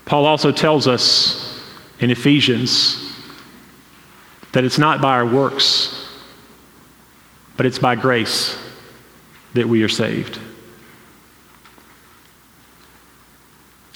Paul 0.06 0.24
also 0.24 0.50
tells 0.50 0.88
us 0.88 1.62
in 2.00 2.10
Ephesians 2.10 3.14
that 4.52 4.64
it's 4.64 4.78
not 4.78 5.02
by 5.02 5.16
our 5.16 5.26
works, 5.26 6.08
but 7.58 7.66
it's 7.66 7.78
by 7.78 7.94
grace 7.94 8.58
that 9.52 9.68
we 9.68 9.82
are 9.82 9.88
saved. 9.88 10.38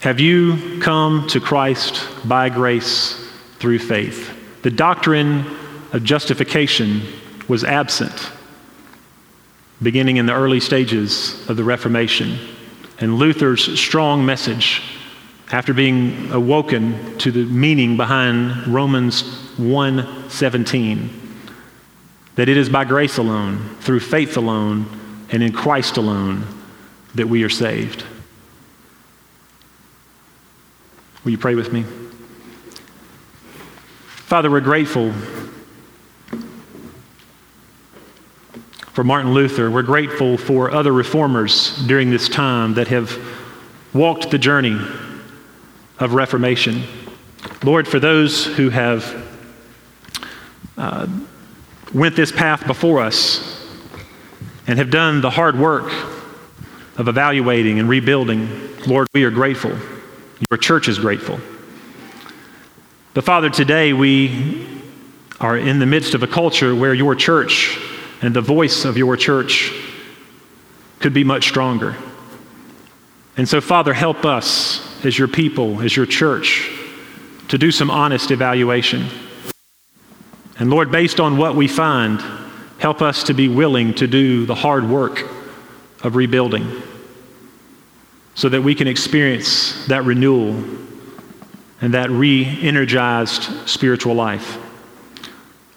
Have 0.03 0.21
you 0.21 0.79
come 0.81 1.27
to 1.29 1.41
Christ 1.41 2.07
by 2.27 2.51
grace 2.51 3.15
through 3.61 3.79
faith? 3.79 4.61
The 4.63 4.71
doctrine 4.71 5.47
of 5.93 6.03
justification 6.03 7.03
was 7.49 7.65
absent 7.65 8.31
beginning 9.83 10.17
in 10.17 10.27
the 10.27 10.33
early 10.33 10.61
stages 10.61 11.49
of 11.49 11.57
the 11.57 11.65
Reformation. 11.65 12.39
And 12.99 13.17
Luther's 13.17 13.79
strong 13.81 14.25
message, 14.25 14.83
after 15.51 15.75
being 15.75 16.31
awoken 16.31 17.19
to 17.19 17.33
the 17.33 17.45
meaning 17.45 17.97
behind 17.97 18.67
Romans 18.69 19.23
1:17, 19.59 21.11
that 22.37 22.49
it 22.49 22.57
is 22.57 22.69
by 22.69 22.85
grace 22.85 23.19
alone, 23.19 23.77
through 23.81 24.01
faith 24.01 24.37
alone, 24.37 24.87
and 25.31 25.43
in 25.43 25.53
Christ 25.53 25.97
alone 25.97 26.45
that 27.15 27.29
we 27.29 27.43
are 27.43 27.49
saved. 27.49 28.05
Will 31.25 31.33
you 31.33 31.39
pray 31.39 31.55
with 31.55 31.73
me? 31.73 31.85
Father, 34.07 34.51
we're 34.51 34.61
grateful 34.61 35.13
for 38.93 39.03
Martin 39.03 39.33
Luther. 39.33 39.71
We're 39.71 39.83
grateful 39.83 40.37
for 40.37 40.71
other 40.71 40.93
reformers 40.93 41.79
during 41.87 42.11
this 42.11 42.29
time 42.29 42.75
that 42.75 42.89
have 42.89 43.19
walked 43.95 44.31
the 44.31 44.37
journey 44.37 44.79
of 45.99 46.13
Reformation. 46.13 46.83
Lord, 47.63 47.89
for 47.89 47.99
those 47.99 48.45
who 48.45 48.69
have 48.69 49.39
uh, 50.77 51.07
went 51.95 52.17
this 52.17 52.31
path 52.31 52.67
before 52.67 53.01
us 53.01 53.67
and 54.67 54.79
have 54.79 54.91
done 54.91 55.23
the 55.23 55.31
hard 55.31 55.59
work 55.59 55.91
of 56.99 57.09
evaluating 57.09 57.79
and 57.79 57.89
rebuilding, 57.89 58.47
Lord, 58.87 59.09
we 59.15 59.25
are 59.25 59.31
grateful. 59.31 59.73
Your 60.51 60.59
church 60.59 60.89
is 60.89 60.99
grateful. 60.99 61.41
But 63.15 63.25
Father, 63.25 63.49
today 63.49 63.95
we 63.95 64.67
are 65.41 65.57
in 65.57 65.79
the 65.79 65.87
midst 65.87 66.13
of 66.13 66.23
a 66.23 66.27
culture 66.27 66.75
where 66.75 66.93
your 66.93 67.15
church 67.15 67.79
and 68.23 68.35
the 68.35 68.41
voice 68.41 68.85
of 68.85 68.97
your 68.97 69.17
church 69.17 69.73
could 71.01 71.13
be 71.13 71.25
much 71.25 71.49
stronger. 71.49 71.97
And 73.37 73.49
so, 73.49 73.61
Father, 73.61 73.93
help 73.93 74.25
us 74.25 75.05
as 75.05 75.19
your 75.19 75.29
people, 75.29 75.81
as 75.81 75.97
your 75.97 76.07
church, 76.07 76.71
to 77.49 77.59
do 77.59 77.73
some 77.73 77.91
honest 77.91 78.31
evaluation. 78.31 79.07
And 80.59 80.71
Lord, 80.71 80.93
based 80.93 81.19
on 81.19 81.37
what 81.37 81.57
we 81.57 81.67
find, 81.67 82.23
help 82.79 83.03
us 83.03 83.25
to 83.25 83.35
be 83.35 83.49
willing 83.49 83.95
to 83.95 84.07
do 84.07 84.47
the 84.47 84.55
hard 84.55 84.89
work 84.89 85.29
of 86.05 86.15
rebuilding 86.15 86.83
so 88.35 88.49
that 88.49 88.63
we 88.63 88.75
can 88.75 88.87
experience 88.87 89.87
that 89.87 90.05
renewal 90.05 90.51
and 91.81 91.95
that 91.95 92.11
re 92.11 92.59
energized 92.63 93.69
spiritual 93.69 94.15
life. 94.15 94.59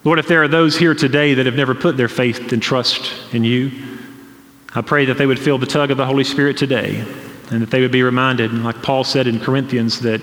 Lord, 0.06 0.20
if 0.20 0.28
there 0.28 0.44
are 0.44 0.48
those 0.48 0.76
here 0.76 0.94
today 0.94 1.34
that 1.34 1.46
have 1.46 1.56
never 1.56 1.74
put 1.74 1.96
their 1.96 2.06
faith 2.06 2.52
and 2.52 2.62
trust 2.62 3.12
in 3.34 3.42
you, 3.42 3.72
I 4.72 4.80
pray 4.80 5.06
that 5.06 5.18
they 5.18 5.26
would 5.26 5.40
feel 5.40 5.58
the 5.58 5.66
tug 5.66 5.90
of 5.90 5.96
the 5.96 6.06
Holy 6.06 6.22
Spirit 6.22 6.56
today 6.56 7.04
and 7.50 7.60
that 7.60 7.72
they 7.72 7.80
would 7.80 7.90
be 7.90 8.04
reminded, 8.04 8.54
like 8.54 8.80
Paul 8.82 9.02
said 9.02 9.26
in 9.26 9.40
Corinthians, 9.40 9.98
that 10.02 10.20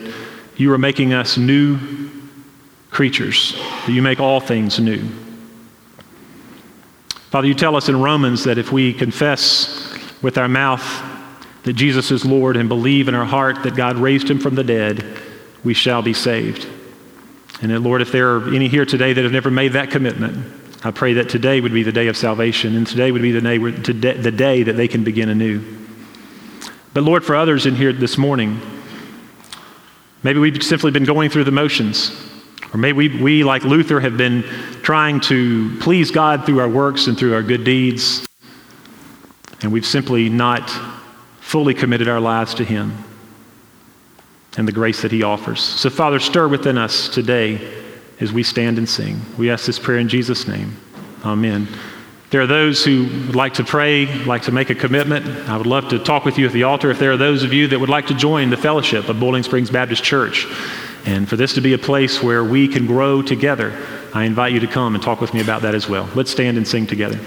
you 0.56 0.72
are 0.72 0.78
making 0.78 1.12
us 1.12 1.38
new 1.38 1.78
creatures, 2.92 3.62
that 3.86 3.92
you 3.92 4.02
make 4.02 4.22
all 4.22 4.40
things 4.40 4.80
new. 4.80 5.06
Father, 7.30 7.48
you 7.48 7.54
tell 7.54 7.76
us 7.76 7.90
in 7.90 8.02
Romans 8.02 8.46
that 8.46 8.58
if 8.58 8.72
we 8.72 8.94
confess 8.94 9.94
with 10.22 10.38
our 10.38 10.48
mouth 10.48 11.04
that 11.64 11.74
Jesus 11.74 12.10
is 12.10 12.24
Lord 12.24 12.56
and 12.56 12.70
believe 12.70 13.10
in 13.10 13.16
our 13.16 13.26
heart 13.26 13.64
that 13.64 13.76
God 13.76 13.98
raised 13.98 14.30
him 14.30 14.40
from 14.40 14.56
the 14.56 14.64
dead, 14.64 15.04
we 15.66 15.74
shall 15.74 16.02
be 16.02 16.14
saved. 16.14 16.70
And 17.64 17.72
uh, 17.72 17.80
Lord, 17.80 18.02
if 18.02 18.12
there 18.12 18.36
are 18.36 18.54
any 18.54 18.68
here 18.68 18.86
today 18.86 19.14
that 19.14 19.24
have 19.24 19.32
never 19.32 19.50
made 19.50 19.72
that 19.72 19.90
commitment, 19.90 20.54
I 20.84 20.92
pray 20.92 21.14
that 21.14 21.30
today 21.30 21.62
would 21.62 21.74
be 21.74 21.82
the 21.82 21.94
day 21.94 22.08
of 22.08 22.18
salvation, 22.18 22.76
and 22.76 22.86
today 22.86 23.10
would 23.10 23.22
be 23.22 23.32
the 23.32 23.40
day, 23.40 23.58
the 23.58 24.32
day 24.32 24.64
that 24.64 24.74
they 24.74 24.90
can 24.90 25.06
begin 25.06 25.30
anew. 25.30 25.64
But 26.94 27.04
Lord, 27.04 27.24
for 27.24 27.38
others 27.38 27.66
in 27.66 27.76
here 27.76 27.94
this 27.94 28.18
morning, 28.18 28.60
maybe 30.24 30.40
we've 30.40 30.62
simply 30.62 30.92
been 30.92 31.06
going 31.06 31.30
through 31.30 31.46
the 31.46 31.52
motions. 31.52 32.12
Or 32.74 32.78
maybe 32.78 33.08
we, 33.08 33.22
we, 33.22 33.44
like 33.46 33.64
Luther, 33.64 34.02
have 34.02 34.18
been 34.18 34.44
trying 34.82 35.22
to 35.22 35.78
please 35.80 36.12
God 36.12 36.46
through 36.46 36.60
our 36.60 36.68
works 36.68 37.08
and 37.08 37.18
through 37.18 37.34
our 37.34 37.44
good 37.44 37.64
deeds, 37.64 38.28
and 39.62 39.72
we've 39.72 39.86
simply 39.86 40.28
not 40.28 40.70
fully 41.40 41.74
committed 41.74 42.10
our 42.10 42.20
lives 42.20 42.56
to 42.56 42.66
Him 42.66 43.06
and 44.58 44.68
the 44.68 44.72
grace 44.72 45.02
that 45.02 45.12
He 45.12 45.24
offers. 45.24 45.62
So, 45.62 45.90
Father, 45.90 46.20
stir 46.20 46.48
within 46.48 46.78
us 46.78 47.10
today 47.10 47.84
as 48.20 48.32
we 48.32 48.44
stand 48.44 48.78
and 48.78 48.88
sing. 48.88 49.22
We 49.38 49.50
ask 49.50 49.66
this 49.66 49.80
prayer 49.80 50.00
in 50.00 50.08
Jesus' 50.08 50.48
name. 50.48 50.78
Amen. 51.26 51.68
There 52.30 52.42
are 52.42 52.48
those 52.48 52.84
who 52.84 53.04
would 53.28 53.36
like 53.36 53.54
to 53.56 53.64
pray, 53.64 54.08
like 54.26 54.42
to 54.44 54.52
make 54.52 54.72
a 54.72 54.76
commitment. 54.76 55.26
I 55.48 55.56
would 55.56 55.68
love 55.68 55.90
to 55.90 56.00
talk 56.00 56.26
with 56.26 56.40
you 56.40 56.48
at 56.48 56.52
the 56.52 56.64
altar. 56.64 56.90
If 56.90 56.98
there 56.98 57.12
are 57.12 57.18
those 57.18 57.44
of 57.44 57.54
you 57.54 57.68
that 57.68 57.80
would 57.80 57.90
like 57.90 58.08
to 58.08 58.16
join 58.16 58.50
the 58.50 58.58
fellowship 58.58 59.08
of 59.08 59.20
Boiling 59.20 59.44
Springs 59.44 59.70
Baptist 59.70 60.04
Church, 60.04 60.48
and 61.06 61.30
for 61.30 61.36
this 61.36 61.54
to 61.54 61.62
be 61.62 61.74
a 61.74 61.78
place 61.78 62.24
where 62.24 62.44
we 62.44 62.68
can 62.68 62.88
grow 62.88 63.22
together, 63.22 63.72
I 64.16 64.24
invite 64.24 64.54
you 64.54 64.60
to 64.62 64.68
come 64.68 64.96
and 64.96 65.04
talk 65.04 65.22
with 65.22 65.34
me 65.34 65.42
about 65.42 65.62
that 65.62 65.76
as 65.76 65.88
well. 65.88 66.10
Let's 66.16 66.32
stand 66.32 66.58
and 66.58 66.68
sing 66.68 66.88
together. 66.88 67.20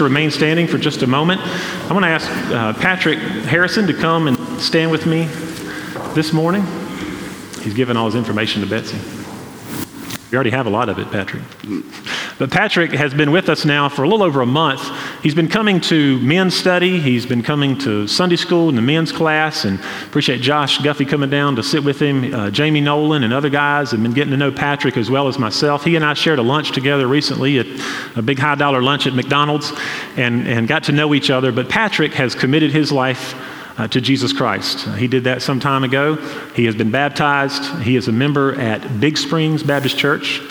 To 0.00 0.04
remain 0.04 0.30
standing 0.30 0.66
for 0.66 0.78
just 0.78 1.02
a 1.02 1.06
moment. 1.06 1.42
I 1.42 1.92
want 1.92 2.04
to 2.04 2.08
ask 2.08 2.30
uh, 2.50 2.72
Patrick 2.80 3.18
Harrison 3.18 3.86
to 3.86 3.92
come 3.92 4.28
and 4.28 4.38
stand 4.58 4.90
with 4.90 5.04
me 5.04 5.26
this 6.14 6.32
morning. 6.32 6.64
He's 7.62 7.74
given 7.74 7.98
all 7.98 8.06
his 8.06 8.14
information 8.14 8.62
to 8.62 8.66
Betsy. 8.66 8.98
We 10.30 10.36
already 10.36 10.50
have 10.50 10.66
a 10.66 10.70
lot 10.70 10.88
of 10.88 10.98
it, 10.98 11.10
Patrick. 11.10 11.42
But 12.38 12.50
Patrick 12.50 12.92
has 12.92 13.12
been 13.12 13.32
with 13.32 13.50
us 13.50 13.66
now 13.66 13.90
for 13.90 14.04
a 14.04 14.08
little 14.08 14.22
over 14.22 14.40
a 14.40 14.46
month. 14.46 14.80
He's 15.22 15.34
been 15.34 15.48
coming 15.48 15.78
to 15.82 16.18
men's 16.20 16.54
study. 16.56 16.98
He's 16.98 17.26
been 17.26 17.42
coming 17.42 17.76
to 17.80 18.06
Sunday 18.06 18.36
school 18.36 18.70
and 18.70 18.78
the 18.78 18.82
men's 18.82 19.12
class. 19.12 19.66
And 19.66 19.78
appreciate 20.06 20.40
Josh 20.40 20.78
Guffey 20.78 21.04
coming 21.04 21.28
down 21.28 21.56
to 21.56 21.62
sit 21.62 21.84
with 21.84 22.00
him. 22.00 22.32
Uh, 22.32 22.50
Jamie 22.50 22.80
Nolan 22.80 23.24
and 23.24 23.34
other 23.34 23.50
guys 23.50 23.90
have 23.90 24.02
been 24.02 24.12
getting 24.14 24.30
to 24.30 24.38
know 24.38 24.50
Patrick 24.50 24.96
as 24.96 25.10
well 25.10 25.28
as 25.28 25.38
myself. 25.38 25.84
He 25.84 25.96
and 25.96 26.04
I 26.04 26.14
shared 26.14 26.38
a 26.38 26.42
lunch 26.42 26.72
together 26.72 27.06
recently 27.06 27.58
at 27.58 27.66
a 28.16 28.22
big 28.22 28.38
high 28.38 28.54
dollar 28.54 28.82
lunch 28.82 29.06
at 29.06 29.14
McDonald's 29.14 29.72
and, 30.16 30.46
and 30.46 30.68
got 30.68 30.84
to 30.84 30.92
know 30.92 31.14
each 31.14 31.30
other. 31.30 31.52
But 31.52 31.68
Patrick 31.68 32.14
has 32.14 32.34
committed 32.34 32.72
his 32.72 32.90
life 32.90 33.34
uh, 33.78 33.88
to 33.88 34.00
Jesus 34.00 34.32
Christ. 34.32 34.86
Uh, 34.86 34.92
he 34.92 35.08
did 35.08 35.24
that 35.24 35.42
some 35.42 35.60
time 35.60 35.84
ago. 35.84 36.16
He 36.54 36.66
has 36.66 36.74
been 36.74 36.90
baptized. 36.90 37.64
He 37.82 37.96
is 37.96 38.08
a 38.08 38.12
member 38.12 38.60
at 38.60 39.00
Big 39.00 39.16
Springs 39.16 39.62
Baptist 39.62 39.96
Church. 39.96 40.42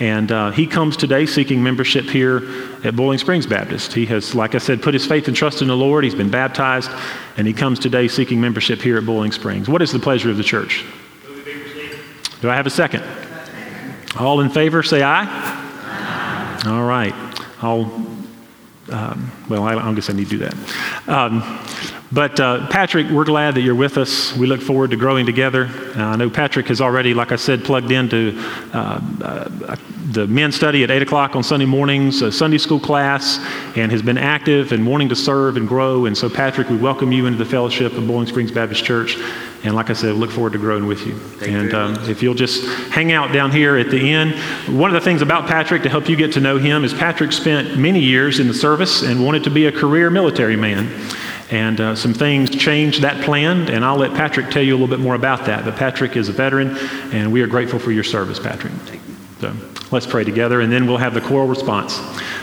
And 0.00 0.30
uh, 0.30 0.52
he 0.52 0.66
comes 0.66 0.96
today 0.96 1.26
seeking 1.26 1.62
membership 1.62 2.04
here 2.04 2.36
at 2.84 2.94
Boiling 2.94 3.18
Springs 3.18 3.46
Baptist. 3.46 3.92
He 3.92 4.06
has, 4.06 4.34
like 4.34 4.54
I 4.54 4.58
said, 4.58 4.80
put 4.80 4.94
his 4.94 5.04
faith 5.04 5.26
and 5.26 5.36
trust 5.36 5.60
in 5.60 5.68
the 5.68 5.76
Lord. 5.76 6.04
He's 6.04 6.14
been 6.14 6.30
baptized, 6.30 6.90
and 7.36 7.48
he 7.48 7.52
comes 7.52 7.80
today 7.80 8.06
seeking 8.06 8.40
membership 8.40 8.80
here 8.80 8.96
at 8.96 9.04
Boiling 9.04 9.32
Springs. 9.32 9.68
What 9.68 9.82
is 9.82 9.90
the 9.90 9.98
pleasure 9.98 10.30
of 10.30 10.36
the 10.36 10.44
church? 10.44 10.84
Do 12.40 12.48
I 12.48 12.54
have 12.54 12.66
a 12.66 12.70
second? 12.70 13.02
All 14.16 14.40
in 14.40 14.50
favor, 14.50 14.84
say 14.84 15.02
aye. 15.02 15.47
All 16.66 16.84
right. 16.84 17.14
I'll, 17.62 17.84
um, 18.90 19.30
well, 19.48 19.62
I, 19.62 19.74
I 19.74 19.94
guess 19.94 20.10
I 20.10 20.12
need 20.12 20.28
to 20.28 20.38
do 20.38 20.38
that. 20.38 21.08
Um, 21.08 21.42
but 22.10 22.40
uh, 22.40 22.66
Patrick, 22.68 23.08
we're 23.10 23.24
glad 23.24 23.54
that 23.54 23.60
you're 23.60 23.74
with 23.74 23.98
us. 23.98 24.34
We 24.36 24.46
look 24.46 24.60
forward 24.60 24.90
to 24.90 24.96
growing 24.96 25.26
together. 25.26 25.66
Uh, 25.94 26.02
I 26.02 26.16
know 26.16 26.30
Patrick 26.30 26.68
has 26.68 26.80
already, 26.80 27.14
like 27.14 27.32
I 27.32 27.36
said, 27.36 27.64
plugged 27.64 27.90
into 27.90 28.34
uh, 28.72 29.00
uh 29.22 29.76
the 30.18 30.26
men's 30.26 30.56
study 30.56 30.82
at 30.82 30.90
8 30.90 31.02
o'clock 31.02 31.36
on 31.36 31.44
Sunday 31.44 31.64
mornings, 31.64 32.22
a 32.22 32.32
Sunday 32.32 32.58
school 32.58 32.80
class, 32.80 33.38
and 33.76 33.92
has 33.92 34.02
been 34.02 34.18
active 34.18 34.72
and 34.72 34.84
wanting 34.84 35.08
to 35.10 35.14
serve 35.14 35.56
and 35.56 35.68
grow. 35.68 36.06
And 36.06 36.18
so, 36.18 36.28
Patrick, 36.28 36.68
we 36.68 36.76
welcome 36.76 37.12
you 37.12 37.26
into 37.26 37.38
the 37.38 37.48
fellowship 37.48 37.92
of 37.92 38.04
Boiling 38.08 38.26
Springs 38.26 38.50
Baptist 38.50 38.84
Church. 38.84 39.16
And 39.62 39.76
like 39.76 39.90
I 39.90 39.92
said, 39.92 40.16
look 40.16 40.32
forward 40.32 40.54
to 40.54 40.58
growing 40.58 40.86
with 40.86 41.06
you. 41.06 41.16
Thank 41.16 41.52
and 41.52 41.74
um, 41.74 42.10
if 42.10 42.20
you'll 42.20 42.34
just 42.34 42.66
hang 42.90 43.12
out 43.12 43.32
down 43.32 43.52
here 43.52 43.76
at 43.76 43.90
the 43.90 44.10
end. 44.10 44.34
One 44.76 44.90
of 44.90 44.94
the 44.94 45.00
things 45.00 45.22
about 45.22 45.46
Patrick 45.46 45.84
to 45.84 45.88
help 45.88 46.08
you 46.08 46.16
get 46.16 46.32
to 46.32 46.40
know 46.40 46.58
him 46.58 46.82
is 46.82 46.92
Patrick 46.92 47.30
spent 47.30 47.78
many 47.78 48.00
years 48.00 48.40
in 48.40 48.48
the 48.48 48.54
service 48.54 49.02
and 49.02 49.24
wanted 49.24 49.44
to 49.44 49.50
be 49.50 49.66
a 49.66 49.72
career 49.72 50.10
military 50.10 50.56
man. 50.56 50.90
And 51.52 51.80
uh, 51.80 51.94
some 51.94 52.12
things 52.12 52.50
changed 52.50 53.02
that 53.02 53.24
plan, 53.24 53.70
and 53.70 53.84
I'll 53.84 53.96
let 53.96 54.14
Patrick 54.14 54.50
tell 54.50 54.62
you 54.62 54.72
a 54.72 54.78
little 54.78 54.88
bit 54.88 55.00
more 55.00 55.14
about 55.14 55.46
that. 55.46 55.64
But 55.64 55.76
Patrick 55.76 56.16
is 56.16 56.28
a 56.28 56.32
veteran, 56.32 56.76
and 57.12 57.32
we 57.32 57.40
are 57.40 57.46
grateful 57.46 57.78
for 57.78 57.92
your 57.92 58.04
service, 58.04 58.40
Patrick. 58.40 58.72
So 59.40 59.54
let's 59.90 60.06
pray 60.06 60.24
together, 60.24 60.60
and 60.60 60.72
then 60.72 60.86
we'll 60.86 60.96
have 60.98 61.14
the 61.14 61.20
choral 61.20 61.46
response. 61.46 61.98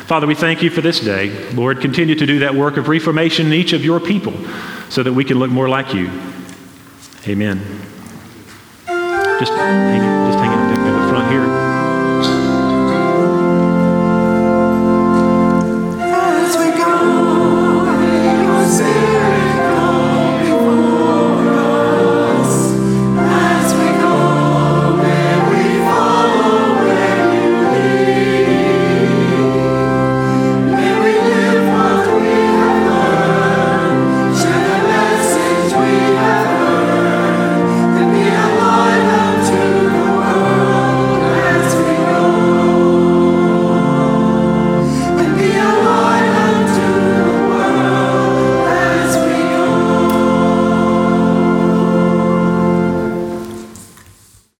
Father, 0.05 0.27
we 0.27 0.35
thank 0.35 0.61
you 0.61 0.69
for 0.69 0.81
this 0.81 0.99
day. 0.99 1.51
Lord, 1.53 1.81
continue 1.81 2.15
to 2.15 2.25
do 2.25 2.39
that 2.39 2.55
work 2.55 2.77
of 2.77 2.87
reformation 2.87 3.47
in 3.47 3.53
each 3.53 3.73
of 3.73 3.83
your 3.83 3.99
people 3.99 4.33
so 4.89 5.03
that 5.03 5.13
we 5.13 5.23
can 5.23 5.39
look 5.39 5.51
more 5.51 5.67
like 5.67 5.93
you. 5.93 6.09
Amen. 7.27 7.59
Just 9.39 9.51
hang 9.53 10.01
it, 10.01 10.31
just 10.31 10.39
hang 10.39 10.59
it. 10.59 10.64